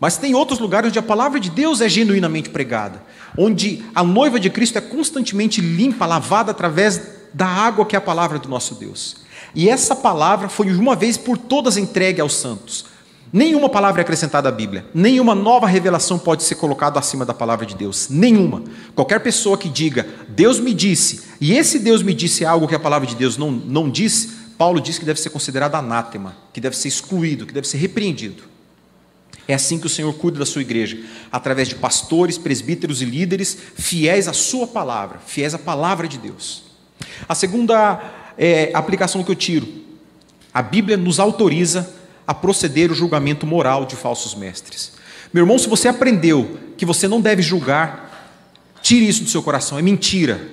Mas 0.00 0.16
tem 0.16 0.34
outros 0.34 0.58
lugares 0.58 0.88
onde 0.88 0.98
a 0.98 1.02
palavra 1.02 1.40
de 1.40 1.50
Deus 1.50 1.80
é 1.80 1.88
genuinamente 1.88 2.50
pregada, 2.50 3.02
onde 3.38 3.82
a 3.94 4.02
noiva 4.02 4.38
de 4.40 4.50
Cristo 4.50 4.76
é 4.76 4.80
constantemente 4.80 5.60
limpa, 5.60 6.04
lavada 6.04 6.50
através 6.50 7.00
da 7.32 7.46
água 7.46 7.86
que 7.86 7.96
é 7.96 7.98
a 7.98 8.02
palavra 8.02 8.38
do 8.38 8.48
nosso 8.48 8.74
Deus. 8.74 9.16
E 9.54 9.68
essa 9.68 9.94
palavra 9.94 10.48
foi 10.48 10.66
de 10.66 10.74
uma 10.74 10.96
vez 10.96 11.16
por 11.16 11.38
todas 11.38 11.76
entregue 11.76 12.20
aos 12.20 12.34
santos. 12.34 12.86
Nenhuma 13.32 13.68
palavra 13.68 14.00
é 14.00 14.02
acrescentada 14.02 14.48
à 14.48 14.52
Bíblia, 14.52 14.86
nenhuma 14.94 15.34
nova 15.34 15.66
revelação 15.66 16.20
pode 16.20 16.44
ser 16.44 16.54
colocada 16.54 17.00
acima 17.00 17.24
da 17.24 17.34
palavra 17.34 17.66
de 17.66 17.74
Deus, 17.74 18.08
nenhuma. 18.08 18.62
Qualquer 18.94 19.18
pessoa 19.18 19.58
que 19.58 19.68
diga, 19.68 20.06
Deus 20.28 20.60
me 20.60 20.72
disse, 20.72 21.22
e 21.40 21.52
esse 21.52 21.80
Deus 21.80 22.00
me 22.00 22.14
disse 22.14 22.44
algo 22.44 22.68
que 22.68 22.76
a 22.76 22.78
palavra 22.78 23.08
de 23.08 23.16
Deus 23.16 23.36
não, 23.36 23.50
não 23.50 23.90
disse, 23.90 24.43
Paulo 24.56 24.80
diz 24.80 24.98
que 24.98 25.04
deve 25.04 25.20
ser 25.20 25.30
considerado 25.30 25.74
anátema, 25.74 26.36
que 26.52 26.60
deve 26.60 26.76
ser 26.76 26.88
excluído, 26.88 27.46
que 27.46 27.52
deve 27.52 27.66
ser 27.66 27.78
repreendido. 27.78 28.42
É 29.46 29.54
assim 29.54 29.78
que 29.78 29.86
o 29.86 29.90
Senhor 29.90 30.12
cuida 30.14 30.38
da 30.38 30.46
sua 30.46 30.62
igreja, 30.62 30.98
através 31.30 31.68
de 31.68 31.74
pastores, 31.74 32.38
presbíteros 32.38 33.02
e 33.02 33.04
líderes 33.04 33.56
fiéis 33.74 34.26
à 34.26 34.32
sua 34.32 34.66
palavra, 34.66 35.18
fiéis 35.26 35.54
à 35.54 35.58
palavra 35.58 36.08
de 36.08 36.16
Deus. 36.16 36.64
A 37.28 37.34
segunda 37.34 38.00
é, 38.38 38.70
aplicação 38.72 39.22
que 39.22 39.30
eu 39.30 39.34
tiro, 39.34 39.68
a 40.52 40.62
Bíblia 40.62 40.96
nos 40.96 41.20
autoriza 41.20 41.92
a 42.26 42.32
proceder 42.32 42.90
o 42.90 42.94
julgamento 42.94 43.46
moral 43.46 43.84
de 43.84 43.96
falsos 43.96 44.34
mestres. 44.34 44.92
Meu 45.32 45.42
irmão, 45.42 45.58
se 45.58 45.68
você 45.68 45.88
aprendeu 45.88 46.58
que 46.78 46.86
você 46.86 47.06
não 47.06 47.20
deve 47.20 47.42
julgar, 47.42 48.40
tire 48.80 49.06
isso 49.06 49.24
do 49.24 49.30
seu 49.30 49.42
coração, 49.42 49.78
é 49.78 49.82
mentira. 49.82 50.48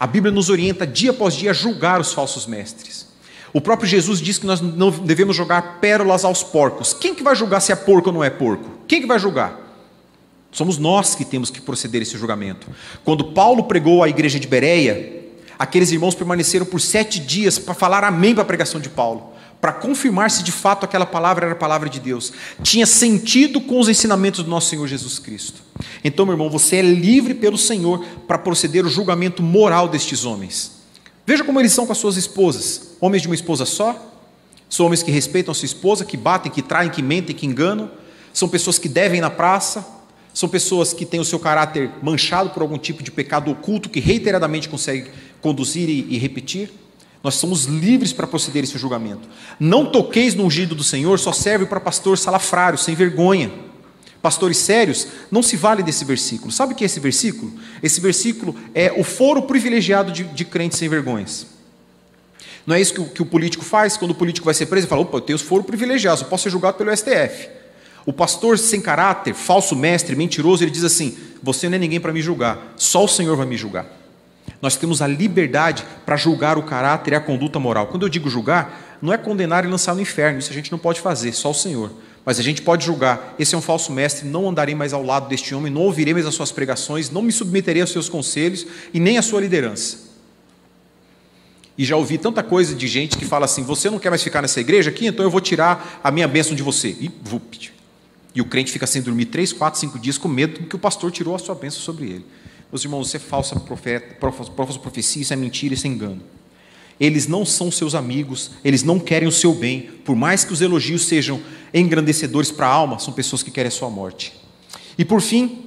A 0.00 0.06
Bíblia 0.06 0.32
nos 0.32 0.48
orienta 0.48 0.86
dia 0.86 1.10
após 1.10 1.34
dia 1.34 1.50
a 1.50 1.54
julgar 1.54 2.00
os 2.00 2.12
falsos 2.12 2.46
mestres. 2.46 3.11
O 3.52 3.60
próprio 3.60 3.88
Jesus 3.88 4.20
diz 4.20 4.38
que 4.38 4.46
nós 4.46 4.60
não 4.60 4.90
devemos 4.90 5.36
jogar 5.36 5.78
pérolas 5.80 6.24
aos 6.24 6.42
porcos. 6.42 6.94
Quem 6.94 7.14
que 7.14 7.22
vai 7.22 7.36
julgar 7.36 7.60
se 7.60 7.70
é 7.70 7.76
porco 7.76 8.08
ou 8.08 8.14
não 8.14 8.24
é 8.24 8.30
porco? 8.30 8.68
Quem 8.88 9.00
que 9.00 9.06
vai 9.06 9.18
julgar? 9.18 9.60
Somos 10.50 10.78
nós 10.78 11.14
que 11.14 11.24
temos 11.24 11.50
que 11.50 11.60
proceder 11.60 12.02
esse 12.02 12.16
julgamento. 12.16 12.66
Quando 13.04 13.32
Paulo 13.32 13.64
pregou 13.64 14.02
à 14.02 14.08
igreja 14.08 14.38
de 14.38 14.46
Bereia, 14.46 15.24
aqueles 15.58 15.92
irmãos 15.92 16.14
permaneceram 16.14 16.66
por 16.66 16.80
sete 16.80 17.20
dias 17.20 17.58
para 17.58 17.74
falar 17.74 18.04
amém 18.04 18.34
para 18.34 18.42
a 18.42 18.46
pregação 18.46 18.80
de 18.80 18.88
Paulo 18.88 19.32
para 19.62 19.72
confirmar 19.72 20.28
se 20.28 20.42
de 20.42 20.50
fato 20.50 20.84
aquela 20.84 21.06
palavra 21.06 21.46
era 21.46 21.52
a 21.52 21.56
palavra 21.56 21.88
de 21.88 22.00
Deus, 22.00 22.32
tinha 22.64 22.84
sentido 22.84 23.60
com 23.60 23.78
os 23.78 23.88
ensinamentos 23.88 24.42
do 24.42 24.50
nosso 24.50 24.68
Senhor 24.68 24.88
Jesus 24.88 25.20
Cristo. 25.20 25.62
Então, 26.02 26.26
meu 26.26 26.32
irmão, 26.32 26.50
você 26.50 26.78
é 26.78 26.82
livre 26.82 27.32
pelo 27.32 27.56
Senhor 27.56 28.04
para 28.26 28.36
proceder 28.36 28.84
o 28.84 28.88
julgamento 28.88 29.40
moral 29.40 29.86
destes 29.86 30.24
homens. 30.24 30.72
Veja 31.24 31.44
como 31.44 31.60
eles 31.60 31.70
são 31.70 31.86
com 31.86 31.92
as 31.92 31.98
suas 31.98 32.16
esposas: 32.16 32.91
homens 33.02 33.20
de 33.20 33.28
uma 33.28 33.34
esposa 33.34 33.66
só, 33.66 34.10
são 34.68 34.86
homens 34.86 35.02
que 35.02 35.10
respeitam 35.10 35.50
a 35.50 35.54
sua 35.54 35.66
esposa, 35.66 36.04
que 36.04 36.16
batem, 36.16 36.50
que 36.50 36.62
traem, 36.62 36.88
que 36.88 37.02
mentem, 37.02 37.34
que 37.34 37.44
enganam, 37.44 37.90
são 38.32 38.48
pessoas 38.48 38.78
que 38.78 38.88
devem 38.88 39.20
na 39.20 39.28
praça, 39.28 39.84
são 40.32 40.48
pessoas 40.48 40.92
que 40.92 41.04
têm 41.04 41.20
o 41.20 41.24
seu 41.24 41.38
caráter 41.38 41.90
manchado 42.00 42.50
por 42.50 42.62
algum 42.62 42.78
tipo 42.78 43.02
de 43.02 43.10
pecado 43.10 43.50
oculto 43.50 43.90
que 43.90 44.00
reiteradamente 44.00 44.68
consegue 44.68 45.10
conduzir 45.42 45.90
e, 45.90 46.14
e 46.14 46.16
repetir. 46.16 46.70
Nós 47.24 47.34
somos 47.34 47.64
livres 47.64 48.12
para 48.12 48.26
proceder 48.26 48.64
esse 48.64 48.78
julgamento. 48.78 49.28
Não 49.58 49.90
toqueis 49.90 50.34
no 50.34 50.44
ungido 50.44 50.74
do 50.74 50.84
Senhor, 50.84 51.18
só 51.18 51.32
serve 51.32 51.66
para 51.66 51.80
pastor 51.80 52.16
salafrário, 52.16 52.78
sem 52.78 52.94
vergonha. 52.94 53.50
Pastores 54.22 54.58
sérios 54.58 55.08
não 55.30 55.42
se 55.42 55.56
valem 55.56 55.84
desse 55.84 56.04
versículo. 56.04 56.52
Sabe 56.52 56.72
o 56.72 56.76
que 56.76 56.84
é 56.84 56.86
esse 56.86 57.00
versículo? 57.00 57.52
Esse 57.82 58.00
versículo 58.00 58.54
é 58.72 58.92
o 58.96 59.02
foro 59.02 59.42
privilegiado 59.42 60.12
de, 60.12 60.22
de 60.22 60.44
crentes 60.44 60.78
sem 60.78 60.88
vergonhas. 60.88 61.46
Não 62.66 62.76
é 62.76 62.80
isso 62.80 62.94
que 62.94 63.00
o, 63.00 63.04
que 63.06 63.22
o, 63.22 63.26
político 63.26 63.64
faz? 63.64 63.96
Quando 63.96 64.12
o 64.12 64.14
político 64.14 64.44
vai 64.44 64.54
ser 64.54 64.66
preso, 64.66 64.84
ele 64.84 64.90
fala: 64.90 65.02
opa, 65.02 65.16
eu 65.16 65.20
tenho 65.20 65.36
os 65.36 65.42
foro 65.42 65.64
privilegiados, 65.64 66.22
eu 66.22 66.28
posso 66.28 66.44
ser 66.44 66.50
julgado 66.50 66.76
pelo 66.76 66.94
STF. 66.96 67.48
O 68.04 68.12
pastor 68.12 68.58
sem 68.58 68.80
caráter, 68.80 69.34
falso 69.34 69.76
mestre, 69.76 70.16
mentiroso, 70.16 70.62
ele 70.62 70.70
diz 70.70 70.84
assim: 70.84 71.16
Você 71.42 71.68
não 71.68 71.76
é 71.76 71.78
ninguém 71.78 72.00
para 72.00 72.12
me 72.12 72.22
julgar, 72.22 72.74
só 72.76 73.04
o 73.04 73.08
Senhor 73.08 73.36
vai 73.36 73.46
me 73.46 73.56
julgar. 73.56 73.86
Nós 74.60 74.76
temos 74.76 75.02
a 75.02 75.06
liberdade 75.06 75.84
para 76.06 76.16
julgar 76.16 76.56
o 76.56 76.62
caráter 76.62 77.12
e 77.12 77.16
a 77.16 77.20
conduta 77.20 77.58
moral. 77.58 77.88
Quando 77.88 78.04
eu 78.04 78.08
digo 78.08 78.28
julgar, 78.28 78.98
não 79.02 79.12
é 79.12 79.18
condenar 79.18 79.64
e 79.64 79.68
lançar 79.68 79.94
no 79.94 80.00
inferno, 80.00 80.38
isso 80.38 80.50
a 80.50 80.54
gente 80.54 80.70
não 80.70 80.78
pode 80.78 81.00
fazer, 81.00 81.32
só 81.32 81.50
o 81.50 81.54
Senhor. 81.54 81.90
Mas 82.24 82.38
a 82.38 82.42
gente 82.42 82.62
pode 82.62 82.84
julgar: 82.84 83.34
esse 83.38 83.54
é 83.54 83.58
um 83.58 83.62
falso 83.62 83.92
mestre, 83.92 84.28
não 84.28 84.48
andarei 84.48 84.74
mais 84.74 84.92
ao 84.92 85.02
lado 85.02 85.28
deste 85.28 85.54
homem, 85.54 85.72
não 85.72 85.82
ouvirei 85.82 86.14
mais 86.14 86.26
as 86.26 86.34
suas 86.34 86.52
pregações, 86.52 87.10
não 87.10 87.22
me 87.22 87.32
submeterei 87.32 87.82
aos 87.82 87.90
seus 87.90 88.08
conselhos 88.08 88.66
e 88.94 89.00
nem 89.00 89.18
à 89.18 89.22
sua 89.22 89.40
liderança. 89.40 90.11
E 91.76 91.84
já 91.84 91.96
ouvi 91.96 92.18
tanta 92.18 92.42
coisa 92.42 92.74
de 92.74 92.86
gente 92.86 93.16
que 93.16 93.24
fala 93.24 93.46
assim: 93.46 93.62
você 93.62 93.88
não 93.88 93.98
quer 93.98 94.10
mais 94.10 94.22
ficar 94.22 94.42
nessa 94.42 94.60
igreja 94.60 94.90
aqui, 94.90 95.06
então 95.06 95.24
eu 95.24 95.30
vou 95.30 95.40
tirar 95.40 96.00
a 96.02 96.10
minha 96.10 96.28
bênção 96.28 96.54
de 96.54 96.62
você. 96.62 96.88
E 97.00 97.10
vupt. 97.22 97.72
E 98.34 98.40
o 98.40 98.44
crente 98.44 98.72
fica 98.72 98.86
sem 98.86 99.02
dormir 99.02 99.26
três, 99.26 99.52
quatro, 99.52 99.78
cinco 99.78 99.98
dias 99.98 100.16
com 100.16 100.28
medo 100.28 100.66
que 100.66 100.76
o 100.76 100.78
pastor 100.78 101.10
tirou 101.10 101.34
a 101.34 101.38
sua 101.38 101.54
bênção 101.54 101.80
sobre 101.80 102.06
ele. 102.06 102.26
Meus 102.70 102.82
irmãos, 102.84 103.06
isso 103.08 103.16
é 103.16 103.20
falsa 103.20 103.58
profeta, 103.60 104.16
falsa 104.20 104.78
profecia, 104.78 105.20
isso 105.20 105.32
é 105.32 105.36
mentira, 105.36 105.74
isso 105.74 105.86
é 105.86 105.90
engano. 105.90 106.22
Eles 106.98 107.26
não 107.26 107.44
são 107.44 107.70
seus 107.70 107.94
amigos, 107.94 108.52
eles 108.64 108.82
não 108.82 108.98
querem 108.98 109.28
o 109.28 109.32
seu 109.32 109.52
bem, 109.52 109.90
por 110.04 110.16
mais 110.16 110.44
que 110.44 110.52
os 110.52 110.62
elogios 110.62 111.04
sejam 111.04 111.42
engrandecedores 111.74 112.50
para 112.50 112.66
a 112.66 112.70
alma, 112.70 112.98
são 112.98 113.12
pessoas 113.12 113.42
que 113.42 113.50
querem 113.50 113.68
a 113.68 113.72
sua 113.72 113.90
morte. 113.90 114.32
E 114.96 115.04
por 115.04 115.20
fim, 115.20 115.66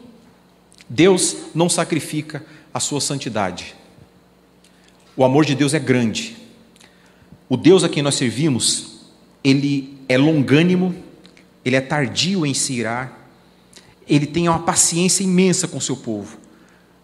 Deus 0.89 1.35
não 1.53 1.69
sacrifica 1.69 2.43
a 2.73 2.79
sua 2.79 3.01
santidade. 3.01 3.75
O 5.15 5.23
amor 5.23 5.45
de 5.45 5.55
Deus 5.55 5.73
é 5.73 5.79
grande. 5.79 6.35
O 7.47 7.55
Deus 7.57 7.83
a 7.83 7.89
quem 7.89 8.03
nós 8.03 8.15
servimos, 8.15 9.01
ele 9.43 9.97
é 10.09 10.17
longânimo, 10.17 10.95
ele 11.63 11.75
é 11.75 11.81
tardio 11.81 12.45
em 12.45 12.53
se 12.53 12.73
irar, 12.73 13.29
ele 14.07 14.25
tem 14.25 14.47
uma 14.49 14.59
paciência 14.59 15.23
imensa 15.23 15.67
com 15.67 15.79
seu 15.79 15.95
povo 15.95 16.45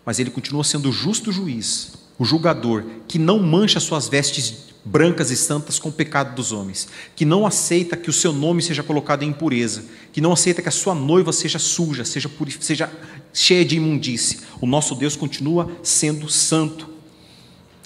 mas 0.05 0.19
ele 0.19 0.29
continua 0.29 0.63
sendo 0.63 0.89
o 0.89 0.91
justo 0.91 1.31
juiz, 1.31 1.93
o 2.17 2.25
julgador, 2.25 2.83
que 3.07 3.19
não 3.19 3.39
mancha 3.39 3.79
suas 3.79 4.07
vestes 4.07 4.71
brancas 4.83 5.29
e 5.29 5.37
santas 5.37 5.77
com 5.77 5.89
o 5.89 5.93
pecado 5.93 6.35
dos 6.35 6.51
homens, 6.51 6.87
que 7.15 7.23
não 7.23 7.45
aceita 7.45 7.95
que 7.95 8.09
o 8.09 8.13
seu 8.13 8.33
nome 8.33 8.63
seja 8.63 8.81
colocado 8.81 9.23
em 9.23 9.29
impureza, 9.29 9.85
que 10.11 10.19
não 10.19 10.33
aceita 10.33 10.61
que 10.61 10.69
a 10.69 10.71
sua 10.71 10.95
noiva 10.95 11.31
seja 11.31 11.59
suja, 11.59 12.03
seja, 12.03 12.29
seja 12.59 12.91
cheia 13.31 13.63
de 13.63 13.77
imundície. 13.77 14.39
O 14.59 14.65
nosso 14.65 14.95
Deus 14.95 15.15
continua 15.15 15.71
sendo 15.83 16.27
santo. 16.27 16.89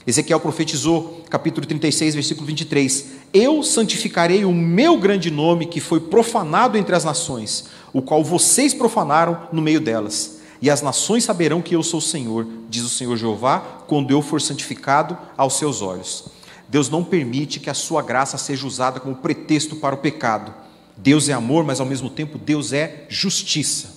Ezequiel 0.07 0.39
profetizou, 0.39 1.23
capítulo 1.29 1.65
36, 1.65 2.13
versículo 2.13 2.45
23: 2.45 3.05
Eu 3.33 3.63
santificarei 3.63 4.45
o 4.45 4.53
meu 4.53 4.97
grande 4.97 5.31
nome 5.31 5.65
que 5.65 5.79
foi 5.79 5.99
profanado 5.99 6.77
entre 6.77 6.95
as 6.95 7.03
nações, 7.03 7.65
o 7.91 8.01
qual 8.01 8.23
vocês 8.23 8.73
profanaram 8.73 9.47
no 9.51 9.61
meio 9.61 9.81
delas 9.81 10.35
e 10.61 10.69
as 10.69 10.81
nações 10.81 11.23
saberão 11.23 11.61
que 11.61 11.75
eu 11.75 11.83
sou 11.83 11.99
o 11.99 12.01
Senhor, 12.01 12.47
diz 12.69 12.83
o 12.83 12.89
Senhor 12.89 13.15
Jeová, 13.17 13.59
quando 13.87 14.11
eu 14.11 14.21
for 14.21 14.41
santificado 14.41 15.17
aos 15.37 15.57
seus 15.57 15.81
olhos. 15.81 16.25
Deus 16.67 16.89
não 16.89 17.03
permite 17.03 17.59
que 17.59 17.69
a 17.69 17.73
sua 17.73 18.01
graça 18.01 18.37
seja 18.37 18.65
usada 18.65 18.99
como 18.99 19.15
pretexto 19.15 19.75
para 19.75 19.93
o 19.93 19.99
pecado. 19.99 20.53
Deus 20.97 21.29
é 21.29 21.33
amor, 21.33 21.63
mas 21.63 21.79
ao 21.79 21.85
mesmo 21.85 22.09
tempo 22.09 22.37
Deus 22.37 22.73
é 22.73 23.05
justiça. 23.09 23.93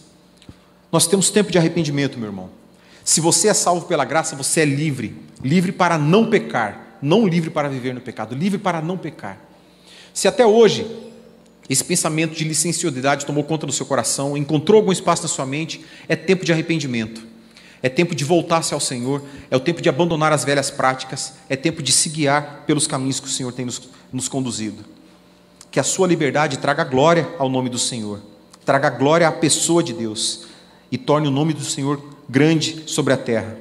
Nós 0.92 1.06
temos 1.06 1.30
tempo 1.30 1.50
de 1.50 1.59
arrependimento, 1.59 2.18
meu 2.18 2.28
irmão. 2.28 2.50
Se 3.09 3.22
você 3.22 3.48
é 3.48 3.54
salvo 3.54 3.86
pela 3.86 4.04
graça, 4.04 4.36
você 4.36 4.61
é 4.61 4.64
livre, 4.66 5.16
livre 5.42 5.72
para 5.72 5.96
não 5.96 6.28
pecar, 6.28 6.98
não 7.00 7.26
livre 7.26 7.48
para 7.48 7.66
viver 7.66 7.94
no 7.94 8.02
pecado, 8.02 8.34
livre 8.34 8.59
para 8.59 8.82
não 8.82 8.98
pecar. 8.98 9.40
Se 10.12 10.28
até 10.28 10.44
hoje 10.44 10.86
esse 11.70 11.82
pensamento 11.82 12.34
de 12.34 12.44
licenciosidade 12.44 13.24
tomou 13.24 13.44
conta 13.44 13.64
do 13.64 13.72
seu 13.72 13.86
coração, 13.86 14.36
encontrou 14.36 14.80
algum 14.80 14.92
espaço 14.92 15.22
na 15.22 15.28
sua 15.28 15.46
mente, 15.46 15.82
é 16.06 16.14
tempo 16.14 16.44
de 16.44 16.52
arrependimento. 16.52 17.26
É 17.82 17.88
tempo 17.88 18.14
de 18.14 18.26
voltar-se 18.26 18.74
ao 18.74 18.80
Senhor, 18.80 19.22
é 19.50 19.56
o 19.56 19.61
tempo 19.61 19.80
de 19.80 19.88
abandonar 19.88 20.30
as 20.30 20.44
velhas 20.44 20.70
práticas, 20.70 21.32
é 21.48 21.56
tempo 21.56 21.82
de 21.82 21.92
se 21.92 22.11
guiar 22.11 22.64
pelos 22.66 22.86
caminhos 22.86 23.20
que 23.20 23.26
o 23.26 23.30
Senhor 23.30 23.54
tem 23.54 23.64
nos, 23.64 23.88
nos 24.12 24.28
conduzido. 24.28 24.84
Que 25.70 25.80
a 25.80 25.82
sua 25.82 26.06
liberdade 26.06 26.59
traga 26.59 26.84
glória 26.84 27.26
ao 27.38 27.48
nome 27.48 27.70
do 27.70 27.78
Senhor, 27.78 28.20
traga 28.66 28.90
glória 28.90 29.26
à 29.26 29.32
pessoa 29.32 29.82
de 29.82 29.94
Deus. 29.94 30.46
E 30.92 30.98
torne 30.98 31.26
o 31.26 31.30
nome 31.30 31.54
do 31.54 31.64
Senhor 31.64 32.17
grande 32.29 32.85
sobre 32.87 33.12
a 33.14 33.16
terra. 33.16 33.57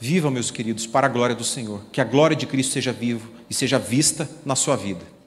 Viva, 0.00 0.30
meus 0.30 0.50
queridos, 0.50 0.86
para 0.86 1.06
a 1.06 1.10
glória 1.10 1.34
do 1.34 1.44
Senhor, 1.44 1.80
que 1.90 2.00
a 2.00 2.04
glória 2.04 2.36
de 2.36 2.46
Cristo 2.46 2.72
seja 2.72 2.92
viva 2.92 3.26
e 3.50 3.54
seja 3.54 3.78
vista 3.78 4.28
na 4.44 4.54
sua 4.54 4.76
vida. 4.76 5.17